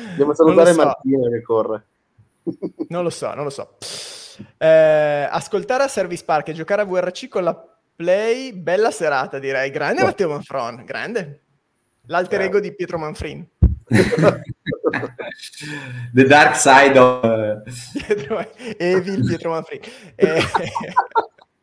[0.10, 0.84] Andiamo a salutare so.
[0.84, 1.86] Martina che corre.
[2.90, 3.76] non lo so, non lo so.
[4.58, 9.70] Eh, ascoltare a Service Park e giocare a VRC con la Play, bella serata direi.
[9.70, 10.06] Grande oh.
[10.06, 11.42] Matteo Manfron, grande.
[12.08, 13.46] L'alter ego di Pietro Manfrin.
[16.14, 17.24] The Dark Side of...
[18.78, 19.90] Evil Pietro Manfredi.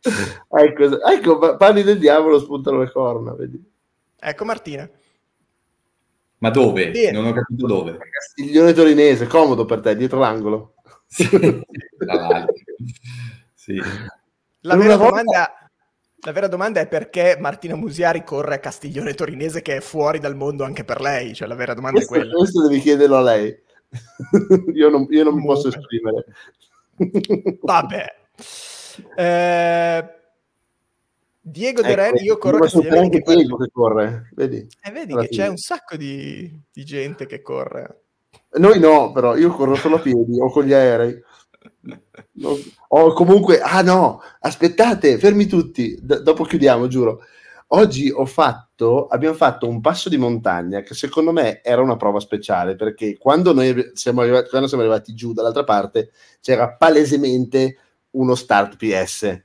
[0.07, 0.62] Eh...
[0.62, 3.61] ecco, ecco, parli del diavolo, spuntano le corna, vedi?
[4.20, 4.89] Ecco Martina.
[6.39, 6.93] Ma dove?
[6.93, 7.11] Bene.
[7.11, 7.98] Non ho capito dove.
[7.98, 10.74] Castiglione torinese, comodo per te, dietro l'angolo.
[11.07, 11.28] Sì,
[13.53, 13.82] sì.
[14.61, 15.66] La vera domanda...
[16.27, 20.35] La vera domanda è perché Martina Musiari corre a Castiglione Torinese che è fuori dal
[20.35, 21.32] mondo anche per lei?
[21.32, 22.35] Cioè la vera domanda questo, è quella.
[22.35, 23.57] Questo devi chiederlo a lei.
[24.74, 26.24] io non, io non mi posso esprimere.
[27.62, 28.05] Vabbè.
[29.15, 30.15] Eh,
[31.40, 34.66] Diego ecco, De Ren, io corro a Castiglione anche Diego che corre, vedi?
[34.82, 35.43] Eh, vedi che fine.
[35.43, 38.01] c'è un sacco di, di gente che corre.
[38.55, 41.23] Noi no, però io corro solo a piedi o con gli aerei.
[42.89, 47.23] O comunque, ah no, aspettate, fermi tutti, D- dopo chiudiamo, giuro.
[47.71, 52.77] Oggi fatto, abbiamo fatto un passo di montagna che secondo me era una prova speciale
[52.77, 56.11] perché quando noi siamo arrivati, quando siamo arrivati giù dall'altra parte
[56.41, 57.79] c'era palesemente
[58.11, 59.43] uno start PS.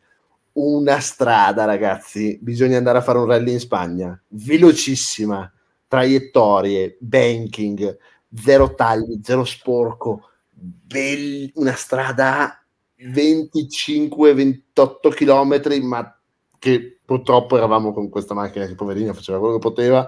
[0.54, 5.52] Una strada, ragazzi, bisogna andare a fare un rally in Spagna, velocissima,
[5.88, 7.98] traiettorie, banking,
[8.36, 10.31] zero tagli, zero sporco,
[10.62, 12.64] be- una strada
[12.98, 16.16] 25-28 km, ma
[16.60, 20.08] che purtroppo eravamo con questa macchina che poverina faceva quello che poteva,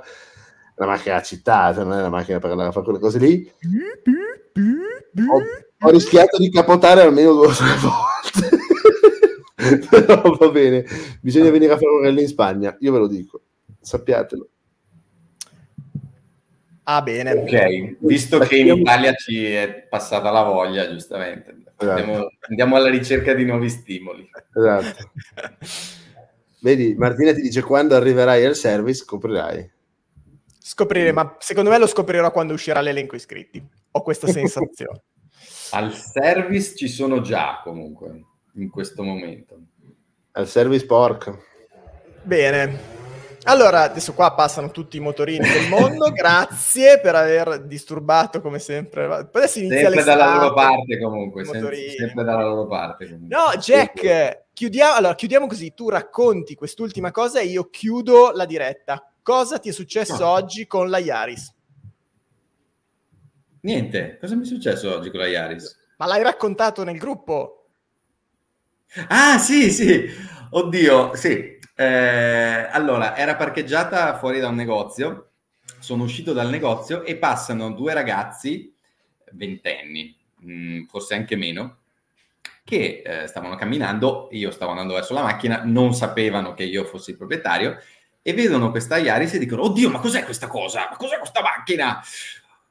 [0.75, 3.17] la macchina da città, cioè non è la macchina per andare a fare quelle cose
[3.19, 3.51] lì.
[5.29, 5.41] Ho,
[5.87, 8.61] ho rischiato di capotare almeno due o tre volte.
[9.89, 10.85] Però va bene,
[11.21, 13.41] bisogna venire a fare un rally in Spagna, io ve lo dico,
[13.79, 14.47] sappiatelo.
[16.83, 17.31] Ah, bene.
[17.31, 21.89] Ok, visto che in Italia ci è passata la voglia, giustamente, esatto.
[21.89, 24.29] andiamo, andiamo, alla ricerca di nuovi stimoli.
[24.53, 25.11] Esatto.
[26.59, 29.71] Vedi, Martina ti dice quando arriverai al service scoprirai.
[30.59, 33.61] Scoprire, ma secondo me lo scoprirò quando uscirà l'elenco iscritti.
[33.91, 35.01] Ho questa sensazione.
[35.71, 38.23] al service ci sono già comunque
[38.55, 39.59] in questo momento.
[40.31, 41.37] Al service pork.
[42.23, 43.02] Bene.
[43.45, 49.05] Allora, adesso qua passano tutti i motorini del mondo, grazie per aver disturbato come sempre.
[49.05, 53.05] Adesso inizia sempre dalla loro parte comunque, sempre, sempre, dalla loro parte.
[53.05, 53.35] Comunque.
[53.35, 59.05] No, Jack, chiudiamo, allora, chiudiamo così, tu racconti quest'ultima cosa e io chiudo la diretta.
[59.21, 60.29] Cosa ti è successo no.
[60.29, 61.53] oggi con la Yaris?
[63.61, 65.79] Niente, cosa mi è successo oggi con la Yaris?
[65.97, 67.67] Ma l'hai raccontato nel gruppo?
[69.07, 70.05] Ah, sì, sì.
[70.49, 71.52] Oddio, sì.
[71.75, 75.29] Eh, allora, era parcheggiata fuori da un negozio,
[75.79, 78.73] sono uscito dal negozio e passano due ragazzi,
[79.31, 81.77] ventenni, mh, mm, forse anche meno,
[82.63, 87.11] che eh, stavano camminando, io stavo andando verso la macchina, non sapevano che io fossi
[87.11, 87.77] il proprietario
[88.21, 90.87] e vedono questa Yaris e dicono, oddio, ma cos'è questa cosa?
[90.89, 92.01] Ma cos'è questa macchina?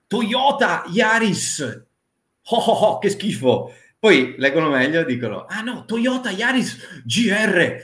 [0.06, 1.86] Toyota Yaris!
[2.44, 3.74] Oh, oh, oh, che schifo!
[3.98, 7.80] Poi leggono meglio e dicono, ah no, Toyota Yaris GR!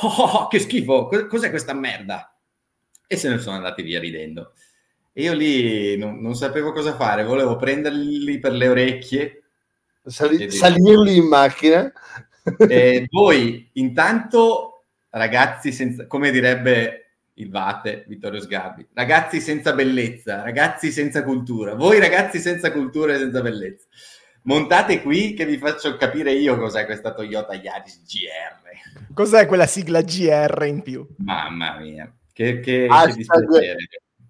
[0.00, 2.34] Oh, oh, oh, che schifo, cos'è questa merda?
[3.06, 4.52] E se ne sono andati via ridendo.
[5.12, 9.42] E io lì non, non sapevo cosa fare, volevo prenderli per le orecchie.
[10.04, 11.90] Sali, salirli in macchina.
[12.58, 20.90] E voi, intanto, ragazzi, senza, come direbbe il Vate, Vittorio Sgarbi, ragazzi senza bellezza, ragazzi
[20.90, 23.86] senza cultura, voi ragazzi senza cultura e senza bellezza
[24.46, 29.12] montate qui che vi faccio capire io cos'è questa Toyota Yaris GR.
[29.14, 31.06] Cos'è quella sigla GR in più?
[31.18, 33.76] Mamma mia, che, che, hashtag, che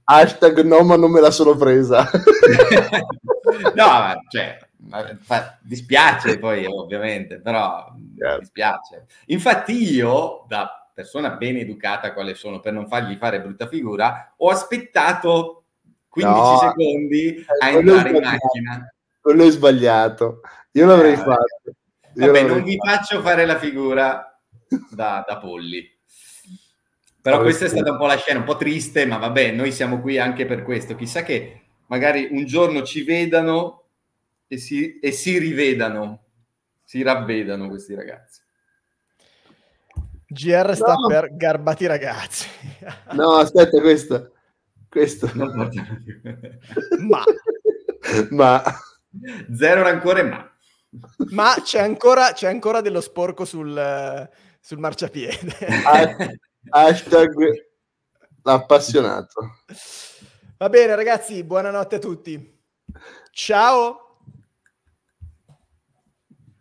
[0.05, 2.09] hashtag no ma non me la sono presa.
[3.74, 4.59] no, cioè,
[5.20, 8.38] fa, dispiace poi ovviamente, però yeah.
[8.38, 9.06] dispiace.
[9.26, 14.48] Infatti io, da persona ben educata quale sono, per non fargli fare brutta figura, ho
[14.48, 15.64] aspettato
[16.09, 18.90] 15 no, secondi a entrare in macchina
[19.27, 20.40] quello è sbagliato.
[20.73, 21.74] Io l'avrei eh, fatto.
[22.15, 22.97] Io Vabbè, non vi fatto.
[22.97, 24.40] faccio fare la figura
[24.89, 25.85] da, da polli.
[27.20, 30.01] Però questa è stata un po' la scena, un po' triste, ma vabbè, noi siamo
[30.01, 30.94] qui anche per questo.
[30.94, 33.89] Chissà che magari un giorno ci vedano
[34.47, 36.27] e si, e si rivedano,
[36.85, 38.43] si ravvedano questi ragazzi.
[40.28, 41.09] GR sta no.
[41.09, 42.48] per garbati ragazzi.
[43.15, 44.35] no, aspetta, questo.
[44.89, 45.28] questo.
[45.35, 47.24] ma.
[48.31, 48.62] ma.
[49.55, 50.51] Zero rancore, ma.
[51.30, 54.28] Ma c'è ancora, c'è ancora dello sporco sul,
[54.60, 55.56] sul marciapiede.
[56.70, 57.34] Hashtag
[58.43, 59.60] appassionato.
[60.56, 62.60] Va bene, ragazzi, buonanotte a tutti.
[63.30, 64.05] Ciao.